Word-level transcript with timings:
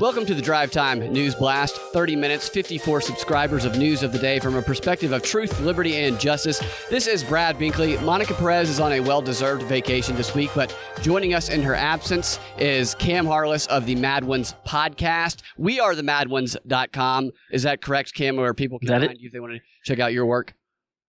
Welcome 0.00 0.26
to 0.26 0.34
the 0.34 0.42
Drive 0.42 0.72
Time 0.72 0.98
News 1.12 1.34
Blast. 1.36 1.76
30 1.76 2.16
minutes, 2.16 2.48
54 2.48 3.00
subscribers 3.00 3.64
of 3.64 3.78
news 3.78 4.02
of 4.02 4.10
the 4.12 4.18
day 4.18 4.40
from 4.40 4.56
a 4.56 4.62
perspective 4.62 5.12
of 5.12 5.22
truth, 5.22 5.60
liberty, 5.60 5.94
and 5.96 6.18
justice. 6.18 6.60
This 6.90 7.06
is 7.06 7.22
Brad 7.22 7.56
Binkley. 7.58 8.02
Monica 8.02 8.34
Perez 8.34 8.68
is 8.68 8.80
on 8.80 8.92
a 8.92 9.00
well 9.00 9.22
deserved 9.22 9.62
vacation 9.64 10.16
this 10.16 10.34
week, 10.34 10.50
but 10.54 10.76
joining 11.02 11.32
us 11.32 11.48
in 11.48 11.62
her 11.62 11.74
absence 11.76 12.40
is 12.58 12.94
Cam 12.96 13.24
Harless 13.24 13.66
of 13.68 13.86
the 13.86 13.94
Mad 13.94 14.24
Ones 14.24 14.54
podcast. 14.66 15.42
We 15.58 15.78
are 15.78 15.94
the 15.94 16.02
madones.com. 16.02 17.30
Is 17.52 17.62
that 17.62 17.80
correct, 17.80 18.14
Cam, 18.14 18.36
where 18.36 18.52
people 18.52 18.78
can 18.80 18.88
That 18.88 19.00
find 19.00 19.12
it- 19.12 19.20
you 19.20 19.28
if 19.28 19.32
they 19.32 19.40
want 19.40 19.54
to 19.54 19.60
check 19.84 20.00
out 20.00 20.12
your 20.12 20.26
work? 20.26 20.54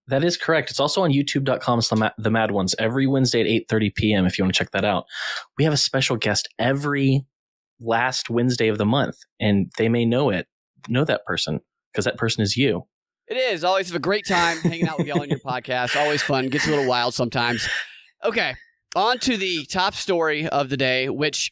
That 0.07 0.23
is 0.23 0.37
correct. 0.37 0.69
It's 0.69 0.79
also 0.79 1.01
on 1.01 1.11
youtube.com 1.11 1.81
slash 1.81 2.11
the 2.19 2.29
mad 2.29 2.51
ones 2.51 2.75
every 2.77 3.07
Wednesday 3.07 3.41
at 3.41 3.47
8.30 3.67 3.95
p.m. 3.95 4.25
if 4.27 4.37
you 4.37 4.43
want 4.43 4.53
to 4.53 4.57
check 4.59 4.69
that 4.71 4.85
out. 4.85 5.05
We 5.57 5.63
have 5.63 5.73
a 5.73 5.77
special 5.77 6.15
guest 6.17 6.47
every 6.59 7.25
last 7.79 8.29
Wednesday 8.29 8.67
of 8.67 8.77
the 8.77 8.85
month, 8.85 9.17
and 9.39 9.71
they 9.77 9.89
may 9.89 10.05
know 10.05 10.29
it, 10.29 10.47
know 10.87 11.05
that 11.05 11.25
person, 11.25 11.59
because 11.91 12.05
that 12.05 12.17
person 12.17 12.41
is 12.41 12.55
you. 12.57 12.83
It 13.27 13.37
is. 13.37 13.63
Always 13.63 13.87
have 13.87 13.95
a 13.95 13.99
great 13.99 14.25
time 14.27 14.57
hanging 14.57 14.87
out 14.87 14.99
with 14.99 15.07
y'all 15.07 15.21
on 15.21 15.29
your 15.29 15.39
podcast. 15.45 15.95
Always 15.99 16.21
fun. 16.21 16.47
Gets 16.49 16.67
a 16.67 16.69
little 16.69 16.87
wild 16.87 17.13
sometimes. 17.13 17.67
Okay. 18.23 18.55
On 18.95 19.17
to 19.19 19.35
the 19.35 19.65
top 19.65 19.93
story 19.95 20.47
of 20.47 20.69
the 20.69 20.77
day, 20.77 21.09
which 21.09 21.51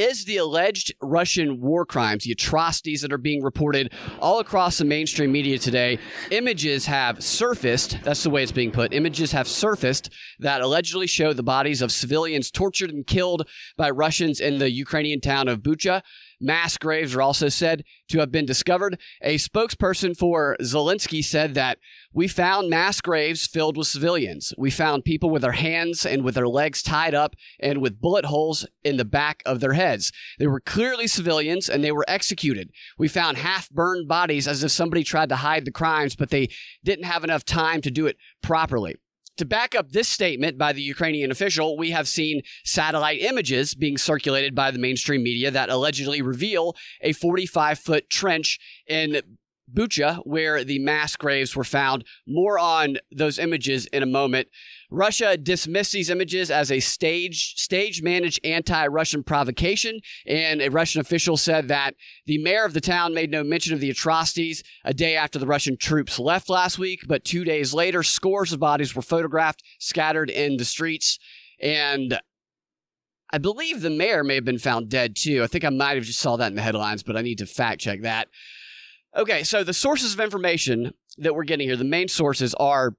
is 0.00 0.24
the 0.24 0.38
alleged 0.38 0.94
Russian 1.02 1.60
war 1.60 1.84
crimes, 1.84 2.24
the 2.24 2.32
atrocities 2.32 3.02
that 3.02 3.12
are 3.12 3.18
being 3.18 3.42
reported 3.42 3.92
all 4.18 4.40
across 4.40 4.78
the 4.78 4.84
mainstream 4.84 5.30
media 5.30 5.58
today. 5.58 5.98
Images 6.30 6.86
have 6.86 7.22
surfaced, 7.22 7.98
that's 8.02 8.22
the 8.22 8.30
way 8.30 8.42
it's 8.42 8.50
being 8.50 8.70
put. 8.70 8.94
Images 8.94 9.32
have 9.32 9.46
surfaced 9.46 10.10
that 10.38 10.62
allegedly 10.62 11.06
show 11.06 11.34
the 11.34 11.42
bodies 11.42 11.82
of 11.82 11.92
civilians 11.92 12.50
tortured 12.50 12.90
and 12.90 13.06
killed 13.06 13.46
by 13.76 13.90
Russians 13.90 14.40
in 14.40 14.58
the 14.58 14.70
Ukrainian 14.70 15.20
town 15.20 15.48
of 15.48 15.60
Bucha. 15.60 16.00
Mass 16.40 16.78
graves 16.78 17.14
are 17.14 17.22
also 17.22 17.48
said 17.48 17.84
to 18.08 18.18
have 18.18 18.32
been 18.32 18.46
discovered. 18.46 18.98
A 19.20 19.36
spokesperson 19.36 20.16
for 20.16 20.56
Zelensky 20.60 21.22
said 21.22 21.54
that 21.54 21.78
we 22.12 22.26
found 22.28 22.70
mass 22.70 23.00
graves 23.00 23.46
filled 23.46 23.76
with 23.76 23.86
civilians. 23.86 24.54
We 24.56 24.70
found 24.70 25.04
people 25.04 25.28
with 25.28 25.42
their 25.42 25.52
hands 25.52 26.06
and 26.06 26.24
with 26.24 26.34
their 26.34 26.48
legs 26.48 26.82
tied 26.82 27.14
up 27.14 27.36
and 27.60 27.82
with 27.82 28.00
bullet 28.00 28.24
holes 28.24 28.66
in 28.82 28.96
the 28.96 29.04
back 29.04 29.42
of 29.44 29.60
their 29.60 29.74
heads. 29.74 30.12
They 30.38 30.46
were 30.46 30.60
clearly 30.60 31.06
civilians 31.06 31.68
and 31.68 31.84
they 31.84 31.92
were 31.92 32.06
executed. 32.08 32.70
We 32.96 33.08
found 33.08 33.36
half 33.36 33.68
burned 33.70 34.08
bodies 34.08 34.48
as 34.48 34.64
if 34.64 34.70
somebody 34.70 35.04
tried 35.04 35.28
to 35.28 35.36
hide 35.36 35.66
the 35.66 35.70
crimes, 35.70 36.16
but 36.16 36.30
they 36.30 36.48
didn't 36.82 37.04
have 37.04 37.22
enough 37.22 37.44
time 37.44 37.82
to 37.82 37.90
do 37.90 38.06
it 38.06 38.16
properly. 38.42 38.96
To 39.40 39.46
back 39.46 39.74
up 39.74 39.92
this 39.92 40.06
statement 40.06 40.58
by 40.58 40.74
the 40.74 40.82
Ukrainian 40.82 41.30
official, 41.30 41.78
we 41.78 41.92
have 41.92 42.06
seen 42.06 42.42
satellite 42.62 43.22
images 43.22 43.74
being 43.74 43.96
circulated 43.96 44.54
by 44.54 44.70
the 44.70 44.78
mainstream 44.78 45.22
media 45.22 45.50
that 45.50 45.70
allegedly 45.70 46.20
reveal 46.20 46.76
a 47.00 47.14
45 47.14 47.78
foot 47.78 48.10
trench 48.10 48.58
in 48.86 49.22
Bucha, 49.72 50.20
where 50.24 50.64
the 50.64 50.78
mass 50.78 51.16
graves 51.16 51.54
were 51.54 51.64
found. 51.64 52.04
More 52.26 52.58
on 52.58 52.98
those 53.10 53.38
images 53.38 53.86
in 53.86 54.02
a 54.02 54.06
moment. 54.06 54.48
Russia 54.90 55.36
dismissed 55.36 55.92
these 55.92 56.10
images 56.10 56.50
as 56.50 56.72
a 56.72 56.80
stage 56.80 57.54
stage 57.56 58.02
managed 58.02 58.40
anti-Russian 58.44 59.22
provocation, 59.22 60.00
and 60.26 60.60
a 60.60 60.68
Russian 60.68 61.00
official 61.00 61.36
said 61.36 61.68
that 61.68 61.94
the 62.26 62.38
mayor 62.38 62.64
of 62.64 62.74
the 62.74 62.80
town 62.80 63.14
made 63.14 63.30
no 63.30 63.44
mention 63.44 63.72
of 63.72 63.80
the 63.80 63.90
atrocities 63.90 64.64
a 64.84 64.92
day 64.92 65.16
after 65.16 65.38
the 65.38 65.46
Russian 65.46 65.76
troops 65.76 66.18
left 66.18 66.48
last 66.48 66.78
week, 66.78 67.02
but 67.06 67.24
two 67.24 67.44
days 67.44 67.72
later, 67.72 68.02
scores 68.02 68.52
of 68.52 68.58
bodies 68.58 68.94
were 68.94 69.02
photographed 69.02 69.62
scattered 69.78 70.30
in 70.30 70.56
the 70.56 70.64
streets, 70.64 71.18
and 71.60 72.18
I 73.32 73.38
believe 73.38 73.80
the 73.80 73.90
mayor 73.90 74.24
may 74.24 74.34
have 74.34 74.44
been 74.44 74.58
found 74.58 74.88
dead 74.88 75.14
too. 75.14 75.44
I 75.44 75.46
think 75.46 75.64
I 75.64 75.70
might 75.70 75.94
have 75.94 76.04
just 76.04 76.18
saw 76.18 76.36
that 76.36 76.48
in 76.48 76.56
the 76.56 76.62
headlines, 76.62 77.04
but 77.04 77.16
I 77.16 77.22
need 77.22 77.38
to 77.38 77.46
fact 77.46 77.80
check 77.80 78.02
that. 78.02 78.26
Okay, 79.16 79.42
so 79.42 79.64
the 79.64 79.74
sources 79.74 80.14
of 80.14 80.20
information 80.20 80.92
that 81.18 81.34
we're 81.34 81.44
getting 81.44 81.66
here, 81.66 81.76
the 81.76 81.84
main 81.84 82.08
sources 82.08 82.54
are 82.54 82.94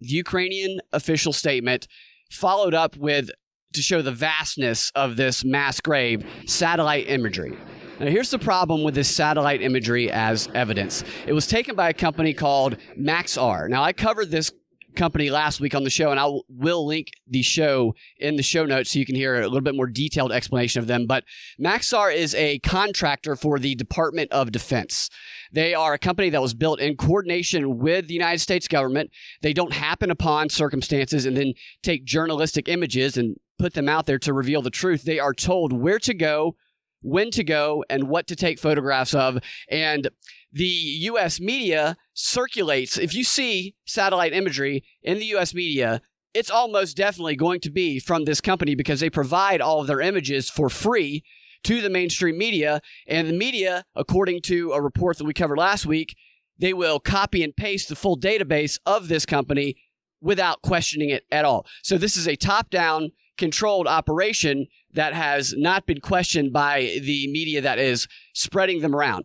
the 0.00 0.08
Ukrainian 0.08 0.80
official 0.92 1.32
statement, 1.32 1.88
followed 2.30 2.74
up 2.74 2.96
with 2.96 3.30
to 3.72 3.82
show 3.82 4.02
the 4.02 4.12
vastness 4.12 4.90
of 4.94 5.16
this 5.16 5.44
mass 5.44 5.80
grave 5.80 6.26
satellite 6.46 7.08
imagery. 7.08 7.56
Now, 8.00 8.06
here's 8.06 8.30
the 8.30 8.38
problem 8.38 8.82
with 8.82 8.94
this 8.94 9.14
satellite 9.14 9.62
imagery 9.62 10.10
as 10.10 10.48
evidence. 10.54 11.04
It 11.26 11.32
was 11.32 11.46
taken 11.46 11.76
by 11.76 11.90
a 11.90 11.94
company 11.94 12.34
called 12.34 12.78
Maxar. 12.98 13.68
Now, 13.68 13.82
I 13.82 13.92
covered 13.92 14.30
this 14.30 14.52
company 14.94 15.30
last 15.30 15.60
week 15.60 15.74
on 15.74 15.84
the 15.84 15.90
show, 15.90 16.10
and 16.10 16.20
I 16.20 16.26
will- 16.48 16.86
link 16.86 17.12
the 17.26 17.42
show 17.42 17.94
in 18.18 18.36
the 18.36 18.42
show 18.42 18.64
notes 18.64 18.92
so 18.92 18.98
you 18.98 19.06
can 19.06 19.14
hear 19.14 19.36
a 19.36 19.44
little 19.44 19.60
bit 19.60 19.74
more 19.74 19.86
detailed 19.86 20.32
explanation 20.32 20.80
of 20.80 20.86
them. 20.86 21.06
But 21.06 21.24
Maxar 21.60 22.14
is 22.14 22.34
a 22.34 22.58
contractor 22.60 23.36
for 23.36 23.58
the 23.58 23.74
Department 23.74 24.32
of 24.32 24.50
Defense. 24.50 25.08
They 25.52 25.74
are 25.74 25.94
a 25.94 25.98
company 25.98 26.30
that 26.30 26.42
was 26.42 26.54
built 26.54 26.80
in 26.80 26.96
coordination 26.96 27.78
with 27.78 28.08
the 28.08 28.14
United 28.14 28.38
States 28.38 28.68
government. 28.68 29.10
They 29.42 29.52
don't 29.52 29.72
happen 29.72 30.10
upon 30.10 30.48
circumstances 30.48 31.26
and 31.26 31.36
then 31.36 31.54
take 31.82 32.04
journalistic 32.04 32.68
images 32.68 33.16
and 33.16 33.36
put 33.58 33.74
them 33.74 33.88
out 33.88 34.06
there 34.06 34.18
to 34.18 34.32
reveal 34.32 34.62
the 34.62 34.70
truth. 34.70 35.02
They 35.02 35.18
are 35.18 35.34
told 35.34 35.72
where 35.72 35.98
to 36.00 36.14
go, 36.14 36.56
when 37.02 37.30
to 37.32 37.44
go, 37.44 37.84
and 37.88 38.08
what 38.08 38.26
to 38.28 38.36
take 38.36 38.58
photographs 38.58 39.14
of. 39.14 39.38
And 39.68 40.08
the 40.52 40.64
US 40.64 41.40
media 41.40 41.96
circulates, 42.12 42.98
if 42.98 43.14
you 43.14 43.24
see 43.24 43.74
satellite 43.86 44.32
imagery 44.32 44.84
in 45.02 45.18
the 45.18 45.26
US 45.36 45.54
media, 45.54 46.02
it's 46.34 46.50
almost 46.50 46.96
definitely 46.96 47.36
going 47.36 47.60
to 47.60 47.70
be 47.70 47.98
from 47.98 48.24
this 48.24 48.40
company 48.40 48.74
because 48.74 49.00
they 49.00 49.10
provide 49.10 49.60
all 49.60 49.80
of 49.80 49.86
their 49.86 50.00
images 50.00 50.48
for 50.48 50.68
free 50.68 51.24
to 51.64 51.80
the 51.80 51.90
mainstream 51.90 52.38
media. 52.38 52.80
And 53.06 53.28
the 53.28 53.32
media, 53.32 53.84
according 53.94 54.42
to 54.42 54.72
a 54.72 54.80
report 54.80 55.18
that 55.18 55.24
we 55.24 55.34
covered 55.34 55.58
last 55.58 55.86
week, 55.86 56.16
they 56.58 56.72
will 56.72 57.00
copy 57.00 57.42
and 57.42 57.56
paste 57.56 57.88
the 57.88 57.96
full 57.96 58.18
database 58.18 58.78
of 58.86 59.08
this 59.08 59.26
company 59.26 59.76
without 60.20 60.62
questioning 60.62 61.10
it 61.10 61.24
at 61.30 61.44
all. 61.44 61.66
So 61.82 61.96
this 61.96 62.16
is 62.16 62.28
a 62.28 62.36
top 62.36 62.70
down 62.70 63.10
controlled 63.38 63.86
operation 63.86 64.66
that 64.92 65.14
has 65.14 65.54
not 65.56 65.86
been 65.86 66.00
questioned 66.00 66.52
by 66.52 66.98
the 67.02 67.26
media 67.32 67.60
that 67.62 67.78
is 67.78 68.06
spreading 68.34 68.82
them 68.82 68.94
around. 68.94 69.24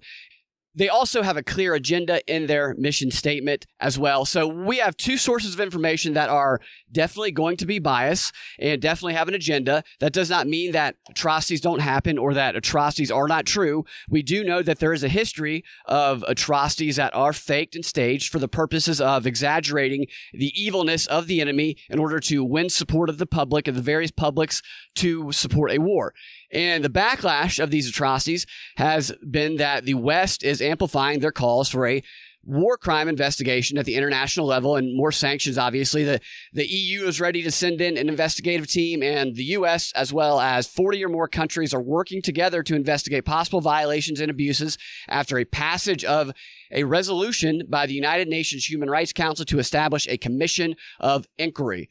They 0.75 0.89
also 0.89 1.21
have 1.21 1.37
a 1.37 1.43
clear 1.43 1.73
agenda 1.73 2.21
in 2.33 2.47
their 2.47 2.75
mission 2.77 3.11
statement 3.11 3.65
as 3.79 3.97
well. 3.97 4.25
So 4.25 4.47
we 4.47 4.77
have 4.77 4.97
two 4.97 5.17
sources 5.17 5.53
of 5.53 5.59
information 5.59 6.13
that 6.13 6.29
are 6.29 6.59
definitely 6.95 7.31
going 7.31 7.57
to 7.57 7.65
be 7.67 7.77
biased 7.77 8.33
and 8.57 8.81
definitely 8.81 9.13
have 9.13 9.27
an 9.27 9.35
agenda. 9.35 9.83
That 9.99 10.13
does 10.13 10.29
not 10.29 10.47
mean 10.47 10.71
that 10.71 10.95
atrocities 11.09 11.61
don't 11.61 11.81
happen 11.81 12.17
or 12.17 12.33
that 12.33 12.55
atrocities 12.55 13.11
are 13.11 13.27
not 13.27 13.45
true. 13.45 13.85
We 14.09 14.23
do 14.23 14.43
know 14.43 14.63
that 14.63 14.79
there 14.79 14.93
is 14.93 15.03
a 15.03 15.09
history 15.09 15.63
of 15.85 16.23
atrocities 16.27 16.95
that 16.95 17.13
are 17.13 17.33
faked 17.33 17.75
and 17.75 17.85
staged 17.85 18.31
for 18.31 18.39
the 18.39 18.47
purposes 18.47 18.99
of 18.99 19.27
exaggerating 19.27 20.07
the 20.33 20.51
evilness 20.59 21.05
of 21.05 21.27
the 21.27 21.41
enemy 21.41 21.75
in 21.89 21.99
order 21.99 22.19
to 22.21 22.43
win 22.43 22.69
support 22.69 23.09
of 23.09 23.17
the 23.17 23.27
public 23.27 23.67
and 23.67 23.77
the 23.77 23.81
various 23.81 24.11
publics 24.11 24.61
to 24.95 25.31
support 25.31 25.71
a 25.71 25.77
war. 25.77 26.13
And 26.51 26.85
the 26.85 26.89
backlash 26.89 27.61
of 27.61 27.69
these 27.69 27.89
atrocities 27.89 28.45
has 28.77 29.11
been 29.29 29.57
that 29.57 29.83
the 29.83 29.95
West 29.95 30.43
is 30.43 30.61
amplifying 30.61 31.19
their 31.19 31.33
calls 31.33 31.67
for 31.67 31.85
a 31.85 32.01
war 32.45 32.77
crime 32.77 33.07
investigation 33.07 33.77
at 33.77 33.85
the 33.85 33.95
international 33.95 34.45
level 34.45 34.75
and 34.75 34.95
more 34.95 35.11
sanctions 35.11 35.57
obviously 35.57 36.03
the 36.03 36.19
the 36.53 36.67
EU 36.67 37.05
is 37.05 37.19
ready 37.19 37.41
to 37.41 37.51
send 37.51 37.81
in 37.81 37.97
an 37.97 38.07
investigative 38.07 38.67
team 38.67 39.01
and 39.01 39.35
the 39.35 39.43
US 39.43 39.91
as 39.93 40.13
well 40.13 40.39
as 40.39 40.67
40 40.67 41.03
or 41.03 41.09
more 41.09 41.27
countries 41.27 41.73
are 41.73 41.81
working 41.81 42.21
together 42.21 42.61
to 42.61 42.75
investigate 42.75 43.25
possible 43.25 43.61
violations 43.61 44.19
and 44.19 44.29
abuses 44.29 44.77
after 45.07 45.39
a 45.39 45.45
passage 45.45 46.03
of 46.05 46.31
a 46.71 46.83
resolution 46.83 47.63
by 47.67 47.85
the 47.85 47.93
United 47.93 48.27
Nations 48.27 48.69
Human 48.69 48.89
Rights 48.89 49.13
Council 49.13 49.45
to 49.45 49.59
establish 49.59 50.07
a 50.07 50.17
commission 50.17 50.75
of 50.99 51.27
inquiry 51.37 51.89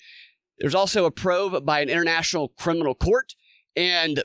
there's 0.61 0.75
also 0.75 1.05
a 1.05 1.11
probe 1.11 1.67
by 1.67 1.81
an 1.81 1.89
international 1.89 2.49
criminal 2.49 2.95
court 2.95 3.35
and 3.77 4.23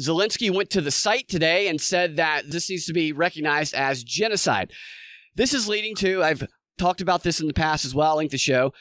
Zelensky 0.00 0.54
went 0.54 0.68
to 0.70 0.82
the 0.82 0.90
site 0.90 1.28
today 1.28 1.68
and 1.68 1.80
said 1.80 2.16
that 2.16 2.50
this 2.50 2.68
needs 2.68 2.84
to 2.86 2.92
be 2.92 3.12
recognized 3.12 3.74
as 3.74 4.04
genocide. 4.04 4.70
This 5.36 5.52
is 5.52 5.68
leading 5.68 5.94
to, 5.96 6.22
I've 6.22 6.46
talked 6.78 7.02
about 7.02 7.22
this 7.22 7.40
in 7.40 7.46
the 7.46 7.54
past 7.54 7.84
as 7.84 7.94
well, 7.94 8.12
I 8.12 8.16
link 8.16 8.30
the 8.30 8.38
show, 8.38 8.72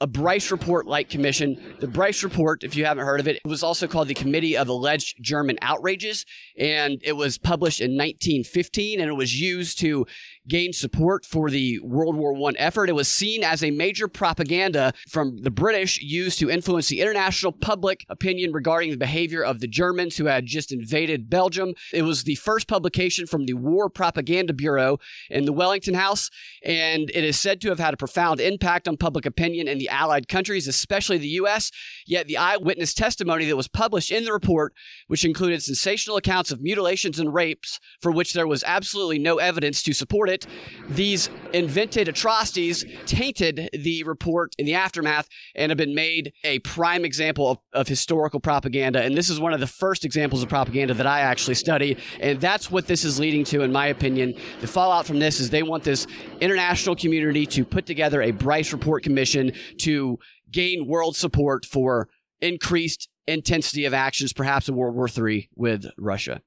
a 0.00 0.06
Bryce 0.06 0.50
Report 0.50 0.86
like 0.86 1.10
commission. 1.10 1.76
The 1.80 1.88
Bryce 1.88 2.22
Report, 2.22 2.62
if 2.62 2.76
you 2.76 2.84
haven't 2.84 3.04
heard 3.04 3.20
of 3.20 3.26
it, 3.26 3.40
was 3.44 3.62
also 3.62 3.88
called 3.88 4.08
the 4.08 4.14
Committee 4.14 4.56
of 4.56 4.68
Alleged 4.68 5.16
German 5.20 5.58
Outrages, 5.60 6.24
and 6.56 7.00
it 7.02 7.14
was 7.14 7.36
published 7.36 7.80
in 7.80 7.92
1915, 7.92 9.00
and 9.00 9.08
it 9.08 9.14
was 9.14 9.40
used 9.40 9.78
to 9.80 10.06
gain 10.46 10.72
support 10.72 11.26
for 11.26 11.50
the 11.50 11.78
World 11.80 12.16
War 12.16 12.34
I 12.48 12.52
effort. 12.58 12.88
It 12.88 12.94
was 12.94 13.08
seen 13.08 13.44
as 13.44 13.62
a 13.62 13.70
major 13.70 14.08
propaganda 14.08 14.92
from 15.08 15.42
the 15.42 15.50
British 15.50 16.00
used 16.00 16.38
to 16.38 16.50
influence 16.50 16.88
the 16.88 17.00
international 17.00 17.52
public 17.52 18.06
opinion 18.08 18.52
regarding 18.52 18.90
the 18.90 18.96
behavior 18.96 19.44
of 19.44 19.60
the 19.60 19.68
Germans 19.68 20.16
who 20.16 20.24
had 20.26 20.46
just 20.46 20.72
invaded 20.72 21.28
Belgium. 21.28 21.74
It 21.92 22.02
was 22.02 22.24
the 22.24 22.36
first 22.36 22.68
publication 22.68 23.26
from 23.26 23.44
the 23.44 23.54
War 23.54 23.90
Propaganda 23.90 24.52
Bureau 24.52 24.98
in 25.28 25.44
the 25.44 25.52
Wellington 25.52 25.94
House, 25.94 26.30
and 26.64 27.10
it 27.10 27.24
is 27.24 27.38
said 27.38 27.60
to 27.60 27.68
have 27.68 27.80
had 27.80 27.94
a 27.94 27.98
profound 27.98 28.40
impact 28.40 28.88
on 28.88 28.96
public 28.96 29.26
opinion 29.26 29.68
in 29.68 29.78
the 29.78 29.87
Allied 29.88 30.28
countries, 30.28 30.68
especially 30.68 31.18
the 31.18 31.28
U.S. 31.28 31.70
Yet 32.06 32.26
the 32.26 32.36
eyewitness 32.36 32.94
testimony 32.94 33.44
that 33.46 33.56
was 33.56 33.68
published 33.68 34.10
in 34.10 34.24
the 34.24 34.32
report, 34.32 34.74
which 35.06 35.24
included 35.24 35.62
sensational 35.62 36.16
accounts 36.16 36.50
of 36.50 36.60
mutilations 36.60 37.18
and 37.18 37.34
rapes 37.34 37.80
for 38.00 38.12
which 38.12 38.32
there 38.32 38.46
was 38.46 38.64
absolutely 38.64 39.18
no 39.18 39.38
evidence 39.38 39.82
to 39.82 39.92
support 39.92 40.28
it, 40.28 40.46
these 40.88 41.30
invented 41.52 42.08
atrocities 42.08 42.84
tainted 43.06 43.68
the 43.72 44.02
report 44.04 44.54
in 44.58 44.66
the 44.66 44.74
aftermath 44.74 45.28
and 45.54 45.70
have 45.70 45.76
been 45.76 45.94
made 45.94 46.32
a 46.44 46.58
prime 46.60 47.04
example 47.04 47.50
of, 47.50 47.58
of 47.72 47.88
historical 47.88 48.40
propaganda. 48.40 49.02
And 49.02 49.16
this 49.16 49.30
is 49.30 49.40
one 49.40 49.52
of 49.52 49.60
the 49.60 49.66
first 49.66 50.04
examples 50.04 50.42
of 50.42 50.48
propaganda 50.48 50.94
that 50.94 51.06
I 51.06 51.20
actually 51.20 51.54
study. 51.54 51.96
And 52.20 52.40
that's 52.40 52.70
what 52.70 52.86
this 52.86 53.04
is 53.04 53.18
leading 53.18 53.44
to, 53.44 53.62
in 53.62 53.72
my 53.72 53.86
opinion. 53.86 54.34
The 54.60 54.66
fallout 54.66 55.06
from 55.06 55.18
this 55.18 55.40
is 55.40 55.50
they 55.50 55.62
want 55.62 55.84
this 55.84 56.06
international 56.40 56.96
community 56.96 57.46
to 57.46 57.64
put 57.64 57.86
together 57.86 58.22
a 58.22 58.30
Bryce 58.30 58.72
Report 58.72 59.02
Commission 59.02 59.52
to 59.78 60.18
gain 60.50 60.86
world 60.86 61.16
support 61.16 61.64
for 61.64 62.08
increased 62.40 63.08
intensity 63.26 63.84
of 63.84 63.94
actions, 63.94 64.32
perhaps 64.32 64.68
in 64.68 64.76
World 64.76 64.94
War 64.94 65.08
III 65.08 65.48
with 65.54 65.86
Russia. 65.98 66.40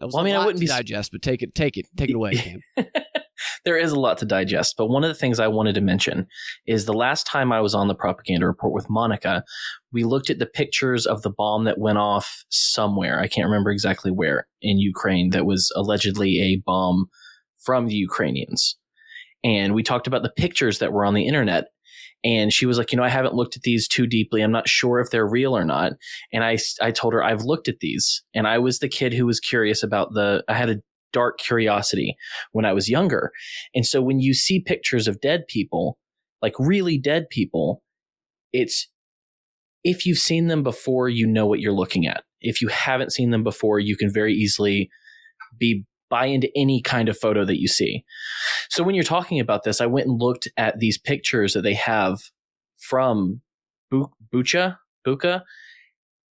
That 0.00 0.06
was 0.06 0.14
Well, 0.14 0.22
I 0.22 0.24
mean, 0.24 0.34
I 0.34 0.38
wouldn't 0.44 0.56
to 0.56 0.60
be 0.60 0.66
digest, 0.66 1.12
but 1.12 1.22
take 1.22 1.42
it, 1.42 1.54
take 1.54 1.76
it, 1.76 1.86
take 1.96 2.10
it 2.10 2.16
away, 2.16 2.34
Cam. 2.34 2.60
there 3.64 3.78
is 3.78 3.92
a 3.92 4.00
lot 4.00 4.18
to 4.18 4.24
digest, 4.24 4.74
but 4.76 4.88
one 4.88 5.04
of 5.04 5.08
the 5.08 5.14
things 5.14 5.38
I 5.38 5.46
wanted 5.46 5.74
to 5.76 5.80
mention 5.80 6.26
is 6.66 6.84
the 6.84 6.92
last 6.92 7.26
time 7.26 7.52
I 7.52 7.60
was 7.60 7.74
on 7.74 7.88
the 7.88 7.94
propaganda 7.94 8.46
report 8.46 8.72
with 8.72 8.90
Monica, 8.90 9.44
we 9.92 10.02
looked 10.02 10.30
at 10.30 10.38
the 10.40 10.46
pictures 10.46 11.06
of 11.06 11.22
the 11.22 11.30
bomb 11.30 11.64
that 11.64 11.78
went 11.78 11.98
off 11.98 12.44
somewhere. 12.48 13.20
I 13.20 13.28
can't 13.28 13.46
remember 13.46 13.70
exactly 13.70 14.10
where 14.10 14.48
in 14.60 14.78
Ukraine 14.78 15.30
that 15.30 15.46
was 15.46 15.72
allegedly 15.76 16.40
a 16.40 16.56
bomb 16.66 17.06
from 17.64 17.86
the 17.86 17.94
Ukrainians. 17.94 18.76
And 19.44 19.74
we 19.74 19.82
talked 19.82 20.06
about 20.06 20.22
the 20.22 20.30
pictures 20.30 20.78
that 20.78 20.92
were 20.92 21.04
on 21.04 21.14
the 21.14 21.26
internet. 21.26 21.66
And 22.24 22.52
she 22.52 22.66
was 22.66 22.78
like, 22.78 22.92
you 22.92 22.96
know, 22.96 23.04
I 23.04 23.08
haven't 23.08 23.34
looked 23.34 23.56
at 23.56 23.62
these 23.62 23.88
too 23.88 24.06
deeply. 24.06 24.42
I'm 24.42 24.52
not 24.52 24.68
sure 24.68 25.00
if 25.00 25.10
they're 25.10 25.26
real 25.26 25.56
or 25.56 25.64
not. 25.64 25.92
And 26.32 26.44
I, 26.44 26.58
I 26.80 26.90
told 26.92 27.14
her 27.14 27.22
I've 27.22 27.42
looked 27.42 27.68
at 27.68 27.80
these 27.80 28.22
and 28.34 28.46
I 28.46 28.58
was 28.58 28.78
the 28.78 28.88
kid 28.88 29.12
who 29.12 29.26
was 29.26 29.40
curious 29.40 29.82
about 29.82 30.14
the, 30.14 30.44
I 30.48 30.54
had 30.54 30.70
a 30.70 30.80
dark 31.12 31.38
curiosity 31.38 32.16
when 32.52 32.64
I 32.64 32.72
was 32.72 32.88
younger. 32.88 33.32
And 33.74 33.84
so 33.86 34.00
when 34.00 34.20
you 34.20 34.34
see 34.34 34.60
pictures 34.60 35.08
of 35.08 35.20
dead 35.20 35.46
people, 35.48 35.98
like 36.40 36.54
really 36.58 36.98
dead 36.98 37.28
people, 37.28 37.82
it's 38.52 38.88
if 39.84 40.06
you've 40.06 40.18
seen 40.18 40.46
them 40.46 40.62
before, 40.62 41.08
you 41.08 41.26
know 41.26 41.46
what 41.46 41.60
you're 41.60 41.72
looking 41.72 42.06
at. 42.06 42.22
If 42.40 42.62
you 42.62 42.68
haven't 42.68 43.12
seen 43.12 43.30
them 43.30 43.42
before, 43.42 43.78
you 43.78 43.96
can 43.96 44.12
very 44.12 44.34
easily 44.34 44.90
be 45.58 45.84
buy 46.12 46.26
into 46.26 46.50
any 46.54 46.82
kind 46.82 47.08
of 47.08 47.18
photo 47.18 47.42
that 47.46 47.58
you 47.58 47.66
see. 47.66 48.04
So 48.68 48.84
when 48.84 48.94
you're 48.94 49.02
talking 49.02 49.40
about 49.40 49.64
this, 49.64 49.80
I 49.80 49.86
went 49.86 50.08
and 50.08 50.20
looked 50.20 50.46
at 50.58 50.78
these 50.78 50.98
pictures 50.98 51.54
that 51.54 51.62
they 51.62 51.72
have 51.72 52.20
from 52.76 53.40
Bu- 53.90 54.10
Bucha, 54.30 54.76
Bucha, 55.06 55.40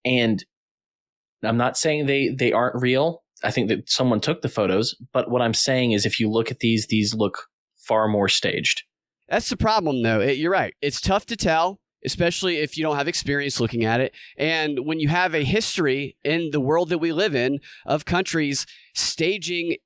and 0.03 0.43
I'm 1.43 1.55
not 1.55 1.77
saying 1.77 2.07
they 2.07 2.27
they 2.27 2.51
aren't 2.51 2.81
real. 2.81 3.23
I 3.41 3.51
think 3.51 3.69
that 3.69 3.89
someone 3.89 4.19
took 4.19 4.41
the 4.41 4.49
photos, 4.49 4.95
but 5.13 5.31
what 5.31 5.41
I'm 5.41 5.53
saying 5.53 5.93
is 5.93 6.05
if 6.05 6.19
you 6.19 6.29
look 6.29 6.51
at 6.51 6.59
these, 6.59 6.87
these 6.87 7.13
look 7.13 7.47
far 7.77 8.09
more 8.09 8.27
staged. 8.27 8.83
That's 9.29 9.47
the 9.47 9.55
problem, 9.55 10.03
though. 10.03 10.19
It, 10.19 10.37
you're 10.37 10.51
right. 10.51 10.73
It's 10.81 10.99
tough 10.99 11.25
to 11.27 11.37
tell, 11.37 11.79
especially 12.05 12.57
if 12.57 12.77
you 12.77 12.83
don't 12.83 12.97
have 12.97 13.07
experience 13.07 13.59
looking 13.59 13.85
at 13.85 14.01
it. 14.01 14.13
And 14.37 14.85
when 14.85 14.99
you 14.99 15.09
have 15.09 15.33
a 15.33 15.43
history 15.43 16.17
in 16.23 16.51
the 16.51 16.59
world 16.59 16.89
that 16.89 16.99
we 16.99 17.11
live 17.11 17.35
in 17.35 17.59
of 17.85 18.05
countries 18.05 18.65
staging 18.93 19.77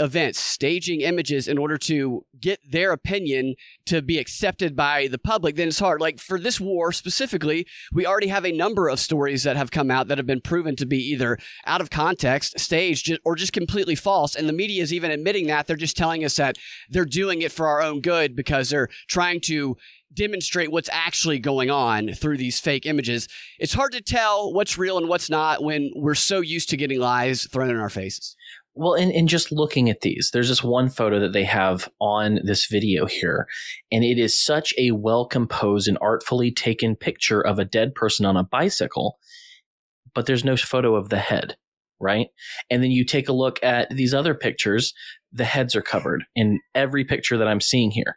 events, 0.00 0.38
staging 0.38 1.00
images 1.00 1.48
in 1.48 1.58
order 1.58 1.76
to 1.76 2.24
get 2.40 2.60
their 2.68 2.92
opinion 2.92 3.54
to 3.86 4.00
be 4.02 4.18
accepted 4.18 4.76
by 4.76 5.08
the 5.08 5.18
public, 5.18 5.56
then 5.56 5.68
it's 5.68 5.78
hard. 5.78 6.00
Like 6.00 6.20
for 6.20 6.38
this 6.38 6.60
war 6.60 6.92
specifically, 6.92 7.66
we 7.92 8.06
already 8.06 8.28
have 8.28 8.46
a 8.46 8.52
number 8.52 8.88
of 8.88 9.00
stories 9.00 9.42
that 9.42 9.56
have 9.56 9.70
come 9.70 9.90
out 9.90 10.08
that 10.08 10.18
have 10.18 10.26
been 10.26 10.40
proven 10.40 10.76
to 10.76 10.86
be 10.86 10.98
either 10.98 11.38
out 11.66 11.80
of 11.80 11.90
context, 11.90 12.58
staged, 12.58 13.10
or 13.24 13.34
just 13.34 13.52
completely 13.52 13.94
false. 13.94 14.34
And 14.34 14.48
the 14.48 14.52
media 14.52 14.82
is 14.82 14.92
even 14.92 15.10
admitting 15.10 15.46
that. 15.48 15.66
They're 15.66 15.76
just 15.76 15.96
telling 15.96 16.24
us 16.24 16.36
that 16.36 16.56
they're 16.88 17.04
doing 17.04 17.42
it 17.42 17.52
for 17.52 17.66
our 17.66 17.82
own 17.82 18.00
good 18.00 18.36
because 18.36 18.70
they're 18.70 18.88
trying 19.08 19.40
to 19.42 19.76
demonstrate 20.12 20.70
what's 20.70 20.88
actually 20.92 21.38
going 21.38 21.70
on 21.70 22.08
through 22.14 22.36
these 22.36 22.58
fake 22.58 22.86
images. 22.86 23.28
It's 23.58 23.74
hard 23.74 23.92
to 23.92 24.00
tell 24.00 24.52
what's 24.52 24.78
real 24.78 24.98
and 24.98 25.08
what's 25.08 25.30
not 25.30 25.62
when 25.62 25.90
we're 25.94 26.14
so 26.14 26.40
used 26.40 26.70
to 26.70 26.76
getting 26.76 26.98
lies 26.98 27.46
thrown 27.46 27.70
in 27.70 27.76
our 27.76 27.90
faces. 27.90 28.36
Well, 28.74 28.94
and, 28.94 29.10
and 29.12 29.28
just 29.28 29.50
looking 29.50 29.90
at 29.90 30.02
these, 30.02 30.30
there's 30.32 30.48
this 30.48 30.62
one 30.62 30.88
photo 30.88 31.18
that 31.18 31.32
they 31.32 31.42
have 31.44 31.88
on 32.00 32.38
this 32.44 32.66
video 32.66 33.06
here, 33.06 33.48
and 33.90 34.04
it 34.04 34.18
is 34.18 34.38
such 34.38 34.72
a 34.78 34.92
well 34.92 35.26
composed 35.26 35.88
and 35.88 35.98
artfully 36.00 36.52
taken 36.52 36.94
picture 36.94 37.40
of 37.40 37.58
a 37.58 37.64
dead 37.64 37.94
person 37.96 38.24
on 38.24 38.36
a 38.36 38.44
bicycle, 38.44 39.18
but 40.14 40.26
there's 40.26 40.44
no 40.44 40.56
photo 40.56 40.94
of 40.94 41.08
the 41.08 41.18
head, 41.18 41.56
right? 41.98 42.28
And 42.70 42.80
then 42.80 42.92
you 42.92 43.04
take 43.04 43.28
a 43.28 43.32
look 43.32 43.58
at 43.64 43.90
these 43.90 44.14
other 44.14 44.34
pictures, 44.34 44.94
the 45.32 45.44
heads 45.44 45.74
are 45.74 45.82
covered 45.82 46.22
in 46.36 46.60
every 46.72 47.04
picture 47.04 47.36
that 47.36 47.48
I'm 47.48 47.60
seeing 47.60 47.90
here. 47.90 48.16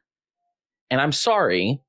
And 0.92 1.02
I'm 1.02 1.12
sorry, 1.14 1.82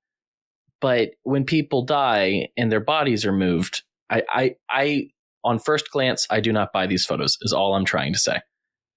but 0.81 1.10
when 1.25 1.44
people 1.44 1.84
die 1.84 2.49
and 2.56 2.72
their 2.72 2.81
bodies 2.81 3.26
are 3.26 3.32
moved, 3.32 3.82
I, 4.08 4.22
I, 4.31 4.54
I, 4.70 5.08
on 5.44 5.58
first 5.58 5.90
glance, 5.90 6.26
I 6.31 6.40
do 6.40 6.52
not 6.52 6.72
buy 6.72 6.87
these 6.87 7.04
photos, 7.04 7.37
is 7.43 7.52
all 7.52 7.75
I'm 7.75 7.84
trying 7.84 8.12
to 8.14 8.19
say. 8.19 8.40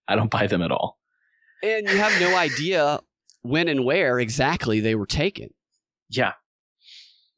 I 0.07 0.15
don't 0.15 0.31
buy 0.31 0.45
them 0.47 0.61
at 0.61 0.71
all. 0.71 0.99
And 1.63 1.89
you 1.89 1.97
have 1.97 2.17
no 2.21 2.37
idea 2.37 2.99
when 3.41 3.67
and 3.67 3.83
where 3.83 4.19
exactly 4.19 4.79
they 4.79 4.93
were 4.95 5.07
taken, 5.07 5.49
Yeah. 6.09 6.33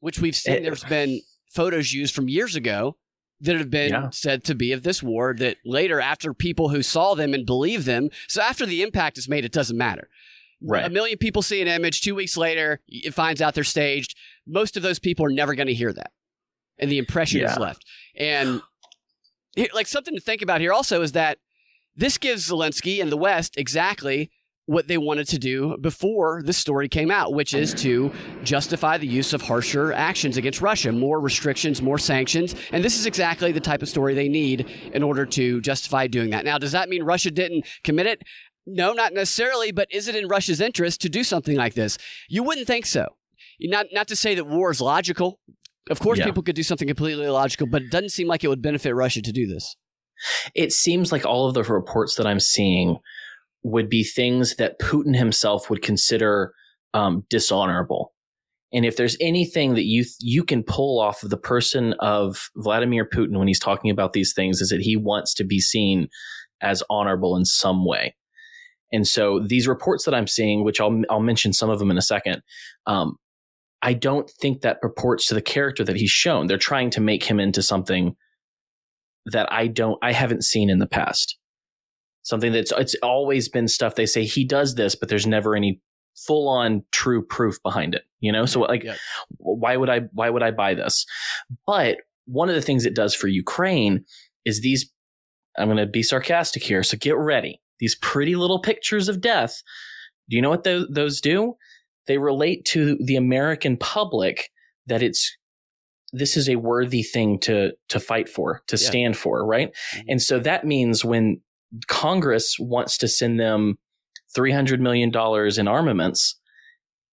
which 0.00 0.20
we've 0.20 0.36
seen 0.36 0.56
Eh. 0.56 0.60
there's 0.60 0.84
been 0.84 1.20
photos 1.54 1.92
used 1.92 2.14
from 2.14 2.28
years 2.28 2.54
ago 2.54 2.96
that 3.40 3.56
have 3.56 3.70
been 3.70 3.90
Yeah. 3.92 4.10
said 4.10 4.44
to 4.44 4.54
be 4.54 4.72
of 4.72 4.82
this 4.82 5.02
war 5.02 5.34
that 5.38 5.56
later 5.64 6.00
after 6.00 6.34
people 6.34 6.68
who 6.68 6.82
saw 6.82 7.14
them 7.14 7.32
and 7.32 7.46
believed 7.46 7.86
them 7.86 8.10
so 8.28 8.42
after 8.42 8.66
the 8.66 8.82
impact 8.82 9.16
is 9.16 9.28
made 9.28 9.44
it 9.44 9.52
doesn't 9.52 9.76
matter 9.78 10.08
Right. 10.60 10.84
a 10.84 10.90
million 10.90 11.18
people 11.18 11.42
see 11.42 11.62
an 11.62 11.68
image 11.68 12.00
two 12.00 12.14
weeks 12.14 12.36
later 12.36 12.80
it 12.88 13.14
finds 13.14 13.40
out 13.40 13.54
they're 13.54 13.62
staged 13.64 14.16
most 14.46 14.76
of 14.76 14.82
those 14.82 14.98
people 14.98 15.24
are 15.24 15.30
never 15.30 15.54
going 15.54 15.68
to 15.68 15.74
hear 15.74 15.92
that 15.92 16.10
and 16.78 16.90
the 16.90 16.98
impression 16.98 17.40
is 17.52 17.58
left 17.58 17.84
and 18.16 18.60
here- 19.54 19.68
like 19.72 19.86
something 19.86 20.14
to 20.14 20.20
think 20.20 20.42
about 20.42 20.60
here 20.60 20.72
also 20.72 21.00
is 21.02 21.12
that 21.12 21.38
this 21.94 22.18
gives 22.18 22.48
zelensky 22.50 23.00
and 23.00 23.12
the 23.12 23.16
west 23.16 23.56
exactly 23.56 24.30
what 24.66 24.86
they 24.86 24.98
wanted 24.98 25.26
to 25.26 25.38
do 25.38 25.78
before 25.78 26.42
this 26.44 26.58
story 26.58 26.90
came 26.90 27.10
out, 27.10 27.32
which 27.32 27.54
is 27.54 27.72
to 27.72 28.12
justify 28.44 28.98
the 28.98 29.06
use 29.06 29.32
of 29.32 29.40
harsher 29.40 29.94
actions 29.94 30.36
against 30.36 30.60
Russia, 30.60 30.92
more 30.92 31.20
restrictions, 31.20 31.80
more 31.80 31.96
sanctions. 31.96 32.54
And 32.70 32.84
this 32.84 32.98
is 32.98 33.06
exactly 33.06 33.50
the 33.50 33.60
type 33.60 33.80
of 33.80 33.88
story 33.88 34.12
they 34.12 34.28
need 34.28 34.66
in 34.92 35.02
order 35.02 35.24
to 35.24 35.62
justify 35.62 36.06
doing 36.06 36.28
that. 36.30 36.44
Now, 36.44 36.58
does 36.58 36.72
that 36.72 36.90
mean 36.90 37.02
Russia 37.02 37.30
didn't 37.30 37.64
commit 37.82 38.04
it? 38.08 38.22
No, 38.70 38.92
not 38.92 39.14
necessarily, 39.14 39.72
but 39.72 39.88
is 39.90 40.08
it 40.08 40.14
in 40.14 40.28
Russia's 40.28 40.60
interest 40.60 41.00
to 41.02 41.08
do 41.08 41.24
something 41.24 41.56
like 41.56 41.74
this? 41.74 41.96
You 42.28 42.42
wouldn't 42.42 42.66
think 42.66 42.84
so. 42.86 43.06
Not, 43.60 43.86
not 43.92 44.08
to 44.08 44.16
say 44.16 44.34
that 44.34 44.46
war 44.46 44.70
is 44.70 44.80
logical. 44.80 45.40
Of 45.90 46.00
course, 46.00 46.18
Yeah. 46.18 46.26
people 46.26 46.42
could 46.42 46.54
do 46.54 46.62
something 46.62 46.86
completely 46.86 47.24
illogical, 47.24 47.66
but 47.66 47.82
it 47.82 47.90
doesn't 47.90 48.10
seem 48.10 48.28
like 48.28 48.44
it 48.44 48.48
would 48.48 48.60
benefit 48.62 48.94
Russia 48.94 49.22
to 49.22 49.32
do 49.32 49.46
this. 49.46 49.74
It 50.54 50.72
seems 50.72 51.12
like 51.12 51.24
all 51.24 51.48
of 51.48 51.54
the 51.54 51.62
reports 51.62 52.16
that 52.16 52.26
I'm 52.26 52.40
seeing 52.40 52.98
would 53.62 53.88
be 53.88 54.04
things 54.04 54.56
that 54.56 54.78
Putin 54.78 55.16
himself 55.16 55.70
would 55.70 55.80
consider 55.82 56.52
um, 56.94 57.24
dishonorable. 57.30 58.12
And 58.72 58.84
if 58.84 58.96
there's 58.96 59.16
anything 59.20 59.74
that 59.74 59.84
you 59.86 60.04
you 60.20 60.44
can 60.44 60.62
pull 60.62 61.00
off 61.00 61.22
of 61.22 61.30
the 61.30 61.38
person 61.38 61.94
of 62.00 62.50
Vladimir 62.56 63.08
Putin 63.08 63.38
when 63.38 63.48
he's 63.48 63.58
talking 63.60 63.90
about 63.90 64.12
these 64.12 64.34
things, 64.34 64.60
is 64.60 64.68
that 64.68 64.82
he 64.82 64.94
wants 64.96 65.32
to 65.34 65.44
be 65.44 65.58
seen 65.58 66.08
as 66.60 66.82
honorable 66.90 67.34
in 67.36 67.44
some 67.46 67.86
way. 67.86 68.14
And 68.92 69.06
so 69.06 69.40
these 69.40 69.68
reports 69.68 70.04
that 70.04 70.14
I'm 70.14 70.26
seeing, 70.26 70.64
which 70.64 70.80
I'll 70.80 71.02
I'll 71.10 71.20
mention 71.20 71.52
some 71.52 71.70
of 71.70 71.78
them 71.78 71.90
in 71.90 71.98
a 71.98 72.02
second, 72.02 72.42
um, 72.86 73.16
I 73.82 73.92
don't 73.92 74.28
think 74.40 74.62
that 74.62 74.80
purports 74.80 75.26
to 75.26 75.34
the 75.34 75.42
character 75.42 75.84
that 75.84 75.96
he's 75.96 76.10
shown. 76.10 76.46
They're 76.46 76.58
trying 76.58 76.90
to 76.90 77.00
make 77.00 77.22
him 77.24 77.38
into 77.38 77.62
something 77.62 78.16
that 79.26 79.50
I 79.52 79.66
don't 79.66 79.98
I 80.02 80.12
haven't 80.12 80.44
seen 80.44 80.70
in 80.70 80.78
the 80.78 80.86
past. 80.86 81.36
Something 82.22 82.52
that's 82.52 82.72
it's 82.72 82.94
always 83.02 83.48
been 83.48 83.68
stuff 83.68 83.94
they 83.94 84.06
say 84.06 84.24
he 84.24 84.44
does 84.44 84.74
this, 84.74 84.94
but 84.94 85.08
there's 85.08 85.26
never 85.26 85.54
any 85.54 85.80
full 86.16 86.48
on 86.48 86.82
true 86.90 87.24
proof 87.24 87.62
behind 87.62 87.94
it. 87.94 88.02
You 88.20 88.32
know, 88.32 88.44
so 88.46 88.60
like, 88.60 88.82
Yeah. 88.84 88.96
why 89.36 89.76
would 89.76 89.88
I 89.88 90.00
why 90.12 90.30
would 90.30 90.42
I 90.42 90.50
buy 90.50 90.74
this? 90.74 91.06
But 91.66 91.98
one 92.26 92.48
of 92.48 92.54
the 92.54 92.62
things 92.62 92.84
it 92.84 92.94
does 92.94 93.14
for 93.14 93.28
Ukraine 93.28 94.04
is 94.44 94.60
these. 94.60 94.90
I'm 95.56 95.66
going 95.66 95.78
to 95.78 95.86
be 95.86 96.02
sarcastic 96.04 96.62
here, 96.62 96.82
so 96.84 96.96
get 96.96 97.16
ready. 97.16 97.60
These 97.80 97.94
pretty 97.96 98.36
little 98.36 98.60
pictures 98.60 99.08
of 99.08 99.20
death. 99.20 99.62
Do 100.28 100.36
you 100.36 100.42
know 100.42 100.50
what 100.50 100.64
those, 100.64 100.86
those 100.90 101.20
do? 101.20 101.54
They 102.06 102.18
relate 102.18 102.64
to 102.66 102.96
the 103.04 103.16
American 103.16 103.76
public 103.76 104.50
that 104.86 105.02
it's 105.02 105.36
this 106.14 106.38
is 106.38 106.48
a 106.48 106.56
worthy 106.56 107.02
thing 107.02 107.38
to 107.40 107.72
to 107.90 108.00
fight 108.00 108.28
for, 108.28 108.62
to 108.68 108.76
Yeah. 108.76 108.88
stand 108.88 109.16
for, 109.16 109.44
right? 109.46 109.74
Mhm. 109.94 110.04
And 110.08 110.22
so 110.22 110.38
that 110.38 110.64
means 110.64 111.04
when 111.04 111.40
Congress 111.86 112.56
wants 112.58 112.96
to 112.98 113.08
send 113.08 113.38
them 113.38 113.78
$300 114.36 114.80
million 114.80 115.10
in 115.58 115.68
armaments, 115.68 116.36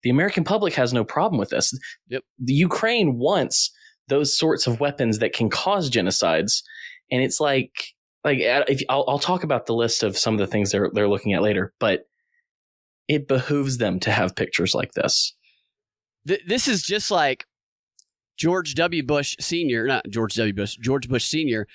The 0.04 0.10
American 0.10 0.44
public 0.46 0.74
has 0.76 0.94
no 0.94 1.04
problem 1.04 1.38
with 1.38 1.50
this. 1.50 1.78
Yep. 2.08 2.24
The 2.40 2.54
Ukraine 2.54 3.18
wants 3.20 3.70
those 4.08 4.36
sorts 4.36 4.66
of 4.66 4.80
weapons 4.80 5.20
that 5.20 5.34
can 5.34 5.50
cause 5.50 5.90
genocides, 5.92 6.64
and 7.12 7.22
it's 7.22 7.40
like 7.42 7.74
like 8.24 8.40
uh, 8.40 8.64
if 8.68 8.82
I'll, 8.90 9.06
I'll 9.08 9.20
talk 9.20 9.44
about 9.44 9.66
the 9.66 9.74
list 9.74 10.04
of 10.04 10.18
some 10.18 10.34
of 10.34 10.40
the 10.40 10.48
things 10.48 10.72
they're 10.72 10.90
they're 10.94 11.08
looking 11.10 11.34
at 11.34 11.42
later, 11.42 11.74
but 11.80 12.02
it 13.08 13.28
behooves 13.28 13.78
them 13.78 14.00
to 14.02 14.12
have 14.12 14.36
pictures 14.36 14.76
like 14.76 14.92
this. 14.94 15.36
Th- 16.28 16.42
this 16.46 16.68
is 16.68 16.84
just 16.84 17.10
like 17.12 17.46
George 18.38 18.76
W. 18.76 19.04
Bush 19.04 19.36
Sr., 19.40 19.88
not 19.88 20.06
George 20.10 20.36
W. 20.36 20.54
Bush, 20.54 20.76
George 20.82 21.08
Bush 21.10 21.26
Sr., 21.26 21.68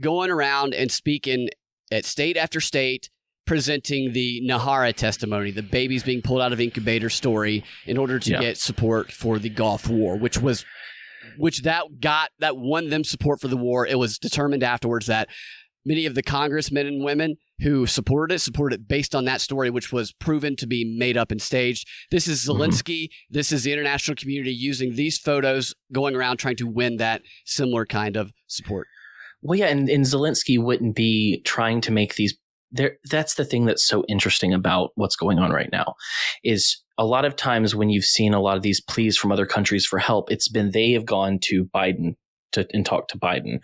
going 0.00 0.30
around 0.30 0.74
and 0.74 0.90
speaking 0.90 1.48
at 1.90 2.04
state 2.04 2.36
after 2.36 2.60
state, 2.60 3.10
presenting 3.46 4.12
the 4.12 4.40
Nayirah 4.46 4.94
testimony, 4.94 5.50
the 5.50 5.62
babies 5.62 6.02
being 6.02 6.22
pulled 6.22 6.40
out 6.40 6.52
of 6.52 6.60
incubator 6.60 7.10
story, 7.10 7.64
in 7.86 7.96
order 7.98 8.18
to 8.18 8.30
Yeah. 8.30 8.40
get 8.40 8.56
support 8.58 9.10
for 9.10 9.38
the 9.38 9.48
Gulf 9.50 9.88
War, 9.88 10.16
which 10.16 10.38
was, 10.38 10.64
which 11.38 11.62
that 11.62 12.00
got 12.00 12.30
that 12.38 12.56
won 12.56 12.88
them 12.90 13.04
support 13.04 13.40
for 13.40 13.48
the 13.48 13.56
war. 13.56 13.86
It 13.86 13.98
was 13.98 14.18
determined 14.18 14.62
afterwards 14.62 15.06
that 15.06 15.28
many 15.84 16.06
of 16.06 16.14
the 16.14 16.22
congressmen 16.22 16.86
and 16.86 17.04
women 17.04 17.36
who 17.60 17.86
supported 17.86 18.34
it 18.34 18.38
supported 18.40 18.80
it 18.80 18.88
based 18.88 19.14
on 19.14 19.24
that 19.24 19.40
story, 19.40 19.70
which 19.70 19.92
was 19.92 20.12
proven 20.12 20.56
to 20.56 20.66
be 20.66 20.84
made 20.98 21.16
up 21.16 21.30
and 21.30 21.40
staged. 21.40 21.86
This 22.10 22.26
is 22.26 22.44
Mhm. 22.44 22.56
Zelensky. 22.56 23.08
This 23.30 23.52
is 23.52 23.62
the 23.62 23.72
international 23.72 24.16
community 24.16 24.52
using 24.52 24.94
these 24.94 25.18
photos, 25.18 25.74
going 25.92 26.14
around 26.16 26.38
trying 26.38 26.56
to 26.56 26.66
win 26.66 26.96
that 26.96 27.22
similar 27.44 27.86
kind 27.86 28.16
of 28.16 28.32
support. 28.46 28.88
Well, 29.42 29.58
yeah, 29.58 29.66
and, 29.66 29.88
and 29.88 30.04
Zelensky 30.04 30.62
wouldn't 30.62 30.94
be 30.94 31.40
trying 31.44 31.80
to 31.82 31.92
make 31.92 32.14
these. 32.14 32.36
There, 32.70 32.96
that's 33.10 33.34
the 33.34 33.44
thing 33.44 33.66
that's 33.66 33.86
so 33.86 34.02
interesting 34.08 34.54
about 34.54 34.92
what's 34.94 35.16
going 35.16 35.38
on 35.38 35.50
right 35.50 35.68
now, 35.70 35.94
is 36.42 36.82
a 36.96 37.04
lot 37.04 37.24
of 37.24 37.36
times 37.36 37.74
when 37.74 37.90
you've 37.90 38.04
seen 38.04 38.32
a 38.32 38.40
lot 38.40 38.56
of 38.56 38.62
these 38.62 38.80
pleas 38.80 39.16
from 39.18 39.30
other 39.30 39.44
countries 39.44 39.84
for 39.84 39.98
help, 39.98 40.30
it's 40.30 40.48
been 40.48 40.70
they 40.70 40.92
have 40.92 41.04
gone 41.04 41.38
to 41.42 41.64
Biden 41.66 42.14
to 42.52 42.66
and 42.72 42.84
talk 42.86 43.08
to 43.08 43.18
Biden, 43.18 43.58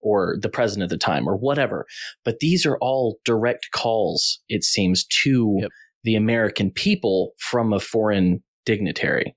or 0.00 0.36
the 0.40 0.48
president 0.48 0.84
at 0.84 0.90
the 0.90 0.98
time, 0.98 1.28
or 1.28 1.36
whatever. 1.36 1.86
But 2.24 2.40
these 2.40 2.66
are 2.66 2.78
all 2.78 3.18
direct 3.24 3.70
calls, 3.72 4.40
it 4.48 4.64
seems, 4.64 5.04
to 5.24 5.58
Yep. 5.62 5.70
the 6.04 6.14
American 6.16 6.70
people 6.70 7.32
from 7.38 7.72
a 7.72 7.80
foreign 7.80 8.42
dignitary. 8.64 9.34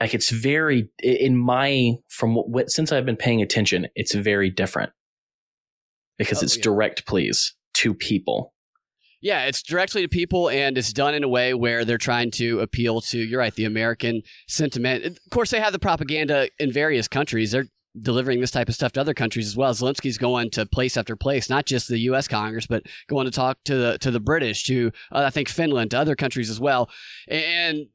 Like 0.00 0.14
it's 0.14 0.30
very 0.30 0.88
in 1.02 1.36
my 1.36 1.92
from 2.08 2.34
what, 2.34 2.48
what 2.48 2.70
since 2.70 2.90
I've 2.90 3.04
been 3.04 3.16
paying 3.16 3.42
attention, 3.42 3.86
it's 3.94 4.14
very 4.14 4.48
different 4.50 4.92
because 6.18 6.38
Oh, 6.42 6.44
it's 6.44 6.56
yeah. 6.56 6.62
direct 6.62 7.06
pleas 7.06 7.54
to 7.74 7.94
people. 7.94 8.54
Yeah, 9.22 9.44
it's 9.44 9.62
directly 9.62 10.00
to 10.00 10.08
people, 10.08 10.48
and 10.48 10.78
it's 10.78 10.94
done 10.94 11.14
in 11.14 11.22
a 11.22 11.28
way 11.28 11.52
where 11.52 11.84
they're 11.84 11.98
trying 11.98 12.30
to 12.32 12.60
appeal 12.60 13.02
to, 13.02 13.18
you're 13.18 13.38
right, 13.38 13.54
the 13.54 13.66
American 13.66 14.22
sentiment. 14.48 15.04
Of 15.04 15.18
course, 15.30 15.50
they 15.50 15.60
have 15.60 15.74
the 15.74 15.78
propaganda 15.78 16.48
in 16.58 16.72
various 16.72 17.06
countries. 17.06 17.50
They're 17.52 17.66
delivering 17.98 18.40
this 18.40 18.50
type 18.50 18.68
of 18.68 18.74
stuff 18.74 18.92
to 18.92 19.00
other 19.00 19.14
countries 19.14 19.46
as 19.46 19.56
well. 19.56 19.72
Zelensky's 19.72 20.18
going 20.18 20.50
to 20.50 20.66
place 20.66 20.96
after 20.96 21.16
place, 21.16 21.50
not 21.50 21.66
just 21.66 21.88
the 21.88 21.98
U.S. 22.00 22.28
Congress, 22.28 22.66
but 22.66 22.84
going 23.08 23.24
to 23.24 23.30
talk 23.30 23.58
to 23.64 23.74
the 23.74 23.98
to 23.98 24.10
the 24.10 24.20
British, 24.20 24.64
to 24.64 24.92
uh, 25.12 25.24
I 25.26 25.30
think 25.30 25.48
Finland, 25.48 25.90
to 25.92 25.98
other 25.98 26.16
countries 26.16 26.50
as 26.50 26.60
well. 26.60 26.90
And 27.28 27.86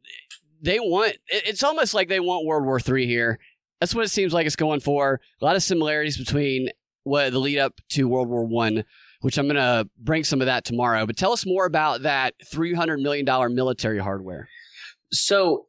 they 0.61 0.79
want. 0.79 1.17
It's 1.27 1.63
almost 1.63 1.93
like 1.93 2.09
they 2.09 2.19
want 2.19 2.45
World 2.45 2.65
War 2.65 2.79
III 2.79 3.05
here. 3.05 3.39
That's 3.79 3.93
what 3.93 4.05
it 4.05 4.09
seems 4.09 4.33
like 4.33 4.45
it's 4.45 4.55
going 4.55 4.79
for. 4.79 5.19
A 5.41 5.45
lot 5.45 5.55
of 5.55 5.63
similarities 5.63 6.17
between 6.17 6.69
what 7.03 7.31
the 7.31 7.39
lead 7.39 7.59
up 7.59 7.79
to 7.89 8.07
World 8.07 8.29
War 8.29 8.45
One 8.45 8.83
which 9.25 9.39
I'm 9.39 9.47
going 9.47 9.55
to 9.55 9.89
bring 9.97 10.23
some 10.23 10.39
of 10.39 10.45
that 10.45 10.65
tomorrow. 10.65 11.07
But 11.07 11.17
tell 11.17 11.31
us 11.31 11.47
more 11.47 11.65
about 11.65 12.03
that 12.03 12.35
$300 12.53 13.01
million 13.01 13.25
military 13.55 13.97
hardware. 13.97 14.47
So 15.11 15.65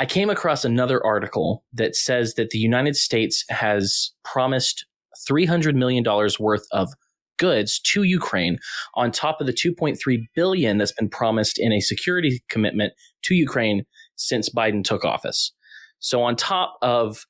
I 0.00 0.06
came 0.06 0.30
across 0.30 0.64
another 0.64 1.04
article 1.04 1.62
that 1.74 1.94
says 1.94 2.32
that 2.36 2.48
the 2.48 2.58
United 2.58 2.96
States 2.96 3.44
has 3.50 4.12
promised 4.24 4.86
$300 5.28 5.74
million 5.74 6.02
worth 6.40 6.66
of 6.72 6.94
goods 7.38 7.78
to 7.80 8.04
Ukraine 8.04 8.58
on 8.94 9.10
top 9.10 9.42
of 9.42 9.46
the 9.46 9.52
2.3 9.52 9.98
billion 10.34 10.78
that's 10.78 10.92
been 10.92 11.10
promised 11.10 11.58
in 11.58 11.70
a 11.70 11.80
security 11.80 12.42
commitment 12.48 12.94
to 13.24 13.34
Ukraine 13.34 13.84
since 14.16 14.48
Biden 14.48 14.82
took 14.82 15.04
office. 15.04 15.52
So 15.98 16.22
on 16.22 16.34
top 16.34 16.78
of 16.80 17.26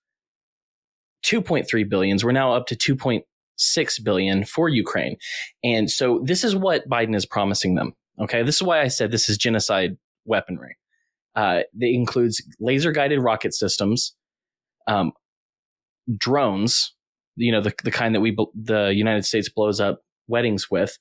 2.3 1.24 1.88
billions, 1.88 2.24
we're 2.24 2.30
now 2.30 2.52
up 2.54 2.68
to 2.68 2.76
2.6 2.76 4.04
billion 4.04 4.44
for 4.44 4.68
Ukraine. 4.68 5.16
And 5.64 5.90
so 5.90 6.20
this 6.24 6.44
is 6.44 6.54
what 6.54 6.88
Biden 6.88 7.16
is 7.16 7.26
promising 7.26 7.74
them. 7.74 7.94
Okay. 8.20 8.44
This 8.44 8.54
is 8.56 8.62
why 8.62 8.80
I 8.80 8.86
said 8.86 9.10
this 9.10 9.28
is 9.28 9.36
genocide 9.36 9.96
weaponry. 10.24 10.76
Uh, 11.36 11.60
includes 11.80 12.42
laser 12.58 12.92
guided 12.92 13.22
rocket 13.22 13.54
systems, 13.54 14.14
um, 14.88 15.12
drones, 16.16 16.94
you 17.36 17.52
know, 17.52 17.60
the, 17.60 17.72
the 17.84 17.90
kind 17.90 18.14
that 18.14 18.20
we, 18.20 18.36
the 18.54 18.92
United 18.94 19.24
States 19.24 19.48
blows 19.48 19.80
up 19.80 20.00
weddings 20.26 20.70
with, 20.70 20.98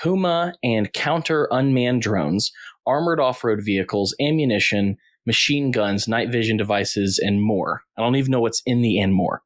Puma 0.00 0.54
and 0.62 0.92
counter 0.92 1.48
unmanned 1.50 2.02
drones, 2.02 2.50
armored 2.86 3.20
off 3.20 3.44
road 3.44 3.60
vehicles, 3.62 4.14
ammunition, 4.20 4.96
machine 5.26 5.70
guns, 5.70 6.08
night 6.08 6.30
vision 6.30 6.56
devices, 6.56 7.18
and 7.18 7.42
more. 7.42 7.82
I 7.96 8.02
don't 8.02 8.16
even 8.16 8.30
know 8.30 8.40
what's 8.40 8.62
in 8.66 8.82
the 8.82 8.98
and 8.98 9.14
more. 9.14 9.42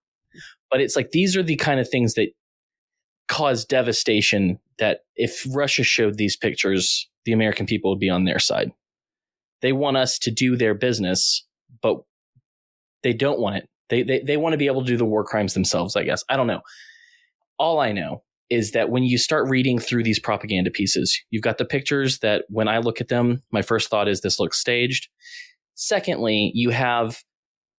But 0.70 0.80
it's 0.80 0.96
like 0.96 1.10
these 1.10 1.37
are 1.37 1.42
the 1.42 1.56
kind 1.56 1.80
of 1.80 1.88
things 1.88 2.14
that 2.14 2.30
cause 3.28 3.64
devastation 3.64 4.58
that 4.78 5.00
if 5.16 5.46
Russia 5.52 5.82
showed 5.82 6.16
these 6.16 6.37
pictures, 6.37 7.08
the 7.25 7.32
American 7.32 7.66
people 7.66 7.90
would 7.90 8.00
be 8.00 8.10
on 8.10 8.25
their 8.25 8.38
side. 8.38 8.72
They 9.62 9.73
want 9.73 9.97
us 9.97 10.19
to 10.21 10.31
do 10.31 10.57
their 10.57 10.75
business, 10.75 11.47
but 11.83 11.99
they 13.03 13.12
don't 13.12 13.41
want 13.41 13.57
it. 13.57 13.69
They, 13.88 14.03
they, 14.03 14.21
they 14.21 14.37
want 14.37 14.53
to 14.53 14.59
be 14.59 14.67
able 14.67 14.83
to 14.83 14.87
do 14.87 14.97
the 14.97 15.05
war 15.05 15.25
crimes 15.25 15.55
themselves, 15.55 15.97
I 15.97 16.05
guess. 16.05 16.23
I 16.29 16.37
don't 16.37 16.47
know. 16.47 16.61
All 17.59 17.81
I 17.81 17.93
know 17.93 18.23
is 18.50 18.73
that 18.73 18.91
when 18.91 19.03
you 19.03 19.19
start 19.19 19.49
reading 19.49 19.79
through 19.79 20.05
these 20.05 20.19
propaganda 20.21 20.71
pieces, 20.71 21.19
you've 21.31 21.43
got 21.43 21.59
the 21.59 21.65
pictures 21.65 22.19
that 22.21 22.45
when 22.49 22.69
I 22.69 22.79
look 22.79 23.00
at 23.00 23.09
them, 23.09 23.43
my 23.50 23.62
first 23.62 23.91
thought 23.91 24.09
is 24.09 24.21
this 24.21 24.38
looks 24.38 24.59
staged. 24.59 25.09
Secondly, 25.75 26.50
you 26.55 26.71
have 26.71 27.23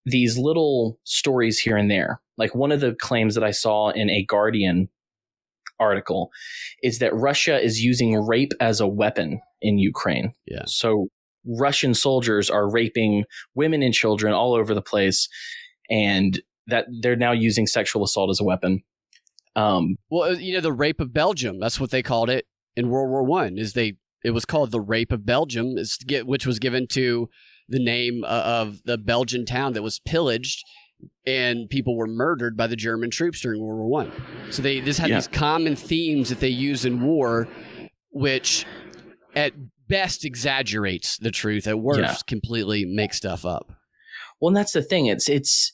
these 0.05 0.37
little 0.37 0.99
stories 1.03 1.59
here 1.59 1.77
and 1.77 1.89
there. 1.89 2.21
Like 2.37 2.55
one 2.55 2.71
of 2.71 2.81
the 2.81 2.95
claims 2.95 3.35
that 3.35 3.43
I 3.43 3.51
saw 3.51 3.89
in 3.89 4.09
a 4.09 4.23
Guardian 4.25 4.89
article 5.79 6.29
is 6.83 6.99
that 6.99 7.15
Russia 7.15 7.61
is 7.61 7.81
using 7.81 8.15
rape 8.15 8.51
as 8.59 8.79
a 8.79 8.87
weapon 8.87 9.41
in 9.61 9.77
Ukraine. 9.77 10.33
Yeah. 10.45 10.63
So 10.65 11.07
Russian 11.45 11.93
soldiers 11.93 12.49
are 12.49 12.69
raping 12.69 13.23
women 13.55 13.81
and 13.81 13.93
children 13.93 14.33
all 14.33 14.53
over 14.53 14.73
the 14.73 14.81
place, 14.81 15.27
and 15.89 16.41
that 16.67 16.85
they're 17.01 17.15
now 17.15 17.31
using 17.31 17.65
sexual 17.65 18.03
assault 18.03 18.29
as 18.29 18.39
a 18.39 18.43
weapon. 18.43 18.81
Um, 19.55 19.97
Well, 20.09 20.31
uh, 20.31 20.35
you 20.35 20.53
know, 20.53 20.61
the 20.61 20.71
rape 20.73 20.99
of 20.99 21.13
Belgium, 21.13 21.59
that's 21.59 21.79
what 21.79 21.91
they 21.91 22.03
called 22.03 22.29
it 22.29 22.45
in 22.75 22.89
World 22.89 23.09
War 23.09 23.23
One. 23.23 23.57
Is 23.57 23.73
they 23.73 23.97
it 24.23 24.31
was 24.31 24.45
called 24.45 24.71
the 24.71 24.81
rape 24.81 25.11
of 25.11 25.25
Belgium, 25.25 25.77
is 25.77 25.97
to 25.97 26.05
get, 26.05 26.27
which 26.27 26.45
was 26.45 26.59
given 26.59 26.87
to 26.87 27.29
the 27.67 27.83
name 27.83 28.23
uh, 28.23 28.43
of 28.45 28.83
the 28.83 28.97
Belgian 28.97 29.45
town 29.45 29.73
that 29.73 29.81
was 29.83 29.99
pillaged 29.99 30.63
and 31.25 31.69
people 31.69 31.95
were 31.95 32.07
murdered 32.07 32.57
by 32.57 32.67
the 32.67 32.75
German 32.75 33.09
troops 33.09 33.39
during 33.41 33.61
World 33.61 33.79
War 33.79 33.87
One. 33.87 34.11
So 34.51 34.61
they 34.61 34.81
just 34.81 34.99
had 34.99 35.09
Yeah. 35.09 35.15
these 35.15 35.27
common 35.27 35.75
themes 35.75 36.29
that 36.29 36.39
they 36.41 36.49
use 36.49 36.83
in 36.83 37.01
war, 37.01 37.47
which 38.11 38.65
at 39.35 39.53
best 39.89 40.23
exaggerates 40.23 41.17
the 41.17 41.31
truth, 41.31 41.67
at 41.67 41.79
worst 41.79 41.99
Yeah. 41.99 42.15
completely 42.27 42.85
makes 42.85 43.17
stuff 43.17 43.45
up. 43.45 43.71
well, 44.39 44.47
and 44.49 44.55
that's 44.57 44.71
the 44.71 44.81
thing. 44.83 45.07
It's 45.07 45.27
it's 45.27 45.73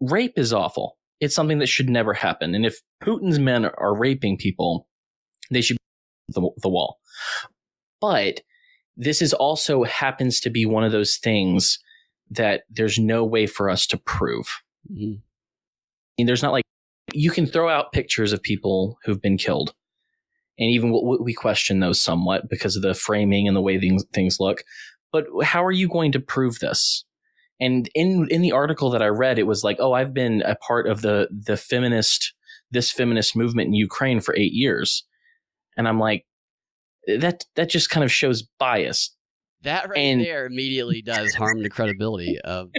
rape 0.00 0.38
is 0.38 0.52
awful. 0.52 0.96
It's 1.20 1.34
something 1.34 1.58
that 1.58 1.66
should 1.68 1.88
never 1.90 2.12
happen. 2.14 2.54
And 2.54 2.64
if 2.66 2.80
Putin's 3.02 3.38
men 3.38 3.64
are 3.66 3.94
raping 3.96 4.36
people, 4.38 4.88
they 5.50 5.60
should 5.62 5.76
be 6.28 6.34
the, 6.40 6.50
the 6.62 6.68
wall. 6.68 7.00
But 8.00 8.40
this 8.96 9.20
is 9.22 9.32
also 9.32 9.84
happens 9.84 10.40
to 10.40 10.50
be 10.50 10.64
one 10.66 10.84
of 10.84 10.92
those 10.92 11.16
things 11.16 11.78
that 12.30 12.62
there's 12.70 12.98
no 12.98 13.24
way 13.24 13.46
for 13.46 13.70
us 13.70 13.86
to 13.88 13.96
prove. 13.96 14.48
Mhm. 14.90 15.18
I 15.18 16.12
mean, 16.18 16.26
there's 16.26 16.42
not 16.42 16.52
like 16.52 16.64
you 17.14 17.30
can 17.30 17.46
throw 17.46 17.68
out 17.68 17.92
pictures 17.92 18.32
of 18.32 18.42
people 18.42 18.98
who've 19.04 19.20
been 19.22 19.38
killed, 19.38 19.74
and 20.58 20.70
even 20.70 20.92
we 20.92 21.18
we 21.20 21.34
question 21.34 21.80
those 21.80 22.00
somewhat 22.00 22.48
because 22.48 22.76
of 22.76 22.82
the 22.82 22.94
framing 22.94 23.46
and 23.46 23.56
the 23.56 23.60
way 23.60 23.78
things 23.78 24.04
things 24.12 24.38
look. 24.40 24.62
But 25.12 25.26
how 25.44 25.64
are 25.64 25.72
you 25.72 25.88
going 25.88 26.12
to 26.12 26.20
prove 26.20 26.58
this? 26.58 27.04
And 27.60 27.88
in 27.94 28.28
in 28.30 28.42
the 28.42 28.52
article 28.52 28.90
that 28.90 29.02
I 29.02 29.06
read, 29.06 29.38
it 29.38 29.46
was 29.46 29.64
like, 29.64 29.78
oh, 29.80 29.92
I've 29.92 30.12
been 30.12 30.42
a 30.42 30.56
part 30.56 30.86
of 30.86 31.02
the 31.02 31.28
the 31.30 31.56
feminist 31.56 32.34
this 32.70 32.90
feminist 32.90 33.36
movement 33.36 33.68
in 33.68 33.74
Ukraine 33.74 34.20
for 34.20 34.36
eight 34.36 34.52
years, 34.52 35.04
and 35.76 35.88
I'm 35.88 35.98
like, 35.98 36.26
that 37.06 37.44
that 37.54 37.70
just 37.70 37.90
kind 37.90 38.04
of 38.04 38.12
shows 38.12 38.42
bias. 38.58 39.14
That 39.62 39.88
right 39.88 39.98
And- 39.98 40.20
there 40.20 40.46
immediately 40.46 41.02
does 41.02 41.34
harm 41.34 41.62
the 41.62 41.70
credibility 41.70 42.38
of. 42.44 42.70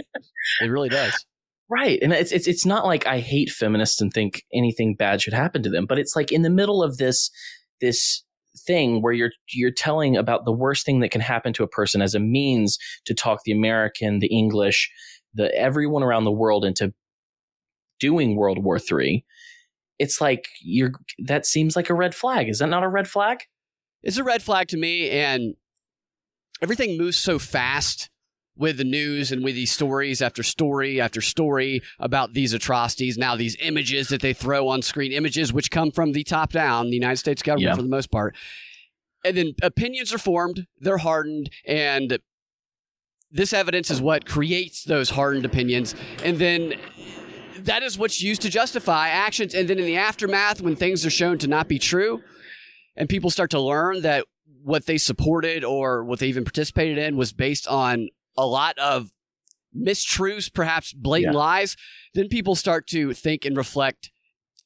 It 0.62 0.66
really 0.66 0.88
does. 0.88 1.26
Right. 1.70 1.98
And 2.00 2.14
it's, 2.14 2.32
it's 2.32 2.48
it's 2.48 2.64
not 2.64 2.86
like 2.86 3.06
I 3.06 3.18
hate 3.18 3.50
feminists 3.50 4.00
and 4.00 4.10
think 4.12 4.42
anything 4.54 4.94
bad 4.94 5.20
should 5.20 5.34
happen 5.34 5.62
to 5.64 5.68
them, 5.70 5.84
but 5.86 5.98
it's 5.98 6.16
like 6.16 6.32
in 6.32 6.40
the 6.42 6.50
middle 6.50 6.82
of 6.82 6.96
this 6.96 7.30
this 7.80 8.24
thing 8.66 9.02
where 9.02 9.12
you're 9.12 9.30
you're 9.52 9.70
telling 9.70 10.16
about 10.16 10.44
the 10.44 10.52
worst 10.52 10.84
thing 10.84 11.00
that 11.00 11.10
can 11.10 11.20
happen 11.20 11.52
to 11.52 11.62
a 11.62 11.68
person 11.68 12.02
as 12.02 12.14
a 12.14 12.20
means 12.20 12.78
to 13.04 13.14
talk 13.14 13.40
the 13.44 13.52
American, 13.52 14.18
the 14.18 14.26
English, 14.28 14.90
the 15.34 15.54
everyone 15.54 16.02
around 16.02 16.24
the 16.24 16.32
world 16.32 16.64
into 16.64 16.92
doing 18.00 18.36
World 18.36 18.62
War 18.62 18.78
Three, 18.78 19.24
it's 19.98 20.20
like 20.20 20.48
you're 20.60 20.92
that 21.24 21.46
seems 21.46 21.76
like 21.76 21.90
a 21.90 21.94
red 21.94 22.14
flag. 22.14 22.48
Is 22.48 22.58
that 22.58 22.68
not 22.68 22.84
a 22.84 22.88
red 22.88 23.08
flag? 23.08 23.38
It's 24.02 24.16
a 24.16 24.24
red 24.24 24.42
flag 24.42 24.68
to 24.68 24.76
me, 24.76 25.10
and 25.10 25.54
everything 26.62 26.98
moves 26.98 27.16
so 27.16 27.38
fast 27.38 28.10
with 28.58 28.76
the 28.76 28.84
news 28.84 29.30
and 29.32 29.42
with 29.44 29.54
these 29.54 29.70
stories 29.70 30.20
after 30.20 30.42
story 30.42 31.00
after 31.00 31.20
story 31.20 31.80
about 32.00 32.32
these 32.34 32.52
atrocities. 32.52 33.16
Now, 33.16 33.36
these 33.36 33.56
images 33.60 34.08
that 34.08 34.20
they 34.20 34.32
throw 34.34 34.68
on 34.68 34.82
screen, 34.82 35.12
images 35.12 35.52
which 35.52 35.70
come 35.70 35.92
from 35.92 36.12
the 36.12 36.24
top 36.24 36.52
down, 36.52 36.86
the 36.90 36.96
United 36.96 37.18
States 37.18 37.40
government 37.42 37.68
Yeah. 37.70 37.76
for 37.76 37.82
the 37.82 37.88
most 37.88 38.10
part. 38.10 38.34
And 39.24 39.36
then 39.36 39.52
opinions 39.62 40.12
are 40.12 40.18
formed, 40.18 40.66
they're 40.80 40.98
hardened, 40.98 41.50
and 41.66 42.18
this 43.30 43.52
evidence 43.52 43.90
is 43.90 44.00
what 44.00 44.26
creates 44.26 44.84
those 44.84 45.10
hardened 45.10 45.44
opinions. 45.44 45.94
And 46.24 46.38
then 46.38 46.74
that 47.58 47.82
is 47.82 47.98
what's 47.98 48.22
used 48.22 48.42
to 48.42 48.48
justify 48.50 49.08
actions. 49.08 49.54
And 49.54 49.68
then 49.68 49.78
in 49.78 49.84
the 49.84 49.96
aftermath, 49.96 50.60
when 50.60 50.76
things 50.76 51.04
are 51.04 51.10
shown 51.10 51.38
to 51.38 51.46
not 51.48 51.68
be 51.68 51.78
true, 51.78 52.22
and 52.96 53.08
people 53.08 53.30
start 53.30 53.50
to 53.50 53.60
learn 53.60 54.02
that 54.02 54.24
what 54.62 54.86
they 54.86 54.98
supported 54.98 55.62
or 55.64 56.04
what 56.04 56.18
they 56.18 56.28
even 56.28 56.44
participated 56.44 56.98
in 56.98 57.16
was 57.16 57.32
based 57.32 57.68
on 57.68 58.08
a 58.38 58.46
lot 58.46 58.78
of 58.78 59.10
mistruths, 59.76 60.52
perhaps 60.52 60.92
blatant 60.92 61.34
Yeah. 61.34 61.38
lies, 61.38 61.76
then 62.14 62.28
people 62.28 62.54
start 62.54 62.86
to 62.88 63.12
think 63.12 63.44
and 63.44 63.56
reflect 63.56 64.10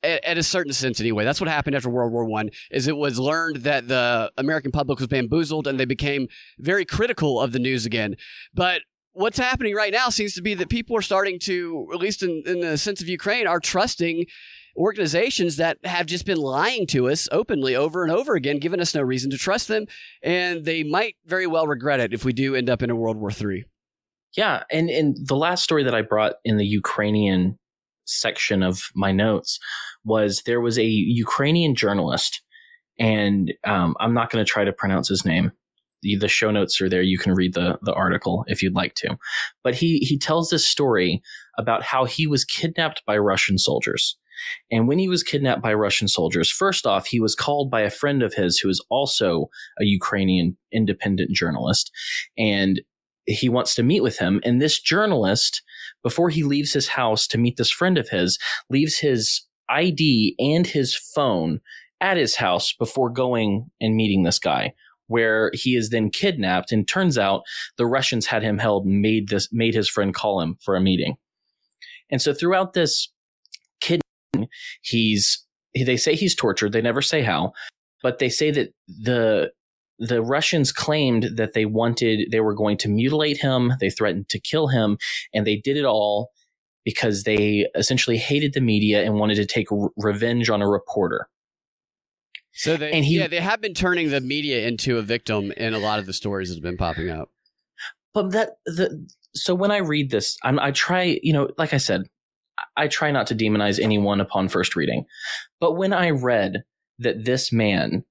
at, 0.02 0.24
at 0.24 0.38
a 0.38 0.42
certain 0.42 0.72
sense 0.72 1.00
anyway. 1.00 1.24
That's 1.24 1.40
what 1.40 1.48
happened 1.48 1.74
after 1.76 1.90
World 1.90 2.12
War 2.12 2.24
One. 2.24 2.50
Is 2.70 2.86
it 2.86 2.96
was 2.96 3.18
learned 3.18 3.56
that 3.58 3.88
the 3.88 4.30
American 4.38 4.70
public 4.70 4.98
was 5.00 5.08
bamboozled 5.08 5.66
and 5.66 5.78
they 5.80 5.84
became 5.84 6.28
very 6.58 6.84
critical 6.84 7.40
of 7.40 7.52
the 7.52 7.58
news 7.58 7.84
again. 7.86 8.16
But 8.54 8.82
what's 9.12 9.38
happening 9.38 9.74
right 9.74 9.92
now 9.92 10.08
seems 10.08 10.34
to 10.34 10.42
be 10.42 10.54
that 10.54 10.68
people 10.68 10.96
are 10.96 11.02
starting 11.02 11.38
to, 11.40 11.88
at 11.92 11.98
least 11.98 12.22
in, 12.22 12.42
in 12.46 12.60
the 12.60 12.78
sense 12.78 13.00
of 13.02 13.08
Ukraine, 13.08 13.46
are 13.46 13.60
trusting 13.60 14.26
organizations 14.76 15.56
that 15.56 15.78
have 15.84 16.06
just 16.06 16.26
been 16.26 16.38
lying 16.38 16.86
to 16.88 17.08
us 17.08 17.28
openly 17.32 17.76
over 17.76 18.02
and 18.02 18.12
over 18.12 18.34
again, 18.34 18.58
giving 18.58 18.80
us 18.80 18.94
no 18.94 19.02
reason 19.02 19.30
to 19.30 19.38
trust 19.38 19.68
them, 19.68 19.86
and 20.22 20.64
they 20.64 20.82
might 20.82 21.16
very 21.26 21.46
well 21.46 21.66
regret 21.66 22.00
it 22.00 22.12
if 22.12 22.24
we 22.24 22.32
do 22.32 22.54
end 22.54 22.70
up 22.70 22.82
in 22.82 22.90
a 22.90 22.96
World 22.96 23.16
War 23.16 23.30
III. 23.30 23.64
Yeah, 24.36 24.62
and 24.70 24.88
and 24.88 25.16
the 25.26 25.36
last 25.36 25.62
story 25.62 25.84
that 25.84 25.94
I 25.94 26.02
brought 26.02 26.34
in 26.44 26.56
the 26.56 26.66
Ukrainian 26.66 27.58
section 28.04 28.62
of 28.62 28.88
my 28.94 29.12
notes 29.12 29.58
was 30.04 30.42
there 30.46 30.60
was 30.60 30.78
a 30.78 30.84
Ukrainian 30.84 31.74
journalist, 31.74 32.42
and 32.98 33.52
um, 33.64 33.94
I'm 34.00 34.14
not 34.14 34.30
going 34.30 34.44
to 34.44 34.50
try 34.50 34.64
to 34.64 34.72
pronounce 34.72 35.08
his 35.08 35.24
name. 35.24 35.52
The, 36.02 36.16
the 36.16 36.28
show 36.28 36.50
notes 36.50 36.80
are 36.80 36.88
there. 36.88 37.02
You 37.02 37.18
can 37.18 37.34
read 37.34 37.54
the 37.54 37.78
the 37.82 37.92
article 37.92 38.44
if 38.48 38.62
you'd 38.62 38.74
like 38.74 38.94
to. 38.96 39.18
But 39.62 39.74
he 39.74 39.98
he 39.98 40.18
tells 40.18 40.48
this 40.48 40.66
story 40.66 41.22
about 41.58 41.82
how 41.82 42.06
he 42.06 42.26
was 42.26 42.44
kidnapped 42.44 43.02
by 43.06 43.18
Russian 43.18 43.58
soldiers. 43.58 44.16
And 44.70 44.88
when 44.88 44.98
he 44.98 45.08
was 45.08 45.22
kidnapped 45.22 45.62
by 45.62 45.74
Russian 45.74 46.08
soldiers, 46.08 46.50
first 46.50 46.86
off, 46.86 47.06
he 47.06 47.20
was 47.20 47.34
called 47.34 47.70
by 47.70 47.82
a 47.82 47.90
friend 47.90 48.22
of 48.22 48.34
his 48.34 48.58
who 48.58 48.68
is 48.68 48.84
also 48.90 49.48
a 49.80 49.84
Ukrainian 49.84 50.56
independent 50.72 51.30
journalist. 51.32 51.90
And 52.36 52.80
he 53.26 53.48
wants 53.48 53.74
to 53.76 53.82
meet 53.82 54.02
with 54.02 54.18
him. 54.18 54.40
And 54.44 54.60
this 54.60 54.80
journalist, 54.80 55.62
before 56.02 56.30
he 56.30 56.42
leaves 56.42 56.72
his 56.72 56.88
house 56.88 57.26
to 57.28 57.38
meet 57.38 57.56
this 57.56 57.70
friend 57.70 57.98
of 57.98 58.08
his, 58.08 58.38
leaves 58.68 58.98
his 58.98 59.42
ID 59.68 60.34
and 60.38 60.66
his 60.66 60.94
phone 60.94 61.60
at 62.00 62.16
his 62.16 62.36
house 62.36 62.72
before 62.72 63.10
going 63.10 63.70
and 63.80 63.94
meeting 63.94 64.24
this 64.24 64.40
guy, 64.40 64.74
where 65.06 65.50
he 65.54 65.76
is 65.76 65.90
then 65.90 66.10
kidnapped. 66.10 66.72
And 66.72 66.86
turns 66.86 67.16
out 67.16 67.42
the 67.76 67.86
Russians 67.86 68.26
had 68.26 68.42
him 68.42 68.58
held 68.58 68.86
made 68.86 69.28
this, 69.28 69.48
made 69.52 69.74
his 69.74 69.88
friend 69.88 70.12
call 70.12 70.40
him 70.40 70.56
for 70.60 70.74
a 70.74 70.80
meeting. 70.80 71.16
And 72.10 72.20
so 72.20 72.34
throughout 72.34 72.74
this 72.74 73.08
he's, 74.82 75.44
they 75.74 75.96
say 75.96 76.14
he's 76.14 76.34
tortured. 76.34 76.72
They 76.72 76.82
never 76.82 77.02
say 77.02 77.22
how, 77.22 77.52
but 78.02 78.18
they 78.18 78.28
say 78.28 78.50
that 78.50 78.74
the 78.86 79.52
the 79.98 80.20
Russians 80.20 80.72
claimed 80.72 81.28
that 81.36 81.52
they 81.52 81.64
wanted, 81.64 82.32
they 82.32 82.40
were 82.40 82.54
going 82.54 82.76
to 82.78 82.88
mutilate 82.88 83.36
him, 83.38 83.74
they 83.78 83.88
threatened 83.88 84.28
to 84.30 84.40
kill 84.40 84.66
him, 84.66 84.98
and 85.32 85.46
they 85.46 85.56
did 85.56 85.76
it 85.76 85.84
all 85.84 86.30
because 86.84 87.22
they 87.22 87.68
essentially 87.76 88.16
hated 88.16 88.52
the 88.52 88.60
media 88.60 89.04
and 89.04 89.14
wanted 89.14 89.36
to 89.36 89.46
take 89.46 89.70
re- 89.70 89.90
revenge 89.96 90.50
on 90.50 90.60
a 90.60 90.68
reporter. 90.68 91.28
So 92.52 92.76
they, 92.76 92.90
And 92.90 93.04
he- 93.04 93.18
yeah, 93.18 93.28
they 93.28 93.38
have 93.38 93.60
been 93.60 93.74
turning 93.74 94.10
the 94.10 94.20
media 94.20 94.66
into 94.66 94.98
a 94.98 95.02
victim 95.02 95.52
in 95.52 95.72
a 95.72 95.78
lot 95.78 96.00
of 96.00 96.06
the 96.06 96.12
stories 96.12 96.48
that 96.48 96.56
have 96.56 96.64
been 96.64 96.76
popping 96.76 97.08
up. 97.08 97.30
But 98.12 98.32
that, 98.32 98.50
the, 98.66 99.06
so 99.34 99.54
when 99.54 99.70
I 99.70 99.78
read 99.78 100.10
this, 100.10 100.36
I'm, 100.42 100.58
I 100.58 100.72
try, 100.72 101.20
you 101.22 101.32
know, 101.32 101.48
like 101.58 101.72
I 101.72 101.78
said, 101.78 102.08
I 102.76 102.88
try 102.88 103.10
not 103.10 103.26
to 103.28 103.34
demonize 103.34 103.80
anyone 103.80 104.20
upon 104.20 104.48
first 104.48 104.76
reading. 104.76 105.04
But 105.60 105.72
when 105.72 105.92
I 105.92 106.10
read 106.10 106.64
that 106.98 107.24
this 107.24 107.52
man 107.52 108.04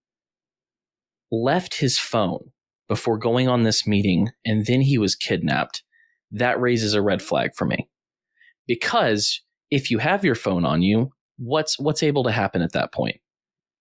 left 1.31 1.75
his 1.75 1.97
phone 1.97 2.51
before 2.89 3.17
going 3.17 3.47
on 3.47 3.63
this 3.63 3.87
meeting 3.87 4.29
and 4.45 4.65
then 4.65 4.81
he 4.81 4.97
was 4.97 5.15
kidnapped, 5.15 5.83
that 6.31 6.59
raises 6.59 6.93
a 6.93 7.01
red 7.01 7.21
flag 7.21 7.53
for 7.55 7.65
me. 7.65 7.89
Because 8.67 9.41
if 9.69 9.89
you 9.89 9.99
have 9.99 10.25
your 10.25 10.35
phone 10.35 10.65
on 10.65 10.81
you, 10.81 11.11
what's 11.37 11.79
what's 11.79 12.03
able 12.03 12.23
to 12.23 12.31
happen 12.31 12.61
at 12.61 12.73
that 12.73 12.91
point? 12.91 13.17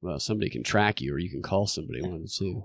Well, 0.02 0.18
somebody 0.18 0.50
can 0.50 0.62
track 0.62 1.00
you, 1.00 1.14
or 1.14 1.18
you 1.18 1.30
can 1.30 1.42
call 1.42 1.66
somebody 1.66 2.00
one 2.00 2.14
of 2.14 2.22
the. 2.22 2.62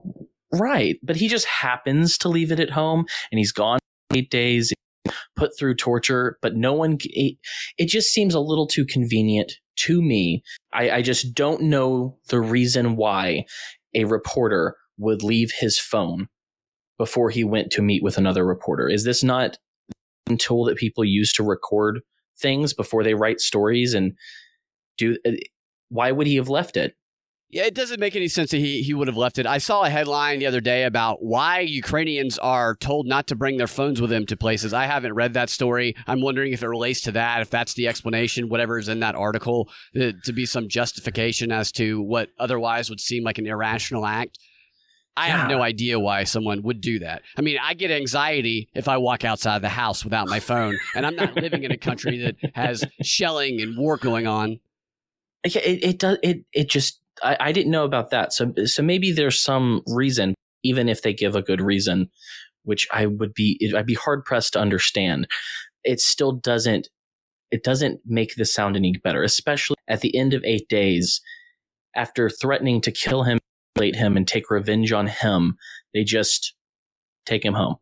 Right, 0.54 0.98
but 1.04 1.18
he 1.18 1.28
just 1.28 1.46
happens 1.46 2.18
to 2.20 2.30
leave 2.30 2.52
it 2.52 2.60
at 2.60 2.70
home 2.70 3.06
and 3.32 3.40
he's 3.40 3.52
gone 3.52 3.80
8 4.14 4.30
days 4.30 4.72
put 5.36 5.58
through 5.58 5.76
torture, 5.76 6.38
but 6.42 6.56
no 6.56 6.74
one 6.74 6.98
it, 7.04 7.38
it 7.78 7.88
just 7.88 8.12
seems 8.12 8.34
a 8.34 8.40
little 8.40 8.68
too 8.68 8.86
convenient 8.86 9.54
to 9.78 10.02
me. 10.02 10.44
I, 10.74 10.90
I 10.92 11.02
just 11.02 11.34
don't 11.34 11.64
know 11.64 12.18
the 12.30 12.40
reason 12.40 12.96
why 12.96 13.46
a 13.94 14.06
reporter 14.06 14.76
would 14.98 15.24
leave 15.24 15.52
his 15.52 15.78
phone 15.78 16.28
before 16.98 17.30
he 17.30 17.44
went 17.44 17.72
to 17.72 17.82
meet 17.82 18.04
with 18.04 18.18
another 18.18 18.46
reporter. 18.46 18.90
Is 18.90 19.04
this 19.04 19.24
not 19.24 19.58
a 20.30 20.36
tool 20.38 20.66
that 20.66 20.78
people 20.78 21.04
use 21.04 21.34
to 21.34 21.44
record 21.44 22.02
things 22.40 22.74
before 22.74 23.04
they 23.04 23.14
write 23.14 23.40
stories 23.40 23.94
and 23.94 24.14
do 24.98 25.18
uh, 25.26 25.32
why 25.90 26.12
would 26.12 26.28
he 26.28 26.36
have 26.36 26.50
left 26.50 26.78
it? 26.78 26.96
Yeah, 27.56 27.64
it 27.64 27.74
doesn't 27.74 28.02
make 28.02 28.18
any 28.18 28.28
sense 28.28 28.52
that 28.52 28.58
he, 28.58 28.84
he 28.84 28.94
would 28.94 29.08
have 29.08 29.16
left 29.16 29.40
it. 29.40 29.48
I 29.48 29.60
saw 29.60 29.84
a 29.84 29.90
headline 29.90 30.40
the 30.40 30.46
other 30.46 30.60
day 30.60 30.84
about 30.84 31.24
why 31.24 31.62
Ukrainians 31.62 32.38
are 32.38 32.76
told 32.76 33.08
not 33.08 33.28
to 33.28 33.36
bring 33.36 33.56
their 33.56 33.66
phones 33.66 34.02
with 34.02 34.10
them 34.10 34.26
to 34.26 34.36
places. 34.36 34.74
I 34.74 34.88
haven't 34.88 35.14
read 35.14 35.36
that 35.36 35.50
story. 35.50 35.96
I'm 36.06 36.20
wondering 36.20 36.52
if 36.52 36.64
it 36.64 36.68
relates 36.68 37.00
to 37.04 37.14
that, 37.14 37.40
if 37.40 37.50
that's 37.50 37.74
the 37.74 37.88
explanation, 37.88 38.50
whatever 38.50 38.78
is 38.78 38.90
in 38.90 39.00
that 39.00 39.16
article, 39.16 39.70
uh, 39.96 40.12
to 40.26 40.34
be 40.34 40.46
some 40.46 40.68
justification 40.68 41.54
as 41.54 41.72
to 41.72 42.02
what 42.02 42.28
otherwise 42.38 42.90
would 42.90 43.00
seem 43.00 43.24
like 43.24 43.38
an 43.38 43.48
irrational 43.48 44.06
act. 44.06 44.38
I 45.16 45.28
have 45.28 45.50
no 45.50 45.62
idea 45.62 45.98
why 45.98 46.26
someone 46.26 46.62
would 46.64 46.82
do 46.82 47.00
that. 47.00 47.22
I 47.38 47.42
mean, 47.42 47.58
I 47.64 47.74
get 47.74 47.90
anxiety 47.90 48.68
if 48.74 48.90
I 48.90 48.98
walk 48.98 49.24
outside 49.24 49.56
of 49.56 49.62
the 49.62 49.70
house 49.70 50.04
without 50.04 50.28
my 50.28 50.42
phone, 50.42 50.78
and 50.94 51.06
I'm 51.06 51.16
not 51.16 51.38
living 51.38 51.64
in 51.64 51.72
a 51.72 51.78
country 51.78 52.18
that 52.18 52.36
has 52.54 52.84
shelling 53.02 53.62
and 53.62 53.78
war 53.78 53.96
going 53.96 54.28
on. 54.28 54.60
Yeah, 55.46 55.62
it, 55.62 55.84
it 55.86 56.00
does 56.00 56.18
it 56.22 56.44
it 56.52 56.68
just 56.68 57.00
I, 57.24 57.38
I 57.40 57.52
didn't 57.52 57.72
know 57.72 57.86
about 57.86 58.10
that. 58.12 58.34
So 58.34 58.54
so 58.66 58.82
maybe 58.84 59.12
there's 59.12 59.42
some 59.42 59.82
reason, 59.88 60.36
even 60.64 60.90
if 60.90 61.02
they 61.02 61.14
give 61.14 61.36
a 61.36 61.42
good 61.42 61.62
reason, 61.62 62.10
which 62.64 62.88
I 62.92 63.06
would 63.06 63.34
be 63.34 63.72
I'd 63.76 63.86
be 63.86 63.94
hard 63.96 64.26
pressed 64.26 64.54
to 64.54 64.60
understand. 64.60 65.28
It 65.84 66.00
still 66.00 66.34
doesn't 66.34 66.90
it 67.52 67.64
doesn't 67.64 68.02
make 68.06 68.36
this 68.36 68.54
sound 68.54 68.76
any 68.76 68.94
better, 69.04 69.24
especially 69.24 69.78
at 69.88 70.02
the 70.02 70.18
end 70.18 70.34
of 70.34 70.44
eight 70.44 70.68
days, 70.68 71.22
after 71.96 72.30
threatening 72.30 72.82
to 72.82 72.92
kill 72.92 73.24
him, 73.24 73.40
mutilate 73.76 73.96
him, 73.96 74.18
and 74.18 74.28
take 74.28 74.50
revenge 74.50 74.92
on 74.92 75.08
him, 75.08 75.56
they 75.94 76.04
just 76.04 76.54
take 77.26 77.46
him 77.46 77.54
home. 77.54 77.76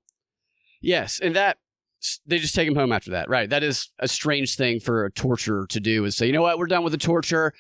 Yes, 0.82 1.20
and 1.22 1.36
that 1.36 1.58
they 2.26 2.40
just 2.40 2.54
take 2.54 2.68
him 2.68 2.76
home 2.76 2.92
after 2.92 3.12
that. 3.12 3.30
Right. 3.30 3.50
That 3.50 3.64
is 3.64 3.90
a 4.00 4.08
strange 4.08 4.56
thing 4.56 4.80
for 4.80 5.06
a 5.06 5.12
torturer 5.12 5.66
to 5.68 5.80
do 5.80 6.04
is 6.06 6.16
say, 6.16 6.28
you 6.28 6.34
know 6.34 6.42
what, 6.42 6.58
we're 6.58 6.68
done 6.68 6.84
with 6.84 6.92
the 6.92 6.98
torture. 6.98 7.54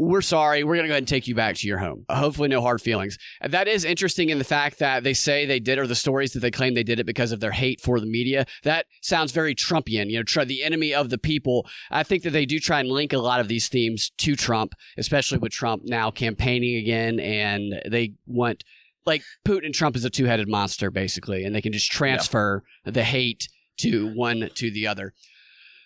We're 0.00 0.22
sorry. 0.22 0.62
We're 0.62 0.76
going 0.76 0.84
to 0.84 0.88
go 0.88 0.92
ahead 0.92 1.02
and 1.02 1.08
take 1.08 1.26
you 1.26 1.34
back 1.34 1.56
to 1.56 1.66
your 1.66 1.78
home. 1.78 2.04
Hopefully, 2.08 2.48
no 2.48 2.60
hard 2.60 2.80
feelings. 2.80 3.18
And 3.40 3.52
that 3.52 3.66
is 3.66 3.84
interesting 3.84 4.30
in 4.30 4.38
the 4.38 4.44
fact 4.44 4.78
that 4.78 5.02
they 5.02 5.12
say 5.12 5.44
they 5.44 5.58
did, 5.58 5.76
or 5.76 5.88
the 5.88 5.96
stories 5.96 6.32
that 6.32 6.40
they 6.40 6.52
claim 6.52 6.74
they 6.74 6.84
did 6.84 7.00
it 7.00 7.04
because 7.04 7.32
of 7.32 7.40
their 7.40 7.50
hate 7.50 7.80
for 7.80 7.98
the 7.98 8.06
media. 8.06 8.46
That 8.62 8.86
sounds 9.02 9.32
very 9.32 9.56
Trumpian, 9.56 10.08
you 10.08 10.18
know, 10.18 10.22
try, 10.22 10.44
the 10.44 10.62
enemy 10.62 10.94
of 10.94 11.10
the 11.10 11.18
people. 11.18 11.66
I 11.90 12.04
think 12.04 12.22
that 12.22 12.30
they 12.30 12.46
do 12.46 12.60
try 12.60 12.78
and 12.78 12.88
link 12.88 13.12
a 13.12 13.18
lot 13.18 13.40
of 13.40 13.48
these 13.48 13.68
themes 13.68 14.12
to 14.18 14.36
Trump, 14.36 14.74
especially 14.96 15.38
with 15.38 15.50
Trump 15.50 15.82
now 15.84 16.12
campaigning 16.12 16.76
again. 16.76 17.18
And 17.18 17.82
they 17.90 18.12
want, 18.24 18.62
like, 19.04 19.22
Putin 19.44 19.66
and 19.66 19.74
Trump 19.74 19.96
is 19.96 20.04
a 20.04 20.10
two 20.10 20.26
headed 20.26 20.48
monster, 20.48 20.92
basically, 20.92 21.44
and 21.44 21.52
they 21.54 21.60
can 21.60 21.72
just 21.72 21.90
transfer 21.90 22.62
the 22.84 23.02
hate 23.02 23.48
to 23.78 24.14
one 24.14 24.48
to 24.54 24.70
the 24.70 24.86
other. 24.86 25.12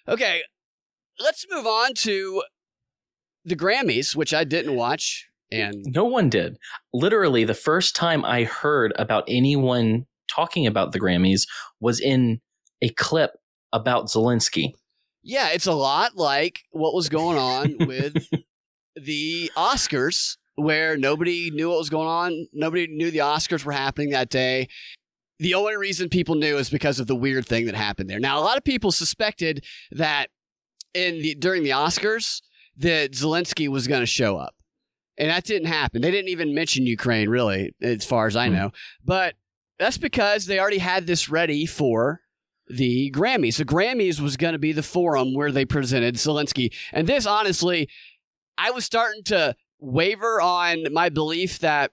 Okay, 0.06 0.42
let's 1.18 1.46
move 1.50 1.66
on 1.66 1.94
to 1.94 2.42
the 3.44 3.56
Grammys, 3.56 4.14
which 4.14 4.32
I 4.34 4.44
didn't 4.44 4.76
watch. 4.76 5.28
And 5.50 5.84
no 5.86 6.04
one 6.04 6.30
did. 6.30 6.56
Literally, 6.94 7.44
the 7.44 7.54
first 7.54 7.94
time 7.94 8.24
I 8.24 8.44
heard 8.44 8.92
about 8.96 9.24
anyone 9.28 10.06
talking 10.28 10.66
about 10.66 10.92
the 10.92 11.00
Grammys 11.00 11.42
was 11.80 12.00
in 12.00 12.40
a 12.80 12.88
clip 12.90 13.32
about 13.72 14.06
Zelensky. 14.06 14.72
Yeah, 15.22 15.50
it's 15.50 15.66
a 15.66 15.74
lot 15.74 16.16
like 16.16 16.60
what 16.70 16.94
was 16.94 17.08
going 17.08 17.38
on 17.38 17.76
with 17.86 18.26
the 18.96 19.50
Oscars, 19.56 20.36
where 20.54 20.96
nobody 20.96 21.50
knew 21.50 21.68
what 21.68 21.78
was 21.78 21.90
going 21.90 22.08
on. 22.08 22.46
Nobody 22.52 22.86
knew 22.86 23.10
the 23.10 23.18
Oscars 23.18 23.64
were 23.64 23.72
happening 23.72 24.10
that 24.10 24.30
day. 24.30 24.68
The 25.38 25.54
only 25.54 25.76
reason 25.76 26.08
people 26.08 26.34
knew 26.34 26.56
is 26.56 26.70
because 26.70 26.98
of 26.98 27.08
the 27.08 27.16
weird 27.16 27.46
thing 27.46 27.66
that 27.66 27.74
happened 27.74 28.08
there. 28.08 28.20
Now, 28.20 28.38
a 28.38 28.42
lot 28.42 28.56
of 28.56 28.64
people 28.64 28.92
suspected 28.92 29.64
that 29.90 30.28
in 30.94 31.20
the 31.20 31.34
during 31.34 31.62
the 31.62 31.70
Oscars 31.70 32.40
that 32.78 33.12
Zelensky 33.12 33.68
was 33.68 33.86
going 33.86 34.00
to 34.00 34.06
show 34.06 34.36
up, 34.36 34.54
and 35.18 35.30
that 35.30 35.44
didn't 35.44 35.68
happen. 35.68 36.02
They 36.02 36.10
didn't 36.10 36.30
even 36.30 36.54
mention 36.54 36.86
Ukraine, 36.86 37.28
really, 37.28 37.74
as 37.80 38.04
far 38.04 38.26
as 38.26 38.36
I 38.36 38.48
Hmm. 38.48 38.54
know. 38.54 38.72
But 39.04 39.34
that's 39.78 39.98
because 39.98 40.46
they 40.46 40.58
already 40.58 40.78
had 40.78 41.06
this 41.06 41.28
ready 41.28 41.66
for 41.66 42.20
the 42.68 43.10
Grammys. 43.10 43.56
The 43.56 43.64
Grammys 43.64 44.20
was 44.20 44.36
going 44.36 44.52
to 44.52 44.58
be 44.58 44.72
the 44.72 44.82
forum 44.82 45.34
where 45.34 45.52
they 45.52 45.64
presented 45.64 46.14
Zelensky. 46.14 46.72
And 46.92 47.06
this, 47.06 47.26
honestly, 47.26 47.88
I 48.56 48.70
was 48.70 48.84
starting 48.84 49.24
to 49.24 49.54
waver 49.80 50.40
on 50.40 50.84
my 50.92 51.08
belief 51.08 51.58
that 51.58 51.90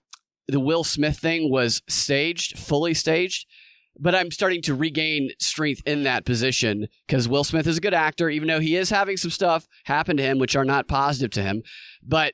the 0.48 0.60
Will 0.60 0.84
Smith 0.84 1.18
thing 1.18 1.52
was 1.52 1.82
staged, 1.88 2.58
fully 2.58 2.94
staged. 2.94 3.48
But 4.02 4.16
I'm 4.16 4.32
starting 4.32 4.62
to 4.64 4.74
regain 4.74 5.32
strength 5.40 5.82
in 5.86 6.04
that 6.04 6.26
position 6.26 6.88
because 7.06 7.28
Will 7.28 7.44
Smith 7.44 7.68
is 7.68 7.78
a 7.78 7.82
good 7.82 7.94
actor, 7.94 8.30
even 8.30 8.48
though 8.48 8.60
he 8.62 8.76
is 8.76 8.90
having 8.90 9.18
some 9.18 9.32
stuff 9.32 9.68
happen 9.84 10.16
to 10.18 10.24
him 10.24 10.40
which 10.40 10.56
are 10.56 10.66
not 10.66 10.88
positive 10.88 11.32
to 11.32 11.42
him. 11.42 11.64
But 12.02 12.34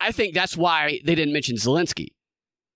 I 0.00 0.12
think 0.12 0.34
that's 0.34 0.56
why 0.56 1.00
they 1.04 1.14
didn't 1.14 1.32
mention 1.32 1.56
Zelensky. 1.56 2.08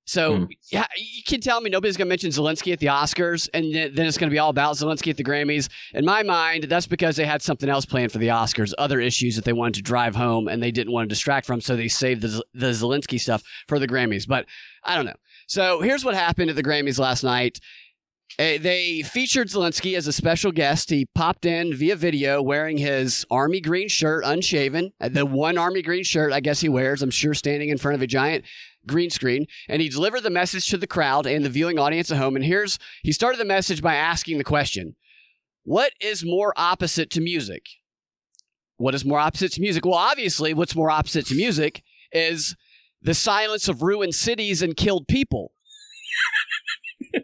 So 0.06 0.36
Hmm. 0.36 0.44
yeah, 0.70 0.84
you 0.98 1.22
can 1.26 1.40
tell 1.40 1.62
me 1.62 1.70
nobody's 1.70 1.96
going 1.96 2.06
to 2.06 2.10
mention 2.10 2.28
Zelensky 2.30 2.74
at 2.74 2.78
the 2.78 2.88
Oscars, 2.88 3.48
and 3.54 3.74
then 3.74 3.94
then 3.94 4.04
it's 4.06 4.18
going 4.18 4.28
to 4.28 4.34
be 4.34 4.38
all 4.38 4.50
about 4.50 4.76
Zelensky 4.76 5.08
at 5.08 5.16
the 5.16 5.24
Grammys. 5.24 5.70
In 5.94 6.04
my 6.04 6.22
mind, 6.22 6.64
that's 6.64 6.86
because 6.86 7.16
they 7.16 7.24
had 7.24 7.40
something 7.40 7.70
else 7.70 7.86
planned 7.86 8.12
for 8.12 8.18
the 8.18 8.28
Oscars, 8.28 8.74
other 8.76 9.00
issues 9.00 9.34
that 9.36 9.46
they 9.46 9.54
wanted 9.54 9.74
to 9.76 9.82
drive 9.82 10.14
home, 10.14 10.46
and 10.46 10.62
they 10.62 10.70
didn't 10.70 10.92
want 10.92 11.08
to 11.08 11.12
distract 11.14 11.46
from, 11.46 11.62
so 11.62 11.74
they 11.74 11.88
saved 11.88 12.20
the 12.20 12.44
the 12.52 12.66
Zelensky 12.72 13.18
stuff 13.18 13.42
for 13.66 13.78
the 13.78 13.88
Grammys. 13.88 14.28
But 14.28 14.44
I 14.84 14.94
don't 14.94 15.06
know. 15.06 15.16
So 15.46 15.80
here's 15.80 16.04
what 16.04 16.14
happened 16.14 16.50
at 16.50 16.56
the 16.56 16.62
Grammys 16.62 16.98
last 16.98 17.22
night. 17.22 17.60
Eh, 18.38 18.58
They 18.58 19.02
featured 19.02 19.48
Zelensky 19.48 19.96
as 19.96 20.06
a 20.06 20.12
special 20.12 20.52
guest. 20.52 20.90
He 20.90 21.06
popped 21.14 21.44
in 21.44 21.74
via 21.74 21.96
video 21.96 22.42
wearing 22.42 22.78
his 22.78 23.24
army 23.30 23.60
green 23.60 23.88
shirt, 23.88 24.24
unshaven. 24.24 24.92
Uh, 25.00 25.08
The 25.08 25.26
one 25.26 25.58
army 25.58 25.82
green 25.82 26.04
shirt 26.04 26.32
I 26.32 26.40
guess 26.40 26.60
he 26.60 26.68
wears, 26.68 27.02
I'm 27.02 27.10
sure, 27.10 27.34
standing 27.34 27.68
in 27.68 27.78
front 27.78 27.94
of 27.94 28.02
a 28.02 28.06
giant 28.06 28.44
green 28.86 29.10
screen. 29.10 29.46
And 29.68 29.80
he 29.80 29.88
delivered 29.88 30.22
the 30.22 30.30
message 30.30 30.68
to 30.68 30.76
the 30.76 30.86
crowd 30.86 31.26
and 31.26 31.44
the 31.44 31.50
viewing 31.50 31.78
audience 31.78 32.10
at 32.10 32.18
home. 32.18 32.36
And 32.36 32.44
here's, 32.44 32.78
he 33.02 33.12
started 33.12 33.38
the 33.38 33.44
message 33.44 33.82
by 33.82 33.94
asking 33.94 34.38
the 34.38 34.44
question 34.44 34.96
What 35.64 35.92
is 36.00 36.24
more 36.24 36.52
opposite 36.56 37.10
to 37.10 37.20
music? 37.20 37.66
What 38.76 38.94
is 38.94 39.04
more 39.04 39.20
opposite 39.20 39.52
to 39.52 39.60
music? 39.60 39.84
Well, 39.84 39.94
obviously, 39.94 40.52
what's 40.54 40.74
more 40.74 40.90
opposite 40.90 41.26
to 41.26 41.34
music 41.36 41.82
is 42.10 42.56
the 43.04 43.14
silence 43.14 43.68
of 43.68 43.82
ruined 43.82 44.14
cities 44.14 44.60
and 44.62 44.76
killed 44.76 45.06
people. 45.06 45.52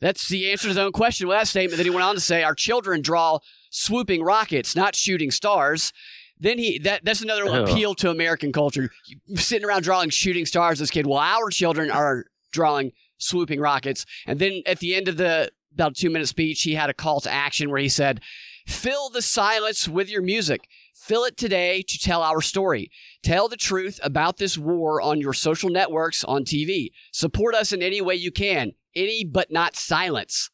That's 0.00 0.28
the 0.28 0.50
answer 0.50 0.64
to 0.64 0.68
his 0.68 0.78
own 0.78 0.92
question 0.92 1.26
with 1.26 1.36
that 1.36 1.48
statement. 1.48 1.76
Then 1.78 1.86
he 1.86 1.90
went 1.90 2.04
on 2.04 2.14
to 2.14 2.20
say, 2.20 2.44
"Our 2.44 2.54
children 2.54 3.02
draw 3.02 3.40
swooping 3.70 4.22
rockets, 4.22 4.76
not 4.76 4.94
shooting 4.94 5.30
stars." 5.32 5.92
Then 6.38 6.58
he 6.58 6.78
that 6.80 7.04
that's 7.04 7.20
another 7.20 7.46
Oh. 7.46 7.64
appeal 7.64 7.94
to 7.96 8.10
American 8.10 8.52
culture. 8.52 8.90
Sitting 9.34 9.66
around 9.66 9.82
drawing 9.82 10.10
shooting 10.10 10.46
stars 10.46 10.80
as 10.80 10.90
a 10.90 10.92
kid. 10.92 11.06
Well, 11.06 11.18
our 11.18 11.50
children 11.50 11.90
are 11.90 12.26
drawing 12.52 12.92
swooping 13.18 13.58
rockets. 13.60 14.06
And 14.24 14.38
then 14.38 14.62
at 14.66 14.78
the 14.78 14.94
end 14.94 15.08
of 15.08 15.16
the 15.16 15.50
about 15.74 15.96
two 15.96 16.10
minute 16.10 16.28
speech, 16.28 16.62
he 16.62 16.74
had 16.74 16.90
a 16.90 16.94
call 16.94 17.20
to 17.22 17.30
action 17.32 17.68
where 17.70 17.80
he 17.80 17.88
said, 17.88 18.20
"Fill 18.68 19.10
the 19.10 19.22
silence 19.22 19.88
with 19.88 20.08
your 20.08 20.22
music." 20.22 20.68
Fill 21.08 21.24
it 21.24 21.38
today 21.38 21.82
to 21.88 21.98
tell 21.98 22.22
our 22.22 22.42
story. 22.42 22.90
Tell 23.22 23.48
the 23.48 23.56
truth 23.56 23.98
about 24.02 24.36
this 24.36 24.58
war 24.58 25.00
on 25.00 25.22
your 25.22 25.32
social 25.32 25.70
networks, 25.70 26.22
on 26.22 26.44
TV. 26.44 26.90
Support 27.14 27.54
us 27.54 27.72
in 27.72 27.82
any 27.82 28.02
way 28.02 28.14
you 28.14 28.30
can. 28.30 28.72
Any 28.94 29.24
but 29.24 29.50
not 29.50 29.74
silence. 29.74 30.50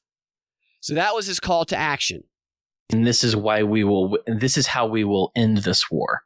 So 0.78 0.94
that 0.94 1.12
was 1.12 1.26
his 1.26 1.40
call 1.40 1.64
to 1.64 1.76
action. 1.76 2.22
And 2.92 3.04
this 3.04 3.24
is 3.24 3.34
why 3.34 3.64
we 3.64 3.82
will, 3.82 4.16
this 4.28 4.56
is 4.56 4.68
how 4.68 4.86
we 4.86 5.02
will 5.02 5.32
end 5.34 5.58
this 5.58 5.90
war. 5.90 6.22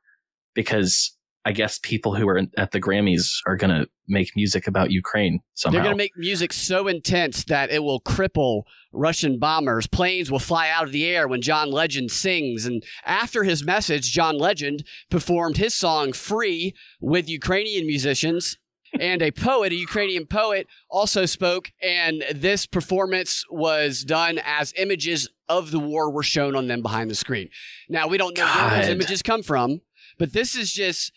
Because 0.54 1.16
I 1.48 1.52
guess 1.52 1.78
people 1.78 2.14
who 2.14 2.28
are 2.28 2.42
at 2.58 2.72
the 2.72 2.80
Grammys 2.80 3.38
are 3.46 3.56
going 3.56 3.70
to 3.70 3.88
make 4.06 4.37
music 4.37 4.66
about 4.66 4.90
Ukraine 4.90 5.40
somehow. 5.54 5.72
They're 5.72 5.82
going 5.82 5.94
to 5.94 6.04
make 6.04 6.12
music 6.14 6.52
so 6.52 6.88
intense 6.88 7.44
that 7.44 7.70
it 7.70 7.82
will 7.82 8.02
cripple 8.02 8.64
Russian 8.92 9.38
bombers. 9.38 9.87
Planes 9.87 10.30
will 10.30 10.40
fly 10.40 10.68
out 10.68 10.84
of 10.84 10.92
the 10.92 11.06
air 11.06 11.26
when 11.26 11.40
John 11.40 11.70
Legend 11.70 12.11
sings. 12.11 12.66
And 12.66 12.84
after 13.06 13.44
his 13.44 13.64
message, 13.64 14.12
John 14.12 14.37
Legend 14.37 14.84
performed 15.11 15.56
his 15.56 15.72
song 15.72 16.12
Free 16.12 16.74
with 17.00 17.30
Ukrainian 17.30 17.87
musicians. 17.87 18.58
and 19.00 19.22
a 19.22 19.30
poet, 19.30 19.72
a 19.72 19.76
Ukrainian 19.76 20.26
poet, 20.26 20.66
also 20.90 21.24
spoke. 21.24 21.72
And 21.82 22.24
this 22.34 22.66
performance 22.66 23.44
was 23.50 24.04
done 24.04 24.38
as 24.44 24.74
images 24.76 25.30
of 25.48 25.70
the 25.70 25.78
war 25.78 26.11
were 26.11 26.22
shown 26.22 26.54
on 26.54 26.66
them 26.66 26.82
behind 26.82 27.11
the 27.11 27.14
screen. 27.14 27.48
Now, 27.88 28.06
we 28.06 28.18
don't 28.18 28.37
know 28.37 28.44
where 28.44 28.80
those 28.80 28.90
images 28.90 29.22
come 29.22 29.42
from, 29.42 29.80
but 30.18 30.34
this 30.34 30.54
is 30.54 30.72
just, 30.72 31.12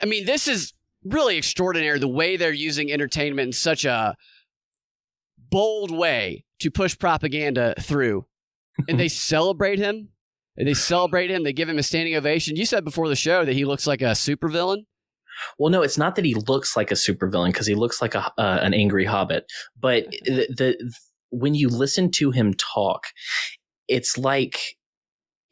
I 0.00 0.06
mean, 0.06 0.26
this 0.26 0.48
is 0.48 0.72
really 1.04 1.36
extraordinary 1.36 1.98
the 1.98 2.08
way 2.08 2.36
they're 2.36 2.52
using 2.52 2.92
entertainment 2.92 3.46
in 3.46 3.52
such 3.52 3.84
a 3.84 4.16
bold 5.50 5.90
way 5.90 6.44
to 6.60 6.70
push 6.70 6.98
propaganda 6.98 7.74
through. 7.80 8.26
and 8.88 8.98
they 8.98 9.08
celebrate 9.32 9.78
him. 9.78 10.08
They 10.56 10.74
celebrate 10.74 11.30
him. 11.30 11.42
They 11.42 11.52
give 11.52 11.68
him 11.68 11.78
a 11.78 11.82
standing 11.82 12.14
ovation. 12.14 12.56
You 12.56 12.64
said 12.64 12.84
before 12.84 13.08
the 13.08 13.16
show 13.16 13.44
that 13.44 13.52
he 13.52 13.64
looks 13.64 13.86
like 13.86 14.00
a 14.00 14.12
supervillain. 14.12 14.84
Well, 15.58 15.70
no, 15.70 15.82
it's 15.82 15.98
not 15.98 16.16
that 16.16 16.24
he 16.24 16.34
looks 16.34 16.76
like 16.76 16.90
a 16.90 16.94
supervillain 16.94 17.48
because 17.48 17.66
he 17.66 17.74
looks 17.74 18.00
like 18.00 18.14
a 18.14 18.32
uh, 18.38 18.58
an 18.62 18.72
angry 18.72 19.04
hobbit. 19.04 19.44
But 19.78 20.06
the, 20.24 20.46
the 20.48 20.94
when 21.30 21.54
you 21.54 21.68
listen 21.68 22.10
to 22.12 22.30
him 22.30 22.54
talk, 22.54 23.08
it's 23.86 24.16
like 24.16 24.75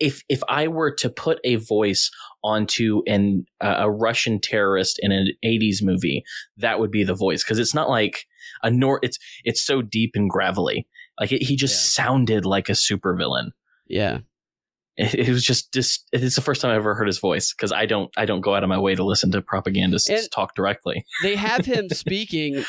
if 0.00 0.22
if 0.28 0.40
I 0.48 0.68
were 0.68 0.92
to 0.96 1.08
put 1.08 1.38
a 1.44 1.56
voice 1.56 2.10
onto 2.42 3.02
an 3.06 3.46
uh, 3.60 3.76
a 3.78 3.90
Russian 3.90 4.40
terrorist 4.40 4.98
in 5.02 5.12
an 5.12 5.28
'80s 5.44 5.82
movie, 5.82 6.24
that 6.56 6.78
would 6.78 6.90
be 6.90 7.04
the 7.04 7.14
voice 7.14 7.44
because 7.44 7.58
it's 7.58 7.74
not 7.74 7.88
like 7.88 8.26
a 8.62 8.70
nor. 8.70 9.00
It's 9.02 9.18
it's 9.44 9.62
so 9.62 9.82
deep 9.82 10.12
and 10.14 10.28
gravelly. 10.28 10.86
Like 11.20 11.32
it, 11.32 11.42
he 11.42 11.56
just 11.56 11.94
sounded 11.94 12.44
like 12.44 12.68
a 12.68 12.72
supervillain. 12.72 13.50
Yeah. 13.86 14.18
It, 14.96 15.14
it 15.14 15.28
was 15.28 15.44
just 15.44 15.72
just 15.72 16.08
it's 16.12 16.36
the 16.36 16.40
first 16.40 16.60
time 16.60 16.70
I 16.70 16.76
ever 16.76 16.94
heard 16.94 17.06
his 17.06 17.18
voice 17.18 17.52
because 17.52 17.72
I 17.72 17.86
don't 17.86 18.10
I 18.16 18.24
don't 18.26 18.40
go 18.40 18.54
out 18.54 18.62
of 18.62 18.68
my 18.68 18.78
way 18.78 18.94
to 18.94 19.04
listen 19.04 19.30
to 19.32 19.42
propagandists 19.42 20.08
And- 20.08 20.30
talk 20.32 20.54
directly. 20.54 21.04
They 21.22 21.36
have 21.36 21.66
him 21.66 21.88
speaking 21.92 22.64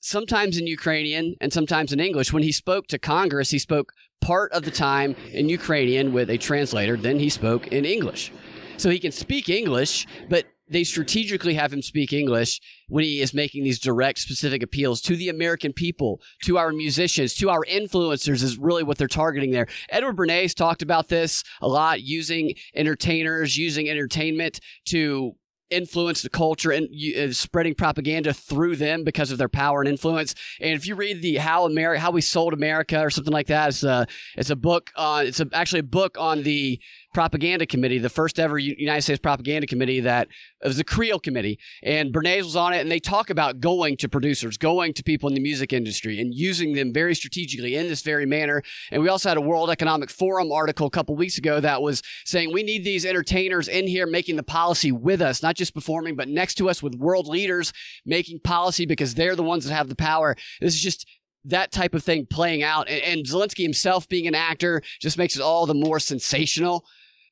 sometimes 0.00 0.56
in 0.56 0.66
Ukrainian 0.66 1.34
and 1.40 1.52
sometimes 1.52 1.92
in 1.92 2.00
English. 2.00 2.32
When 2.32 2.42
he 2.42 2.52
spoke 2.52 2.86
to 2.88 2.98
Congress, 2.98 3.50
he 3.50 3.58
spoke 3.58 3.92
part 4.20 4.52
of 4.52 4.64
the 4.64 4.70
time 4.70 5.14
in 5.32 5.48
Ukrainian 5.48 6.12
with 6.12 6.30
a 6.30 6.38
translator, 6.38 6.96
then 6.96 7.18
he 7.18 7.28
spoke 7.28 7.68
in 7.68 7.84
English. 7.84 8.32
So 8.76 8.90
he 8.90 8.98
can 8.98 9.12
speak 9.12 9.48
English, 9.48 10.06
but 10.28 10.46
they 10.70 10.84
strategically 10.84 11.54
have 11.54 11.72
him 11.72 11.82
speak 11.82 12.12
English 12.12 12.60
when 12.88 13.04
he 13.04 13.20
is 13.20 13.32
making 13.34 13.64
these 13.64 13.78
direct, 13.78 14.18
specific 14.18 14.62
appeals 14.62 15.00
to 15.02 15.16
the 15.16 15.28
American 15.28 15.72
people, 15.72 16.20
to 16.44 16.58
our 16.58 16.72
musicians, 16.72 17.34
to 17.34 17.50
our 17.50 17.64
influencers, 17.64 18.42
is 18.42 18.58
really 18.58 18.82
what 18.82 18.98
they're 18.98 19.08
targeting 19.08 19.50
there. 19.50 19.66
Edward 19.88 20.16
Bernays 20.16 20.54
talked 20.54 20.82
about 20.82 21.08
this 21.08 21.42
a 21.60 21.68
lot, 21.68 22.02
using 22.02 22.54
entertainers, 22.74 23.56
using 23.56 23.88
entertainment 23.88 24.60
to 24.86 25.34
influence 25.70 26.22
the 26.22 26.30
culture 26.30 26.70
and 26.70 26.88
uh, 27.16 27.32
spreading 27.32 27.74
propaganda 27.74 28.32
through 28.32 28.76
them 28.76 29.04
because 29.04 29.30
of 29.30 29.38
their 29.38 29.48
power 29.48 29.80
and 29.80 29.88
influence. 29.88 30.34
And 30.60 30.74
if 30.74 30.86
you 30.86 30.94
read 30.94 31.22
the 31.22 31.36
how 31.36 31.66
America, 31.66 32.00
how 32.00 32.10
we 32.10 32.20
sold 32.20 32.52
America 32.52 33.00
or 33.00 33.10
something 33.10 33.32
like 33.32 33.48
that, 33.48 33.68
it's 33.68 33.82
a 33.82 34.06
it's 34.36 34.50
a 34.50 34.56
book 34.56 34.90
on 34.96 35.26
it's 35.26 35.40
a, 35.40 35.48
actually 35.52 35.80
a 35.80 35.84
book 35.84 36.16
on 36.18 36.42
the 36.42 36.80
propaganda 37.14 37.66
committee, 37.66 37.98
the 37.98 38.08
first 38.08 38.38
ever 38.38 38.58
United 38.58 39.02
States 39.02 39.18
propaganda 39.18 39.66
committee 39.66 40.00
that 40.00 40.28
was 40.62 40.76
the 40.76 40.84
Creel 40.84 41.18
committee, 41.18 41.58
and 41.82 42.12
Bernays 42.12 42.44
was 42.44 42.56
on 42.56 42.72
it, 42.72 42.80
and 42.80 42.90
they 42.90 43.00
talk 43.00 43.30
about 43.30 43.60
going 43.60 43.96
to 43.96 44.08
producers, 44.08 44.56
going 44.56 44.92
to 44.94 45.02
people 45.02 45.28
in 45.28 45.34
the 45.34 45.40
music 45.40 45.72
industry, 45.72 46.20
and 46.20 46.34
using 46.34 46.74
them 46.74 46.92
very 46.92 47.14
strategically 47.14 47.76
in 47.76 47.88
this 47.88 48.02
very 48.02 48.26
manner. 48.26 48.62
And 48.90 49.02
we 49.02 49.08
also 49.08 49.28
had 49.28 49.38
a 49.38 49.42
World 49.42 49.70
Economic 49.70 50.10
Forum 50.10 50.52
article 50.52 50.86
a 50.86 50.90
couple 50.90 51.16
weeks 51.16 51.38
ago 51.38 51.60
that 51.60 51.82
was 51.82 52.02
saying 52.24 52.52
we 52.52 52.62
need 52.62 52.84
these 52.84 53.06
entertainers 53.06 53.68
in 53.68 53.86
here 53.86 54.06
making 54.06 54.36
the 54.36 54.42
policy 54.42 54.92
with 54.92 55.22
us, 55.22 55.42
not 55.42 55.56
just 55.56 55.74
performing, 55.74 56.16
but 56.16 56.28
next 56.28 56.54
to 56.56 56.68
us 56.68 56.82
with 56.82 56.94
world 56.94 57.26
leaders 57.26 57.72
making 58.04 58.40
policy 58.40 58.86
because 58.86 59.14
they're 59.14 59.36
the 59.36 59.42
ones 59.42 59.64
that 59.64 59.74
have 59.74 59.88
the 59.88 59.96
power. 59.96 60.36
This 60.60 60.74
is 60.74 60.80
just 60.80 61.06
that 61.44 61.72
type 61.72 61.94
of 61.94 62.02
thing 62.02 62.26
playing 62.26 62.62
out. 62.62 62.88
And, 62.88 63.02
and 63.02 63.26
Zelensky 63.26 63.62
himself 63.62 64.08
being 64.08 64.26
an 64.26 64.34
actor 64.34 64.82
just 65.00 65.18
makes 65.18 65.36
it 65.36 65.42
all 65.42 65.66
the 65.66 65.74
more 65.74 65.98
sensational. 65.98 66.84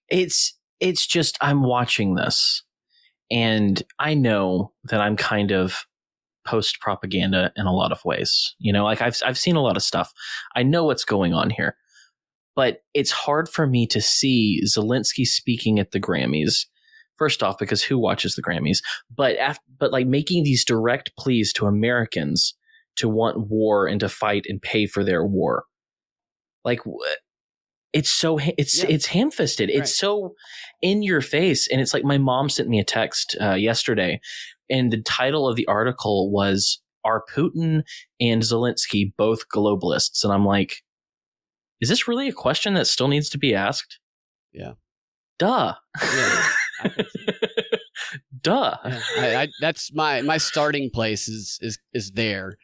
It's 0.08 0.54
it's 0.80 1.06
just 1.06 1.38
I'm 1.40 1.62
watching 1.62 2.14
this 2.14 2.62
and 3.30 3.82
I 3.98 4.14
know 4.14 4.72
that 4.84 5.00
I'm 5.00 5.16
kind 5.16 5.50
of 5.50 5.86
post 6.46 6.80
propaganda 6.80 7.52
in 7.56 7.66
a 7.66 7.74
lot 7.74 7.92
of 7.92 8.04
ways. 8.04 8.54
You 8.58 8.72
know, 8.72 8.84
like 8.84 9.02
I've 9.02 9.20
I've 9.24 9.38
seen 9.38 9.56
a 9.56 9.62
lot 9.62 9.76
of 9.76 9.82
stuff. 9.82 10.12
I 10.54 10.62
know 10.62 10.84
what's 10.84 11.04
going 11.04 11.34
on 11.34 11.50
here. 11.50 11.76
But 12.54 12.78
it's 12.94 13.10
hard 13.10 13.50
for 13.50 13.66
me 13.66 13.86
to 13.88 14.00
see 14.00 14.62
Zelensky 14.64 15.26
speaking 15.26 15.78
at 15.78 15.90
the 15.90 16.00
Grammys. 16.00 16.64
First 17.16 17.42
off, 17.42 17.58
because 17.58 17.82
who 17.82 17.98
watches 17.98 18.34
the 18.34 18.42
Grammys? 18.42 18.78
But 19.14 19.36
after, 19.36 19.62
but 19.78 19.92
like 19.92 20.06
making 20.06 20.42
these 20.42 20.64
direct 20.64 21.14
pleas 21.18 21.52
to 21.54 21.66
Americans 21.66 22.54
to 22.96 23.10
want 23.10 23.50
war 23.50 23.86
and 23.86 24.00
to 24.00 24.08
fight 24.08 24.46
and 24.48 24.60
pay 24.60 24.86
for 24.86 25.04
their 25.04 25.24
war. 25.24 25.64
Like 26.64 26.80
it's 27.96 28.10
so 28.10 28.38
it's 28.58 28.82
yeah. 28.82 28.90
it's 28.90 29.06
ham 29.06 29.30
fisted. 29.30 29.70
Right. 29.70 29.78
It's 29.78 29.98
so 29.98 30.34
in 30.82 31.02
your 31.02 31.22
face, 31.22 31.66
and 31.66 31.80
it's 31.80 31.94
like 31.94 32.04
my 32.04 32.18
mom 32.18 32.50
sent 32.50 32.68
me 32.68 32.78
a 32.78 32.84
text 32.84 33.34
uh, 33.40 33.54
yesterday, 33.54 34.20
and 34.68 34.92
the 34.92 35.00
title 35.00 35.48
of 35.48 35.56
the 35.56 35.66
article 35.66 36.30
was 36.30 36.82
"Are 37.06 37.24
Putin 37.34 37.84
and 38.20 38.42
Zelensky 38.42 39.12
both 39.16 39.48
globalists?" 39.48 40.24
And 40.24 40.32
I'm 40.32 40.44
like, 40.44 40.82
is 41.80 41.88
this 41.88 42.06
really 42.06 42.28
a 42.28 42.32
question 42.32 42.74
that 42.74 42.86
still 42.86 43.08
needs 43.08 43.30
to 43.30 43.38
be 43.38 43.54
asked? 43.54 43.98
Yeah. 44.52 44.72
Duh. 45.38 45.74
Yeah. 46.02 46.48
Duh. 48.42 48.76
Yeah, 48.84 49.00
I, 49.18 49.36
I, 49.36 49.48
that's 49.62 49.90
my 49.94 50.20
my 50.20 50.36
starting 50.36 50.90
place 50.92 51.28
is 51.28 51.58
is 51.62 51.78
is 51.94 52.10
there, 52.10 52.58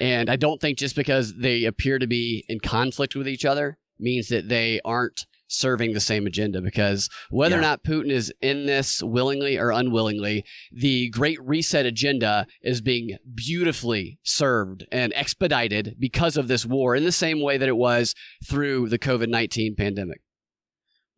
and 0.00 0.28
I 0.28 0.34
don't 0.34 0.60
think 0.60 0.78
just 0.78 0.96
because 0.96 1.32
they 1.38 1.64
appear 1.64 2.00
to 2.00 2.08
be 2.08 2.44
in 2.48 2.58
conflict 2.58 3.14
with 3.14 3.28
each 3.28 3.44
other 3.44 3.78
means 3.98 4.28
that 4.28 4.48
they 4.48 4.80
aren't 4.84 5.26
serving 5.46 5.92
the 5.92 6.00
same 6.00 6.26
agenda 6.26 6.60
because 6.60 7.08
whether 7.30 7.54
yeah. 7.54 7.58
or 7.58 7.62
not 7.62 7.84
Putin 7.84 8.10
is 8.10 8.32
in 8.40 8.66
this 8.66 9.02
willingly 9.02 9.58
or 9.58 9.70
unwillingly, 9.70 10.44
the 10.72 11.08
Great 11.10 11.40
Reset 11.42 11.86
agenda 11.86 12.46
is 12.62 12.80
being 12.80 13.16
beautifully 13.34 14.18
served 14.22 14.86
and 14.90 15.12
expedited 15.14 15.96
because 15.98 16.36
of 16.36 16.48
this 16.48 16.66
war 16.66 16.94
in 16.96 17.04
the 17.04 17.12
same 17.12 17.40
way 17.40 17.56
that 17.56 17.68
it 17.68 17.76
was 17.76 18.14
through 18.46 18.88
the 18.88 18.98
COVID 18.98 19.28
19 19.28 19.74
pandemic. 19.76 20.20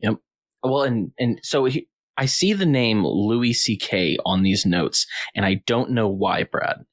Yep. 0.00 0.16
Well, 0.62 0.82
and, 0.82 1.12
and 1.18 1.40
so 1.42 1.64
he, 1.64 1.88
I 2.16 2.26
see 2.26 2.52
the 2.52 2.66
name 2.66 3.06
Louis 3.06 3.52
C.K. 3.52 4.18
on 4.24 4.42
these 4.42 4.66
notes, 4.66 5.06
and 5.34 5.44
I 5.44 5.62
don't 5.66 5.90
know 5.90 6.08
why, 6.08 6.44
Brad. 6.44 6.84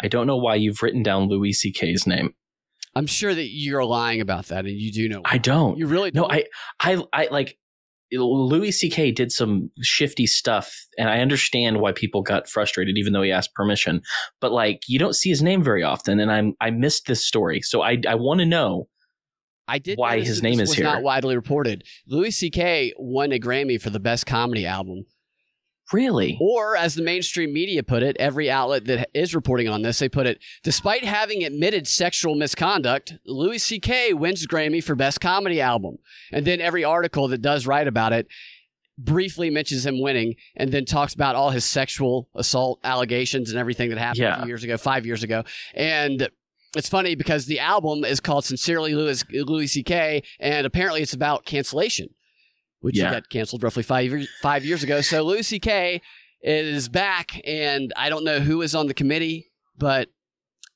I 0.00 0.08
don't 0.08 0.26
know 0.26 0.36
why 0.36 0.56
you've 0.56 0.82
written 0.82 1.02
down 1.02 1.28
Louis 1.28 1.52
C.K.'s 1.52 2.06
name. 2.06 2.34
I'm 2.94 3.06
sure 3.06 3.34
that 3.34 3.48
you're 3.50 3.84
lying 3.84 4.20
about 4.20 4.46
that, 4.46 4.66
and 4.66 4.78
you 4.78 4.92
do 4.92 5.08
know. 5.08 5.22
I 5.24 5.38
don't. 5.38 5.78
You 5.78 5.86
really 5.86 6.10
don't. 6.10 6.28
No, 6.28 6.34
I, 6.34 6.44
I, 6.80 7.02
I 7.12 7.28
like. 7.30 7.58
Louis 8.14 8.72
C.K. 8.72 9.10
did 9.12 9.32
some 9.32 9.70
shifty 9.80 10.26
stuff, 10.26 10.84
and 10.98 11.08
I 11.08 11.20
understand 11.20 11.80
why 11.80 11.92
people 11.92 12.20
got 12.20 12.46
frustrated, 12.46 12.98
even 12.98 13.14
though 13.14 13.22
he 13.22 13.32
asked 13.32 13.54
permission. 13.54 14.02
But 14.38 14.52
like, 14.52 14.82
you 14.86 14.98
don't 14.98 15.14
see 15.14 15.30
his 15.30 15.42
name 15.42 15.62
very 15.62 15.82
often, 15.82 16.20
and 16.20 16.30
I'm 16.30 16.52
I 16.60 16.70
missed 16.70 17.06
this 17.06 17.24
story, 17.24 17.62
so 17.62 17.80
I 17.80 17.98
I 18.06 18.16
want 18.16 18.40
to 18.40 18.46
know. 18.46 18.88
I 19.66 19.78
did 19.78 19.96
why 19.96 20.20
his 20.20 20.42
name 20.42 20.60
is 20.60 20.74
here. 20.74 20.84
Not 20.84 21.02
widely 21.02 21.36
reported. 21.36 21.84
Louis 22.06 22.32
C.K. 22.32 22.92
won 22.98 23.32
a 23.32 23.38
Grammy 23.38 23.80
for 23.80 23.88
the 23.88 24.00
best 24.00 24.26
comedy 24.26 24.66
album 24.66 25.06
Really? 25.92 26.38
Or, 26.40 26.76
as 26.76 26.94
the 26.94 27.02
mainstream 27.02 27.52
media 27.52 27.82
put 27.82 28.02
it, 28.02 28.16
every 28.18 28.50
outlet 28.50 28.86
that 28.86 29.10
is 29.14 29.34
reporting 29.34 29.68
on 29.68 29.82
this, 29.82 29.98
they 29.98 30.08
put 30.08 30.26
it, 30.26 30.40
despite 30.62 31.04
having 31.04 31.44
admitted 31.44 31.86
sexual 31.86 32.34
misconduct, 32.34 33.14
Louis 33.26 33.58
C.K. 33.58 34.14
wins 34.14 34.46
Grammy 34.46 34.82
for 34.82 34.94
Best 34.94 35.20
Comedy 35.20 35.60
Album. 35.60 35.98
And 36.32 36.46
then 36.46 36.60
every 36.60 36.84
article 36.84 37.28
that 37.28 37.42
does 37.42 37.66
write 37.66 37.88
about 37.88 38.12
it 38.12 38.26
briefly 38.98 39.50
mentions 39.50 39.86
him 39.86 40.00
winning 40.00 40.34
and 40.56 40.70
then 40.70 40.84
talks 40.84 41.14
about 41.14 41.34
all 41.34 41.50
his 41.50 41.64
sexual 41.64 42.28
assault 42.34 42.78
allegations 42.84 43.50
and 43.50 43.58
everything 43.58 43.90
that 43.90 43.98
happened 43.98 44.22
yeah. 44.22 44.36
a 44.36 44.38
few 44.40 44.48
years 44.48 44.64
ago, 44.64 44.76
five 44.76 45.06
years 45.06 45.22
ago. 45.22 45.44
And 45.74 46.28
it's 46.76 46.88
funny 46.88 47.14
because 47.14 47.46
the 47.46 47.58
album 47.58 48.04
is 48.04 48.20
called 48.20 48.44
Sincerely 48.44 48.94
Louis, 48.94 49.24
Louis 49.30 49.66
C.K., 49.66 50.22
and 50.40 50.66
apparently 50.66 51.02
it's 51.02 51.12
about 51.12 51.44
cancellation 51.44 52.08
which 52.82 52.98
yeah. 52.98 53.10
got 53.10 53.28
canceled 53.30 53.62
roughly 53.62 53.82
five 53.82 54.04
years, 54.04 54.28
five 54.42 54.64
years 54.64 54.82
ago. 54.82 55.00
So 55.00 55.22
Louis 55.22 55.42
C.K. 55.42 56.02
is 56.42 56.88
back, 56.88 57.40
and 57.46 57.92
I 57.96 58.10
don't 58.10 58.24
know 58.24 58.40
who 58.40 58.60
is 58.60 58.74
on 58.74 58.88
the 58.88 58.94
committee, 58.94 59.50
but 59.78 60.08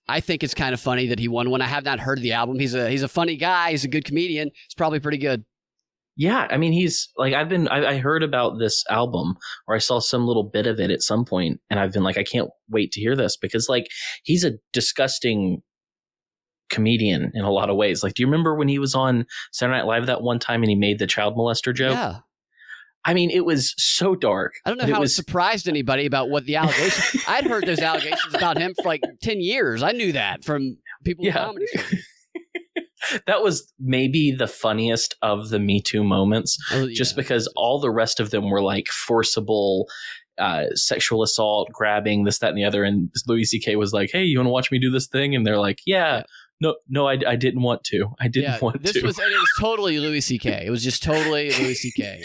I 0.09 0.21
think 0.21 0.43
it's 0.43 0.55
kind 0.55 0.73
of 0.73 0.81
funny 0.81 1.09
that 1.09 1.19
he 1.19 1.29
won 1.29 1.51
one. 1.51 1.61
I 1.61 1.67
have 1.67 1.85
not 1.85 2.01
heard 2.01 2.23
the 2.23 2.33
album. 2.33 2.59
He's 2.59 2.75
a 2.75 2.89
he's 2.89 3.03
a 3.03 3.09
funny 3.09 3.37
guy. 3.37 3.73
He's 3.73 3.85
a 3.85 3.89
good 3.89 4.05
comedian. 4.05 4.51
It's 4.65 4.75
probably 4.75 5.01
pretty 5.01 5.19
good. 5.19 5.45
Yeah, 6.19 6.47
I 6.51 6.57
mean, 6.57 6.73
he's 6.73 7.11
like 7.19 7.35
I've 7.35 7.49
been 7.49 7.69
I, 7.69 7.85
I 7.85 7.99
heard 7.99 8.23
about 8.23 8.59
this 8.59 8.85
album, 8.89 9.37
or 9.69 9.75
I 9.75 9.79
saw 9.79 9.99
some 9.99 10.27
little 10.27 10.45
bit 10.45 10.67
of 10.67 10.81
it 10.81 10.91
at 10.91 11.03
some 11.03 11.25
point, 11.25 11.61
and 11.69 11.79
I've 11.79 11.93
been 11.93 12.05
like, 12.05 12.17
I 12.17 12.25
can't 12.25 12.49
wait 12.71 12.93
to 12.93 13.01
hear 13.01 13.17
this 13.17 13.37
because 13.37 13.69
like 13.69 13.89
he's 14.23 14.45
a 14.45 14.53
disgusting 14.73 15.63
comedian 16.71 17.31
in 17.35 17.45
a 17.45 17.51
lot 17.51 17.71
of 17.71 17.77
ways. 17.77 18.03
Like, 18.03 18.15
do 18.15 18.23
you 18.23 18.27
remember 18.27 18.55
when 18.55 18.69
he 18.69 18.79
was 18.79 18.95
on 18.95 19.27
Saturday 19.53 19.79
Night 19.79 19.87
Live 19.87 20.07
that 20.07 20.23
one 20.23 20.39
time 20.39 20.63
and 20.63 20.71
he 20.71 20.77
made 20.77 20.99
the 20.99 21.07
child 21.07 21.37
molester 21.37 21.75
joke? 21.75 21.93
Yeah. 21.93 22.19
I 23.05 23.15
mean, 23.15 23.31
it 23.31 23.45
was 23.45 23.73
so 23.77 24.17
dark. 24.17 24.55
I 24.65 24.71
don't 24.71 24.79
know 24.79 24.93
how 24.93 24.99
it, 24.99 25.01
was... 25.01 25.15
surprised 25.15 25.69
anybody 25.69 26.07
about 26.07 26.29
what 26.29 26.45
the 26.45 26.57
allegations. 26.57 27.25
I'd 27.29 27.45
heard 27.45 27.65
those 27.65 27.79
allegations 27.79 28.35
about 28.35 28.59
him 28.59 28.75
for 28.75 28.89
like 28.89 29.03
ten 29.23 29.41
years. 29.41 29.83
I 29.83 29.93
knew 29.93 30.13
that 30.13 30.45
from 30.45 30.79
people 31.05 31.25
yeah. 31.25 31.33
comedy. 31.33 31.67
that 33.27 33.43
was 33.43 33.73
maybe 33.79 34.33
the 34.33 34.49
funniest 34.49 35.15
of 35.23 35.51
the 35.51 35.61
Me 35.61 35.81
Too 35.81 36.03
moments, 36.03 36.59
oh, 36.73 36.87
yeah. 36.87 36.95
just 36.95 37.15
because 37.15 37.47
all 37.57 37.79
the 37.79 37.93
rest 37.93 38.19
of 38.19 38.31
them 38.31 38.51
were 38.51 38.63
like 38.63 38.89
forcible 38.89 39.87
uh, 40.39 40.65
sexual 40.75 41.23
assault, 41.23 41.69
grabbing, 41.73 42.25
this, 42.25 42.41
that, 42.41 42.51
and 42.51 42.59
the 42.59 42.65
other. 42.65 42.85
And 42.85 43.11
Louis 43.27 43.45
C.K. 43.45 43.77
was 43.77 43.93
like, 43.93 44.11
"Hey, 44.13 44.25
you 44.25 44.39
want 44.39 44.47
to 44.47 44.53
watch 44.53 44.71
me 44.71 44.79
do 44.79 44.91
this 44.91 45.07
thing?" 45.07 45.35
And 45.35 45.47
they're 45.47 45.59
like, 45.59 45.81
"Yeah." 45.87 46.25
No, 46.61 46.77
no, 46.89 47.07
I, 47.07 47.19
I 47.27 47.37
didn't 47.37 47.63
want 47.63 47.85
to. 47.85 48.09
I 48.19 48.29
didn't 48.29 48.53
yeah, 48.53 48.59
want 48.61 48.83
this 48.83 48.93
to. 48.93 49.01
This 49.01 49.05
was, 49.05 49.19
it 49.19 49.29
was 49.29 49.49
totally 49.59 49.99
Louis 49.99 50.21
C.K. 50.21 50.65
It 50.67 50.71
was 50.71 50.83
just 50.83 51.03
totally 51.03 51.51
Louis 51.61 51.75
C.K. 51.75 52.25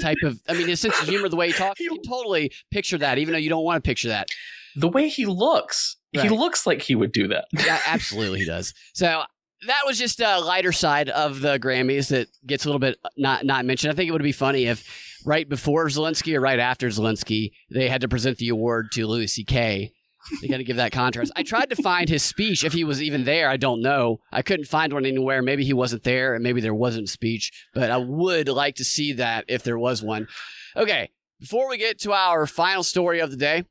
Type 0.00 0.18
of, 0.24 0.40
I 0.48 0.54
mean, 0.54 0.68
his 0.68 0.80
sense 0.80 1.00
of 1.00 1.08
humor, 1.08 1.28
the 1.28 1.36
way 1.36 1.48
he 1.48 1.52
talks, 1.52 1.80
you 1.80 1.98
totally 2.06 2.52
picture 2.70 2.98
that, 2.98 3.18
even 3.18 3.32
though 3.32 3.38
you 3.38 3.48
don't 3.48 3.64
want 3.64 3.82
to 3.82 3.88
picture 3.88 4.08
that. 4.08 4.28
The 4.76 4.88
way 4.88 5.08
he 5.08 5.26
looks, 5.26 5.96
right. 6.16 6.24
he 6.24 6.28
looks 6.30 6.66
like 6.66 6.82
he 6.82 6.94
would 6.94 7.12
do 7.12 7.28
that. 7.28 7.46
yeah, 7.52 7.80
absolutely, 7.86 8.40
he 8.40 8.46
does. 8.46 8.74
So 8.94 9.22
that 9.66 9.82
was 9.86 9.98
just 9.98 10.20
a 10.20 10.40
lighter 10.40 10.72
side 10.72 11.08
of 11.08 11.40
the 11.40 11.58
Grammys 11.58 12.08
that 12.08 12.28
gets 12.46 12.64
a 12.64 12.68
little 12.68 12.80
bit 12.80 12.98
not 13.16 13.44
not 13.44 13.64
mentioned. 13.64 13.92
I 13.92 13.96
think 13.96 14.08
it 14.08 14.12
would 14.12 14.22
be 14.22 14.32
funny 14.32 14.66
if 14.66 15.20
right 15.24 15.48
before 15.48 15.86
Zelensky 15.86 16.34
or 16.34 16.40
right 16.40 16.58
after 16.58 16.88
Zelensky, 16.88 17.52
they 17.70 17.88
had 17.88 18.00
to 18.00 18.08
present 18.08 18.38
the 18.38 18.48
award 18.48 18.90
to 18.92 19.06
Louis 19.06 19.28
C.K. 19.28 19.92
They 20.40 20.48
got 20.48 20.58
to 20.58 20.64
give 20.64 20.76
that 20.76 20.92
contrast. 20.92 21.32
I 21.34 21.42
tried 21.42 21.70
to 21.70 21.82
find 21.82 22.08
his 22.08 22.22
speech 22.22 22.64
if 22.64 22.72
he 22.72 22.84
was 22.84 23.02
even 23.02 23.24
there. 23.24 23.48
I 23.48 23.56
don't 23.56 23.82
know. 23.82 24.20
I 24.30 24.42
couldn't 24.42 24.66
find 24.66 24.92
one 24.92 25.04
anywhere. 25.04 25.42
Maybe 25.42 25.64
he 25.64 25.72
wasn't 25.72 26.04
there, 26.04 26.34
and 26.34 26.42
maybe 26.42 26.60
there 26.60 26.74
wasn't 26.74 27.08
speech. 27.08 27.50
But 27.74 27.90
I 27.90 27.96
would 27.96 28.48
like 28.48 28.76
to 28.76 28.84
see 28.84 29.12
that 29.14 29.44
if 29.48 29.62
there 29.62 29.78
was 29.78 30.02
one. 30.02 30.28
Okay, 30.76 31.10
before 31.40 31.68
we 31.68 31.76
get 31.76 31.98
to 32.00 32.12
our 32.12 32.46
final 32.46 32.82
story 32.82 33.20
of 33.20 33.30
the 33.30 33.36
day, 33.36 33.64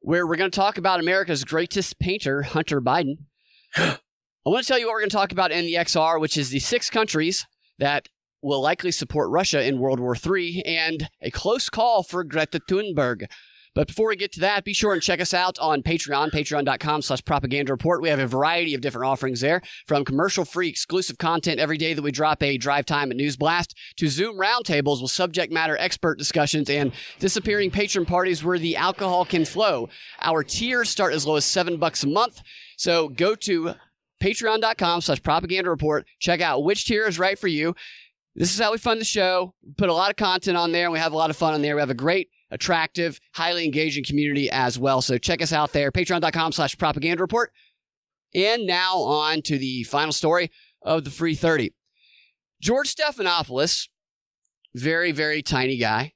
where 0.00 0.26
we're 0.26 0.36
going 0.36 0.50
to 0.50 0.56
talk 0.56 0.78
about 0.78 1.00
America's 1.00 1.44
greatest 1.44 1.98
painter, 1.98 2.42
Hunter 2.42 2.80
Biden. 2.80 3.18
I 3.76 3.98
want 4.44 4.64
to 4.64 4.68
tell 4.68 4.78
you 4.78 4.86
what 4.86 4.92
we're 4.92 5.00
going 5.00 5.10
to 5.10 5.16
talk 5.16 5.32
about 5.32 5.50
in 5.50 5.64
the 5.64 5.74
XR, 5.74 6.20
which 6.20 6.36
is 6.36 6.50
the 6.50 6.60
six 6.60 6.90
countries 6.90 7.46
that 7.78 8.08
will 8.42 8.60
likely 8.60 8.92
support 8.92 9.30
Russia 9.30 9.64
in 9.66 9.78
World 9.78 9.98
War 9.98 10.16
III 10.16 10.64
and 10.64 11.08
a 11.20 11.30
close 11.30 11.68
call 11.68 12.02
for 12.02 12.22
Greta 12.22 12.60
Thunberg. 12.60 13.26
But 13.76 13.88
before 13.88 14.08
we 14.08 14.16
get 14.16 14.32
to 14.32 14.40
that, 14.40 14.64
be 14.64 14.72
sure 14.72 14.94
and 14.94 15.02
check 15.02 15.20
us 15.20 15.34
out 15.34 15.58
on 15.58 15.82
Patreon, 15.82 16.32
patreon.com 16.32 17.02
slash 17.02 17.22
propaganda 17.26 17.74
report. 17.74 18.00
We 18.00 18.08
have 18.08 18.18
a 18.18 18.26
variety 18.26 18.72
of 18.72 18.80
different 18.80 19.06
offerings 19.06 19.42
there, 19.42 19.60
from 19.86 20.02
commercial 20.02 20.46
free 20.46 20.70
exclusive 20.70 21.18
content 21.18 21.60
every 21.60 21.76
day 21.76 21.92
that 21.92 22.00
we 22.00 22.10
drop 22.10 22.42
a 22.42 22.56
drive 22.56 22.86
time 22.86 23.10
at 23.10 23.18
News 23.18 23.36
Blast 23.36 23.76
to 23.96 24.08
Zoom 24.08 24.38
roundtables 24.38 25.02
with 25.02 25.10
subject 25.10 25.52
matter 25.52 25.76
expert 25.78 26.16
discussions 26.16 26.70
and 26.70 26.90
disappearing 27.18 27.70
patron 27.70 28.06
parties 28.06 28.42
where 28.42 28.58
the 28.58 28.76
alcohol 28.76 29.26
can 29.26 29.44
flow. 29.44 29.90
Our 30.22 30.42
tiers 30.42 30.88
start 30.88 31.12
as 31.12 31.26
low 31.26 31.36
as 31.36 31.44
seven 31.44 31.76
bucks 31.76 32.02
a 32.02 32.06
month. 32.06 32.40
So 32.78 33.10
go 33.10 33.34
to 33.34 33.74
patreon.com 34.22 35.02
slash 35.02 35.22
propaganda 35.22 35.68
report. 35.68 36.06
Check 36.18 36.40
out 36.40 36.64
which 36.64 36.86
tier 36.86 37.06
is 37.06 37.18
right 37.18 37.38
for 37.38 37.48
you. 37.48 37.74
This 38.34 38.54
is 38.54 38.58
how 38.58 38.72
we 38.72 38.78
fund 38.78 39.02
the 39.02 39.04
show. 39.04 39.52
We 39.62 39.74
put 39.74 39.90
a 39.90 39.94
lot 39.94 40.08
of 40.08 40.16
content 40.16 40.56
on 40.56 40.72
there 40.72 40.84
and 40.84 40.94
we 40.94 40.98
have 40.98 41.12
a 41.12 41.16
lot 41.16 41.28
of 41.28 41.36
fun 41.36 41.52
on 41.52 41.60
there. 41.60 41.74
We 41.74 41.80
have 41.80 41.90
a 41.90 41.94
great 41.94 42.30
attractive, 42.50 43.20
highly 43.34 43.64
engaging 43.64 44.04
community 44.04 44.50
as 44.50 44.78
well. 44.78 45.02
So 45.02 45.18
check 45.18 45.42
us 45.42 45.52
out 45.52 45.72
there, 45.72 45.90
patreon.com 45.90 46.52
slash 46.52 46.76
propaganda 46.78 47.22
report. 47.22 47.52
And 48.34 48.66
now 48.66 48.98
on 48.98 49.42
to 49.42 49.58
the 49.58 49.84
final 49.84 50.12
story 50.12 50.50
of 50.82 51.04
the 51.04 51.10
free 51.10 51.34
30. 51.34 51.72
George 52.60 52.94
Stephanopoulos, 52.94 53.88
very, 54.74 55.12
very 55.12 55.42
tiny 55.42 55.76
guy 55.76 56.12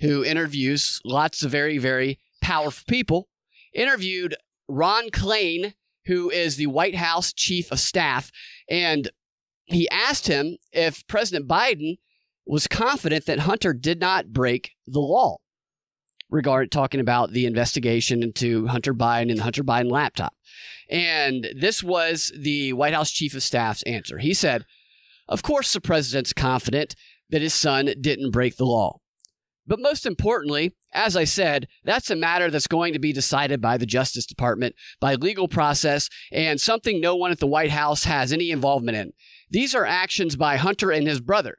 who 0.00 0.24
interviews 0.24 1.00
lots 1.04 1.42
of 1.42 1.50
very, 1.50 1.78
very 1.78 2.20
powerful 2.42 2.84
people, 2.88 3.28
interviewed 3.74 4.36
Ron 4.68 5.10
Klain, 5.10 5.74
who 6.06 6.30
is 6.30 6.56
the 6.56 6.66
White 6.66 6.96
House 6.96 7.32
chief 7.32 7.70
of 7.72 7.80
staff, 7.80 8.30
and 8.68 9.10
he 9.64 9.88
asked 9.88 10.26
him 10.26 10.58
if 10.72 11.06
President 11.06 11.48
Biden 11.48 11.96
was 12.46 12.66
confident 12.66 13.24
that 13.26 13.40
Hunter 13.40 13.72
did 13.72 14.00
not 14.00 14.32
break 14.32 14.72
the 14.86 15.00
law. 15.00 15.38
Regard 16.30 16.70
talking 16.70 17.00
about 17.00 17.32
the 17.32 17.46
investigation 17.46 18.22
into 18.22 18.66
Hunter 18.66 18.94
Biden 18.94 19.30
and 19.30 19.38
the 19.38 19.44
Hunter 19.44 19.64
Biden 19.64 19.90
laptop. 19.90 20.34
And 20.90 21.48
this 21.56 21.82
was 21.82 22.32
the 22.36 22.72
White 22.72 22.94
House 22.94 23.10
chief 23.10 23.34
of 23.34 23.42
staff's 23.42 23.82
answer. 23.84 24.18
He 24.18 24.34
said, 24.34 24.64
"Of 25.28 25.42
course 25.42 25.72
the 25.72 25.80
president's 25.80 26.32
confident 26.32 26.94
that 27.30 27.42
his 27.42 27.54
son 27.54 27.92
didn't 28.00 28.30
break 28.30 28.56
the 28.56 28.66
law. 28.66 29.00
But 29.66 29.80
most 29.80 30.04
importantly, 30.04 30.74
as 30.92 31.16
I 31.16 31.24
said, 31.24 31.68
that's 31.84 32.10
a 32.10 32.16
matter 32.16 32.50
that's 32.50 32.66
going 32.66 32.92
to 32.92 32.98
be 32.98 33.14
decided 33.14 33.60
by 33.62 33.78
the 33.78 33.86
Justice 33.86 34.26
Department, 34.26 34.74
by 35.00 35.14
legal 35.14 35.48
process, 35.48 36.10
and 36.30 36.60
something 36.60 37.00
no 37.00 37.16
one 37.16 37.30
at 37.30 37.40
the 37.40 37.46
White 37.46 37.70
House 37.70 38.04
has 38.04 38.32
any 38.32 38.50
involvement 38.50 38.98
in. 38.98 39.12
These 39.50 39.74
are 39.74 39.86
actions 39.86 40.36
by 40.36 40.58
Hunter 40.58 40.90
and 40.90 41.06
his 41.06 41.20
brother. 41.20 41.58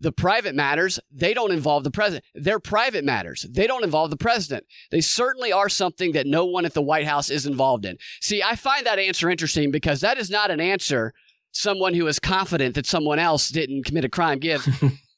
The 0.00 0.12
private 0.12 0.54
matters, 0.54 0.98
they 1.10 1.34
don't 1.34 1.52
involve 1.52 1.84
the 1.84 1.90
president. 1.90 2.24
They're 2.34 2.58
private 2.58 3.04
matters. 3.04 3.46
They 3.50 3.66
don't 3.66 3.84
involve 3.84 4.10
the 4.10 4.16
president. 4.16 4.64
They 4.90 5.02
certainly 5.02 5.52
are 5.52 5.68
something 5.68 6.12
that 6.12 6.26
no 6.26 6.46
one 6.46 6.64
at 6.64 6.72
the 6.72 6.82
White 6.82 7.06
House 7.06 7.28
is 7.30 7.46
involved 7.46 7.84
in. 7.84 7.98
See, 8.20 8.42
I 8.42 8.56
find 8.56 8.86
that 8.86 8.98
answer 8.98 9.28
interesting 9.28 9.70
because 9.70 10.00
that 10.00 10.18
is 10.18 10.30
not 10.30 10.50
an 10.50 10.60
answer 10.60 11.12
someone 11.52 11.94
who 11.94 12.06
is 12.06 12.18
confident 12.18 12.74
that 12.76 12.86
someone 12.86 13.18
else 13.18 13.48
didn't 13.50 13.84
commit 13.84 14.04
a 14.04 14.08
crime 14.08 14.38
gives. 14.38 14.68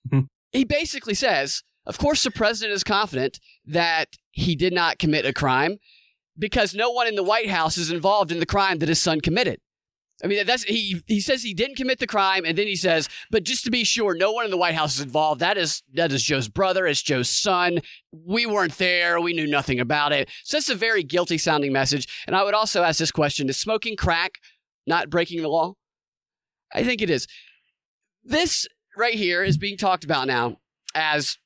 he 0.52 0.64
basically 0.64 1.14
says, 1.14 1.62
of 1.86 1.98
course, 1.98 2.22
the 2.22 2.30
president 2.30 2.74
is 2.74 2.84
confident 2.84 3.38
that 3.66 4.16
he 4.30 4.56
did 4.56 4.72
not 4.72 4.98
commit 4.98 5.26
a 5.26 5.32
crime 5.32 5.78
because 6.38 6.74
no 6.74 6.90
one 6.90 7.06
in 7.06 7.16
the 7.16 7.22
White 7.22 7.50
House 7.50 7.76
is 7.76 7.90
involved 7.90 8.32
in 8.32 8.40
the 8.40 8.46
crime 8.46 8.78
that 8.78 8.88
his 8.88 9.00
son 9.00 9.20
committed. 9.20 9.60
I 10.22 10.28
mean, 10.28 10.46
that's 10.46 10.62
he. 10.62 11.02
He 11.06 11.20
says 11.20 11.42
he 11.42 11.52
didn't 11.52 11.76
commit 11.76 11.98
the 11.98 12.06
crime, 12.06 12.44
and 12.44 12.56
then 12.56 12.68
he 12.68 12.76
says, 12.76 13.08
"But 13.30 13.42
just 13.42 13.64
to 13.64 13.70
be 13.70 13.82
sure, 13.82 14.14
no 14.14 14.30
one 14.32 14.44
in 14.44 14.52
the 14.52 14.56
White 14.56 14.74
House 14.74 14.94
is 14.94 15.00
involved. 15.00 15.40
That 15.40 15.58
is 15.58 15.82
that 15.94 16.12
is 16.12 16.22
Joe's 16.22 16.48
brother. 16.48 16.86
It's 16.86 17.02
Joe's 17.02 17.28
son. 17.28 17.80
We 18.12 18.46
weren't 18.46 18.78
there. 18.78 19.20
We 19.20 19.32
knew 19.32 19.48
nothing 19.48 19.80
about 19.80 20.12
it." 20.12 20.28
So 20.44 20.56
that's 20.56 20.68
a 20.68 20.76
very 20.76 21.02
guilty 21.02 21.38
sounding 21.38 21.72
message. 21.72 22.06
And 22.26 22.36
I 22.36 22.44
would 22.44 22.54
also 22.54 22.84
ask 22.84 22.98
this 23.00 23.10
question: 23.10 23.48
Is 23.48 23.56
smoking 23.56 23.96
crack 23.96 24.38
not 24.86 25.10
breaking 25.10 25.42
the 25.42 25.48
law? 25.48 25.74
I 26.72 26.84
think 26.84 27.02
it 27.02 27.10
is. 27.10 27.26
This 28.22 28.68
right 28.96 29.14
here 29.14 29.42
is 29.42 29.58
being 29.58 29.76
talked 29.76 30.04
about 30.04 30.28
now 30.28 30.58
as 30.94 31.38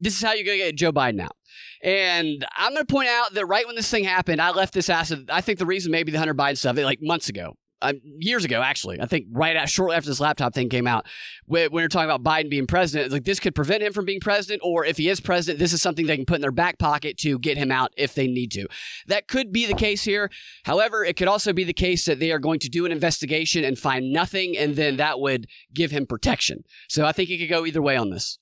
this 0.00 0.16
is 0.16 0.22
how 0.22 0.32
you're 0.32 0.44
going 0.44 0.58
to 0.58 0.64
get 0.64 0.76
Joe 0.76 0.92
Biden 0.92 1.20
out. 1.20 1.36
And 1.82 2.44
I'm 2.56 2.72
going 2.72 2.86
to 2.86 2.92
point 2.92 3.08
out 3.08 3.34
that 3.34 3.46
right 3.46 3.66
when 3.66 3.76
this 3.76 3.90
thing 3.90 4.04
happened, 4.04 4.40
I 4.40 4.50
left 4.50 4.74
this 4.74 4.88
acid. 4.88 5.30
I 5.30 5.40
think 5.40 5.58
the 5.58 5.66
reason 5.66 5.92
maybe 5.92 6.12
the 6.12 6.18
Hunter 6.18 6.34
Biden 6.34 6.56
stuff, 6.56 6.76
like 6.76 7.00
months 7.02 7.28
ago, 7.28 7.56
uh, 7.84 7.92
years 8.18 8.44
ago, 8.46 8.62
actually, 8.62 8.98
I 8.98 9.04
think 9.04 9.26
right 9.30 9.68
shortly 9.68 9.96
after 9.96 10.08
this 10.08 10.20
laptop 10.20 10.54
thing 10.54 10.70
came 10.70 10.86
out, 10.86 11.06
when, 11.44 11.64
when 11.70 11.82
we 11.82 11.84
are 11.84 11.88
talking 11.88 12.10
about 12.10 12.22
Biden 12.22 12.48
being 12.48 12.66
president, 12.66 13.12
like 13.12 13.24
this 13.24 13.38
could 13.38 13.54
prevent 13.54 13.82
him 13.82 13.92
from 13.92 14.06
being 14.06 14.20
president, 14.20 14.62
or 14.64 14.86
if 14.86 14.96
he 14.96 15.10
is 15.10 15.20
president, 15.20 15.58
this 15.58 15.74
is 15.74 15.82
something 15.82 16.06
they 16.06 16.16
can 16.16 16.24
put 16.24 16.36
in 16.36 16.40
their 16.40 16.50
back 16.50 16.78
pocket 16.78 17.18
to 17.18 17.38
get 17.38 17.58
him 17.58 17.70
out 17.70 17.92
if 17.96 18.14
they 18.14 18.26
need 18.26 18.50
to. 18.52 18.66
That 19.06 19.28
could 19.28 19.52
be 19.52 19.66
the 19.66 19.74
case 19.74 20.02
here. 20.02 20.30
However, 20.64 21.04
it 21.04 21.16
could 21.16 21.28
also 21.28 21.52
be 21.52 21.64
the 21.64 21.74
case 21.74 22.06
that 22.06 22.20
they 22.20 22.32
are 22.32 22.38
going 22.38 22.60
to 22.60 22.70
do 22.70 22.86
an 22.86 22.92
investigation 22.92 23.64
and 23.64 23.78
find 23.78 24.10
nothing, 24.10 24.56
and 24.56 24.76
then 24.76 24.96
that 24.96 25.20
would 25.20 25.46
give 25.74 25.90
him 25.90 26.06
protection. 26.06 26.64
So 26.88 27.04
I 27.04 27.12
think 27.12 27.28
it 27.28 27.38
could 27.38 27.50
go 27.50 27.66
either 27.66 27.82
way 27.82 27.96
on 27.96 28.08
this. 28.08 28.38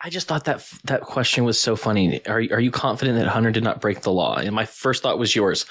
I 0.00 0.10
just 0.10 0.28
thought 0.28 0.44
that 0.44 0.64
that 0.84 1.02
question 1.02 1.44
was 1.44 1.58
so 1.58 1.74
funny. 1.74 2.24
Are 2.26 2.38
are 2.38 2.60
you 2.60 2.70
confident 2.70 3.18
that 3.18 3.26
Hunter 3.28 3.50
did 3.50 3.64
not 3.64 3.80
break 3.80 4.02
the 4.02 4.12
law? 4.12 4.36
And 4.36 4.54
my 4.54 4.64
first 4.64 5.02
thought 5.02 5.18
was 5.18 5.34
yours. 5.34 5.66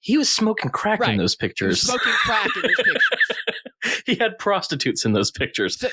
He 0.00 0.16
was 0.16 0.30
smoking 0.30 0.70
crack 0.70 1.00
right. 1.00 1.10
in 1.10 1.16
those 1.16 1.34
pictures. 1.34 1.82
Smoking 1.82 2.12
crack 2.12 2.46
in 2.54 2.62
those 2.62 2.76
pictures. 2.76 4.02
he 4.06 4.14
had 4.14 4.38
prostitutes 4.38 5.04
in 5.04 5.12
those 5.12 5.32
pictures. 5.32 5.80
So, 5.80 5.88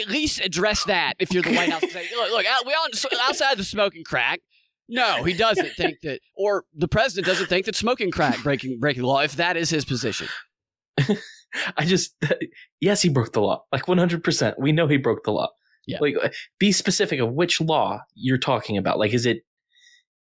at 0.00 0.08
least 0.08 0.40
address 0.40 0.84
that 0.84 1.14
if 1.18 1.32
you're 1.32 1.42
the 1.42 1.54
White 1.54 1.70
House. 1.70 1.82
Say, 1.92 2.08
look, 2.16 2.30
look, 2.30 2.46
we 2.66 2.72
all 2.72 2.86
outside 3.28 3.58
the 3.58 3.64
smoking 3.64 4.02
crack. 4.02 4.40
No, 4.88 5.22
he 5.22 5.34
doesn't 5.34 5.70
think 5.76 6.00
that, 6.02 6.20
or 6.34 6.64
the 6.74 6.88
president 6.88 7.26
doesn't 7.26 7.46
think 7.46 7.66
that 7.66 7.76
smoking 7.76 8.10
crack 8.10 8.42
breaking 8.42 8.80
breaking 8.80 9.02
the 9.02 9.08
law. 9.08 9.20
If 9.20 9.36
that 9.36 9.56
is 9.56 9.70
his 9.70 9.84
position. 9.84 10.26
I 11.76 11.84
just, 11.84 12.14
yes, 12.80 13.02
he 13.02 13.08
broke 13.08 13.32
the 13.32 13.40
law. 13.40 13.64
Like 13.72 13.86
100%. 13.86 14.54
We 14.58 14.72
know 14.72 14.86
he 14.86 14.96
broke 14.96 15.24
the 15.24 15.32
law. 15.32 15.50
Yeah. 15.90 15.98
Like, 16.00 16.14
uh, 16.22 16.28
be 16.58 16.72
specific 16.72 17.20
of 17.20 17.32
which 17.32 17.60
law 17.60 18.00
you're 18.14 18.38
talking 18.38 18.76
about. 18.76 18.98
Like, 18.98 19.12
is 19.12 19.26
it, 19.26 19.38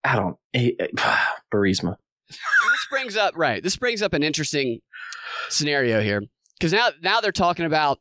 I 0.04 0.16
don't, 0.16 0.36
uh, 0.54 1.16
Burisma. 1.52 1.96
this 2.28 2.86
brings 2.90 3.16
up, 3.16 3.34
right. 3.36 3.62
This 3.62 3.76
brings 3.76 4.02
up 4.02 4.12
an 4.12 4.22
interesting 4.22 4.80
scenario 5.48 6.00
here. 6.00 6.22
Because 6.58 6.72
now, 6.72 6.88
now 7.02 7.20
they're 7.20 7.32
talking 7.32 7.66
about 7.66 7.98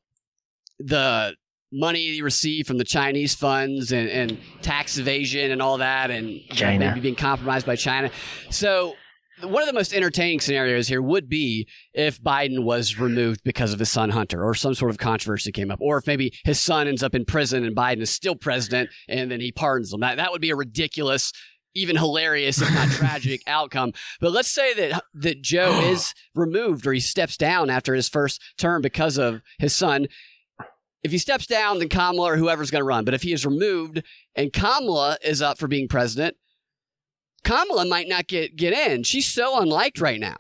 the 0.80 1.36
money 1.72 2.00
he 2.00 2.22
received 2.22 2.68
from 2.68 2.78
the 2.78 2.84
Chinese 2.84 3.36
funds 3.36 3.92
and, 3.92 4.08
and 4.10 4.38
tax 4.62 4.98
evasion 4.98 5.52
and 5.52 5.62
all 5.62 5.80
that, 5.80 6.10
and 6.12 6.40
China. 6.52 6.88
maybe 6.88 7.02
being 7.02 7.16
compromised 7.16 7.66
by 7.66 7.76
China. 7.76 8.10
So 8.50 8.96
one 9.42 9.62
of 9.62 9.68
the 9.68 9.74
most 9.74 9.94
entertaining 9.94 10.40
scenarios 10.40 10.88
here 10.88 11.02
would 11.02 11.28
be 11.28 11.68
if 11.94 12.22
Biden 12.22 12.64
was 12.64 12.98
removed 12.98 13.42
because 13.44 13.74
of 13.74 13.80
his 13.80 13.92
son 13.92 14.10
Hunter 14.10 14.44
or 14.44 14.54
some 14.54 14.74
sort 14.74 14.92
of 14.92 14.98
controversy 14.98 15.52
came 15.52 15.72
up, 15.72 15.80
or 15.82 15.98
if 15.98 16.08
maybe 16.08 16.34
his 16.46 16.60
son 16.60 16.88
ends 16.88 17.04
up 17.04 17.16
in 17.16 17.26
prison 17.26 17.66
and 17.66 17.76
Biden 17.76 18.02
is 18.02 18.10
still 18.10 18.36
president 18.36 18.90
and 19.08 19.30
then 19.30 19.42
he 19.42 19.52
pardons 19.52 19.94
him. 19.94 20.00
That, 20.00 20.18
that 20.18 20.32
would 20.32 20.42
be 20.42 20.52
a 20.52 20.56
ridiculous, 20.56 21.34
even 21.74 21.98
hilarious, 21.98 22.62
if 22.62 22.74
not 22.74 22.88
tragic 22.92 23.42
outcome. 23.46 23.92
But 24.22 24.32
let's 24.32 24.52
say 24.52 24.74
that, 24.74 25.04
that 25.16 25.42
Joe 25.42 25.80
is 25.84 26.14
removed 26.34 26.88
or 26.88 26.94
he 26.94 27.02
steps 27.02 27.36
down 27.36 27.70
after 27.70 27.94
his 27.94 28.08
first 28.08 28.42
term 28.58 28.82
because 28.82 29.18
of 29.18 29.42
his 29.60 29.74
son. 29.74 30.08
If 31.04 31.12
he 31.12 31.18
steps 31.18 31.46
down, 31.46 31.80
then 31.80 31.90
Kamala 31.90 32.32
or 32.32 32.38
whoever's 32.38 32.72
going 32.72 32.82
to 32.82 32.88
run. 32.88 33.06
But 33.06 33.14
if 33.14 33.22
he 33.22 33.34
is 33.34 33.46
removed 33.46 34.02
and 34.34 34.52
Kamala 34.52 35.18
is 35.24 35.42
up 35.42 35.60
for 35.60 35.68
being 35.68 35.88
president, 35.88 36.36
Kamala 37.46 37.86
might 37.86 38.10
not 38.10 38.28
get 38.28 38.56
get 38.56 38.74
in. 38.74 39.04
She's 39.04 39.28
so 39.28 39.60
unliked 39.60 40.02
right 40.02 40.20
now. 40.20 40.38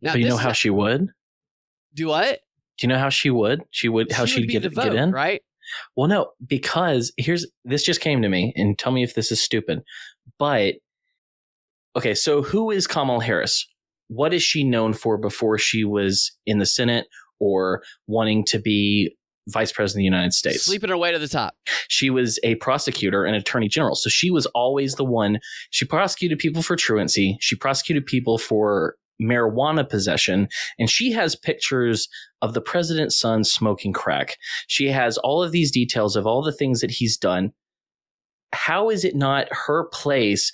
Now, 0.00 0.12
but 0.12 0.20
you 0.20 0.28
know 0.28 0.36
how 0.36 0.52
she 0.52 0.70
would? 0.70 1.08
Do 1.94 2.08
what? 2.08 2.40
Do 2.78 2.86
you 2.86 2.88
know 2.88 2.98
how 2.98 3.10
she 3.10 3.30
would? 3.30 3.62
She 3.70 3.88
would 3.88 4.10
how 4.10 4.24
she 4.24 4.40
would 4.40 4.50
she'd 4.50 4.62
get 4.62 4.74
vote, 4.74 4.84
get 4.84 4.94
in, 4.94 5.12
right? 5.12 5.42
Well, 5.94 6.08
no, 6.08 6.30
because 6.44 7.12
here's 7.16 7.46
this 7.64 7.82
just 7.82 8.00
came 8.00 8.22
to 8.22 8.28
me, 8.28 8.52
and 8.56 8.78
tell 8.78 8.92
me 8.92 9.02
if 9.02 9.14
this 9.14 9.30
is 9.30 9.40
stupid. 9.40 9.80
But 10.38 10.76
okay, 11.94 12.14
so 12.14 12.42
who 12.42 12.70
is 12.70 12.86
Kamala 12.86 13.22
Harris? 13.22 13.66
What 14.08 14.32
is 14.32 14.42
she 14.42 14.64
known 14.64 14.94
for 14.94 15.18
before 15.18 15.58
she 15.58 15.84
was 15.84 16.32
in 16.46 16.58
the 16.58 16.66
Senate 16.66 17.06
or 17.40 17.82
wanting 18.06 18.44
to 18.46 18.58
be 18.58 19.14
vice 19.48 19.72
president 19.72 20.00
of 20.00 20.02
the 20.02 20.16
United 20.16 20.32
States. 20.32 20.64
Sleeping 20.64 20.90
her 20.90 20.96
way 20.96 21.12
to 21.12 21.18
the 21.18 21.28
top. 21.28 21.54
She 21.88 22.10
was 22.10 22.38
a 22.42 22.54
prosecutor 22.56 23.24
and 23.24 23.36
attorney 23.36 23.68
general. 23.68 23.94
So 23.94 24.08
she 24.08 24.30
was 24.30 24.46
always 24.46 24.94
the 24.94 25.04
one. 25.04 25.38
She 25.70 25.84
prosecuted 25.84 26.38
people 26.38 26.62
for 26.62 26.76
truancy. 26.76 27.36
She 27.40 27.56
prosecuted 27.56 28.06
people 28.06 28.38
for 28.38 28.96
marijuana 29.20 29.88
possession. 29.88 30.48
And 30.78 30.88
she 30.88 31.12
has 31.12 31.34
pictures 31.34 32.08
of 32.40 32.54
the 32.54 32.60
president's 32.60 33.18
son 33.18 33.42
smoking 33.44 33.92
crack. 33.92 34.36
She 34.68 34.88
has 34.88 35.18
all 35.18 35.42
of 35.42 35.52
these 35.52 35.72
details 35.72 36.14
of 36.14 36.26
all 36.26 36.42
the 36.42 36.52
things 36.52 36.80
that 36.80 36.90
he's 36.90 37.16
done. 37.16 37.52
How 38.52 38.90
is 38.90 39.04
it 39.04 39.16
not 39.16 39.48
her 39.50 39.88
place 39.92 40.52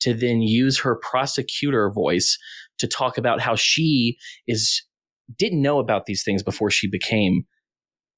to 0.00 0.12
then 0.12 0.42
use 0.42 0.80
her 0.80 0.96
prosecutor 0.96 1.90
voice 1.90 2.38
to 2.78 2.86
talk 2.86 3.16
about 3.16 3.40
how 3.40 3.54
she 3.54 4.16
is 4.46 4.82
didn't 5.38 5.62
know 5.62 5.78
about 5.78 6.04
these 6.04 6.22
things 6.22 6.42
before 6.42 6.70
she 6.70 6.86
became 6.86 7.46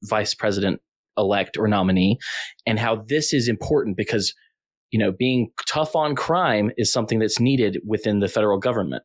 vice 0.04 0.34
president 0.34 0.80
elect 1.18 1.56
or 1.56 1.66
nominee 1.66 2.18
and 2.66 2.78
how 2.78 3.04
this 3.08 3.32
is 3.32 3.48
important 3.48 3.96
because 3.96 4.34
you 4.90 4.98
know 4.98 5.12
being 5.12 5.50
tough 5.66 5.96
on 5.96 6.14
crime 6.14 6.70
is 6.76 6.92
something 6.92 7.18
that's 7.18 7.40
needed 7.40 7.78
within 7.86 8.20
the 8.20 8.28
federal 8.28 8.58
government. 8.58 9.02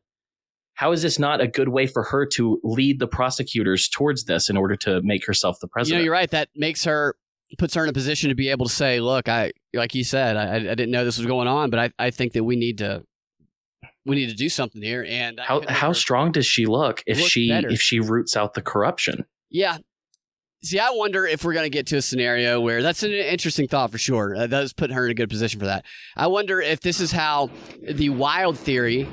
How 0.74 0.92
is 0.92 1.02
this 1.02 1.18
not 1.18 1.40
a 1.40 1.46
good 1.46 1.68
way 1.68 1.86
for 1.86 2.02
her 2.02 2.26
to 2.34 2.58
lead 2.64 2.98
the 2.98 3.06
prosecutors 3.06 3.88
towards 3.88 4.24
this 4.24 4.48
in 4.48 4.56
order 4.56 4.74
to 4.76 5.00
make 5.02 5.26
herself 5.26 5.58
the 5.60 5.68
president 5.68 5.98
you 5.98 6.02
know 6.02 6.04
you're 6.04 6.12
right. 6.12 6.30
That 6.30 6.48
makes 6.54 6.84
her 6.84 7.14
puts 7.58 7.74
her 7.74 7.82
in 7.82 7.90
a 7.90 7.92
position 7.92 8.30
to 8.30 8.34
be 8.34 8.48
able 8.48 8.64
to 8.64 8.72
say 8.72 8.98
look 8.98 9.28
i 9.28 9.52
like 9.74 9.94
you 9.94 10.02
said 10.02 10.38
i, 10.38 10.54
I 10.54 10.58
didn't 10.60 10.90
know 10.90 11.04
this 11.04 11.18
was 11.18 11.26
going 11.26 11.48
on 11.48 11.68
but 11.68 11.78
I, 11.78 11.90
I 12.06 12.10
think 12.10 12.32
that 12.32 12.44
we 12.44 12.56
need 12.56 12.78
to 12.78 13.04
we 14.06 14.16
need 14.16 14.30
to 14.30 14.34
do 14.34 14.48
something 14.48 14.80
here 14.80 15.04
and 15.06 15.38
how 15.38 15.60
how 15.68 15.92
strong 15.92 16.32
does 16.32 16.46
she 16.46 16.64
look 16.64 17.02
if 17.06 17.18
she 17.18 17.50
better. 17.50 17.68
if 17.68 17.78
she 17.78 18.00
roots 18.00 18.38
out 18.38 18.54
the 18.54 18.62
corruption? 18.62 19.26
Yeah 19.50 19.76
See, 20.64 20.78
I 20.78 20.90
wonder 20.90 21.26
if 21.26 21.44
we're 21.44 21.54
going 21.54 21.66
to 21.66 21.70
get 21.70 21.88
to 21.88 21.96
a 21.96 22.02
scenario 22.02 22.60
where 22.60 22.82
that's 22.82 23.02
an 23.02 23.10
interesting 23.10 23.66
thought 23.66 23.90
for 23.90 23.98
sure. 23.98 24.36
Uh, 24.36 24.40
that 24.40 24.50
does 24.50 24.72
put 24.72 24.92
her 24.92 25.04
in 25.06 25.10
a 25.10 25.14
good 25.14 25.28
position 25.28 25.58
for 25.58 25.66
that. 25.66 25.84
I 26.16 26.28
wonder 26.28 26.60
if 26.60 26.80
this 26.80 27.00
is 27.00 27.10
how 27.10 27.50
the 27.82 28.10
wild 28.10 28.56
theory 28.56 29.08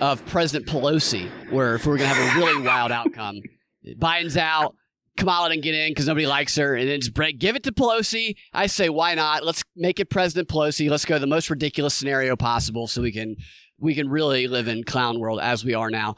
of 0.00 0.24
President 0.24 0.66
Pelosi, 0.66 1.28
where 1.50 1.74
if 1.74 1.84
we're 1.84 1.98
going 1.98 2.08
to 2.08 2.14
have 2.16 2.36
a 2.36 2.40
really 2.40 2.66
wild 2.66 2.92
outcome, 2.92 3.42
Biden's 3.98 4.38
out, 4.38 4.74
Kamala 5.18 5.50
didn't 5.50 5.64
get 5.64 5.74
in 5.74 5.90
because 5.90 6.06
nobody 6.06 6.26
likes 6.26 6.56
her, 6.56 6.74
and 6.74 6.88
then 6.88 7.00
just 7.00 7.12
break, 7.12 7.38
give 7.38 7.56
it 7.56 7.62
to 7.64 7.72
Pelosi. 7.72 8.34
I 8.54 8.66
say, 8.66 8.88
why 8.88 9.14
not? 9.14 9.44
Let's 9.44 9.62
make 9.76 10.00
it 10.00 10.08
President 10.08 10.48
Pelosi. 10.48 10.88
Let's 10.88 11.04
go 11.04 11.18
the 11.18 11.26
most 11.26 11.50
ridiculous 11.50 11.92
scenario 11.92 12.36
possible 12.36 12.86
so 12.86 13.02
we 13.02 13.12
can 13.12 13.36
we 13.78 13.94
can 13.94 14.08
really 14.08 14.48
live 14.48 14.68
in 14.68 14.84
clown 14.84 15.20
world 15.20 15.40
as 15.40 15.62
we 15.62 15.74
are 15.74 15.90
now. 15.90 16.16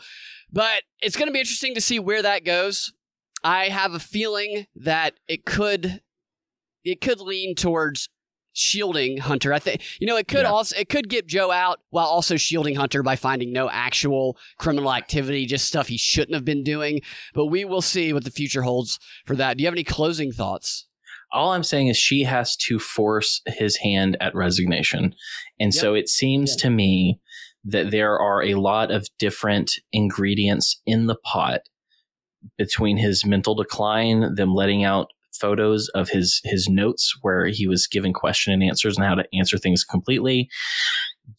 But 0.52 0.82
it's 1.00 1.16
going 1.16 1.26
to 1.26 1.32
be 1.32 1.40
interesting 1.40 1.74
to 1.74 1.80
see 1.80 1.98
where 1.98 2.22
that 2.22 2.44
goes. 2.44 2.92
I 3.44 3.68
have 3.68 3.94
a 3.94 3.98
feeling 4.00 4.66
that 4.76 5.14
it 5.28 5.44
could 5.44 6.00
it 6.84 7.00
could 7.00 7.20
lean 7.20 7.54
towards 7.54 8.08
shielding 8.52 9.18
Hunter. 9.18 9.52
I 9.52 9.58
think 9.60 9.82
you 10.00 10.06
know 10.06 10.16
it 10.16 10.26
could 10.26 10.42
Yeah. 10.42 10.50
also 10.50 10.76
it 10.76 10.88
could 10.88 11.08
get 11.08 11.26
Joe 11.26 11.50
out 11.52 11.80
while 11.90 12.06
also 12.06 12.36
shielding 12.36 12.74
Hunter 12.74 13.02
by 13.02 13.14
finding 13.14 13.52
no 13.52 13.70
actual 13.70 14.36
criminal 14.58 14.92
activity, 14.92 15.46
just 15.46 15.66
stuff 15.68 15.88
he 15.88 15.96
shouldn't 15.96 16.34
have 16.34 16.44
been 16.44 16.64
doing. 16.64 17.00
But 17.34 17.46
we 17.46 17.64
will 17.64 17.82
see 17.82 18.12
what 18.12 18.24
the 18.24 18.30
future 18.30 18.62
holds 18.62 18.98
for 19.26 19.36
that. 19.36 19.56
Do 19.56 19.62
you 19.62 19.66
have 19.66 19.74
any 19.74 19.84
closing 19.84 20.32
thoughts? 20.32 20.86
all 21.30 21.52
I'm 21.52 21.62
saying 21.62 21.88
is 21.88 21.98
she 21.98 22.22
has 22.22 22.56
to 22.56 22.78
force 22.78 23.42
his 23.46 23.76
hand 23.76 24.16
at 24.18 24.34
resignation. 24.34 25.14
And 25.60 25.74
so 25.74 25.92
it 25.92 26.08
seems 26.08 26.52
Yeah. 26.52 26.62
to 26.62 26.70
me 26.70 27.20
that 27.64 27.90
there 27.90 28.18
are 28.18 28.42
a 28.42 28.54
lot 28.54 28.90
of 28.90 29.06
different 29.18 29.72
ingredients 29.92 30.80
in 30.86 31.06
the 31.06 31.16
pot 31.16 31.60
between 32.56 32.96
his 32.96 33.24
mental 33.24 33.54
decline, 33.54 34.34
them 34.34 34.54
letting 34.54 34.84
out 34.84 35.08
photos 35.32 35.88
of 35.90 36.08
his 36.08 36.40
his 36.44 36.68
notes 36.68 37.16
where 37.22 37.46
he 37.46 37.66
was 37.66 37.86
given 37.86 38.12
question 38.12 38.52
and 38.52 38.62
answers 38.62 38.96
and 38.96 39.06
how 39.06 39.14
to 39.14 39.24
answer 39.32 39.58
things 39.58 39.84
completely. 39.84 40.48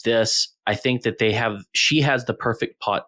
This, 0.06 0.54
I 0.68 0.76
think 0.76 1.04
that 1.04 1.18
they 1.18 1.34
have 1.34 1.64
she 1.74 2.02
has 2.02 2.26
the 2.26 2.34
perfect 2.34 2.80
pot 2.80 3.08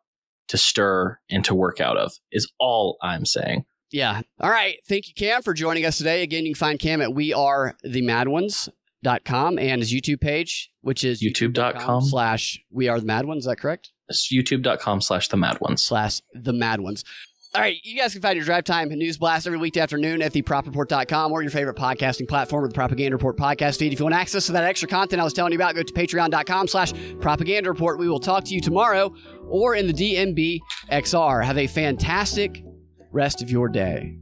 to 0.49 0.57
stir 0.57 1.17
and 1.29 1.45
to 1.45 1.55
work 1.55 1.79
out 1.79 1.97
of 1.97 2.11
is 2.31 2.51
all 2.59 2.97
I'm 3.01 3.25
saying. 3.25 3.65
Yeah. 3.91 4.21
All 4.39 4.49
right. 4.49 4.77
Thank 4.87 5.07
you, 5.07 5.13
Cam, 5.13 5.41
for 5.41 5.53
joining 5.53 5.85
us 5.85 5.97
today. 5.97 6.23
Again, 6.23 6.45
you 6.45 6.53
can 6.53 6.59
find 6.59 6.79
Cam 6.79 7.01
at 7.01 7.13
we 7.13 7.33
are 7.33 7.75
the 7.83 8.01
mad 8.01 8.27
ones.com 8.27 9.59
and 9.59 9.81
his 9.81 9.93
YouTube 9.93 10.21
page, 10.21 10.71
which 10.81 11.03
is 11.03 11.21
YouTube.com. 11.21 12.01
slash 12.03 12.59
we 12.71 12.87
are 12.87 12.99
the 12.99 13.05
mad 13.05 13.25
ones. 13.25 13.39
Is 13.39 13.45
that 13.47 13.59
correct? 13.59 13.91
It's 14.09 14.31
youtube.com 14.31 15.01
slash 15.01 15.29
the 15.29 15.37
mad 15.37 15.59
ones. 15.61 15.83
slash 15.83 16.21
the 16.33 16.53
mad 16.53 16.81
ones. 16.81 17.03
All 17.53 17.59
right, 17.59 17.77
you 17.83 17.99
guys 17.99 18.13
can 18.13 18.21
find 18.21 18.37
your 18.37 18.45
drive 18.45 18.63
time 18.63 18.87
news 18.87 19.17
blast 19.17 19.45
every 19.45 19.59
weekday 19.59 19.81
afternoon 19.81 20.21
at 20.21 20.31
thepropreport.com 20.31 21.33
or 21.33 21.41
your 21.41 21.51
favorite 21.51 21.75
podcasting 21.75 22.25
platform 22.25 22.63
or 22.63 22.69
the 22.69 22.73
Propaganda 22.73 23.17
Report 23.17 23.35
podcast 23.35 23.77
feed. 23.77 23.91
If 23.91 23.99
you 23.99 24.05
want 24.05 24.15
access 24.15 24.45
to 24.45 24.53
that 24.53 24.63
extra 24.63 24.87
content 24.87 25.19
I 25.19 25.25
was 25.25 25.33
telling 25.33 25.51
you 25.51 25.57
about, 25.57 25.75
go 25.75 25.83
to 25.83 25.93
patreon.com 25.93 26.69
slash 26.69 26.93
propaganda 27.19 27.69
report. 27.69 27.99
We 27.99 28.07
will 28.07 28.21
talk 28.21 28.45
to 28.45 28.53
you 28.53 28.61
tomorrow 28.61 29.13
or 29.49 29.75
in 29.75 29.85
the 29.85 29.93
DNB 29.93 30.61
XR. 30.93 31.43
Have 31.43 31.57
a 31.57 31.67
fantastic 31.67 32.63
rest 33.11 33.41
of 33.41 33.51
your 33.51 33.67
day. 33.67 34.17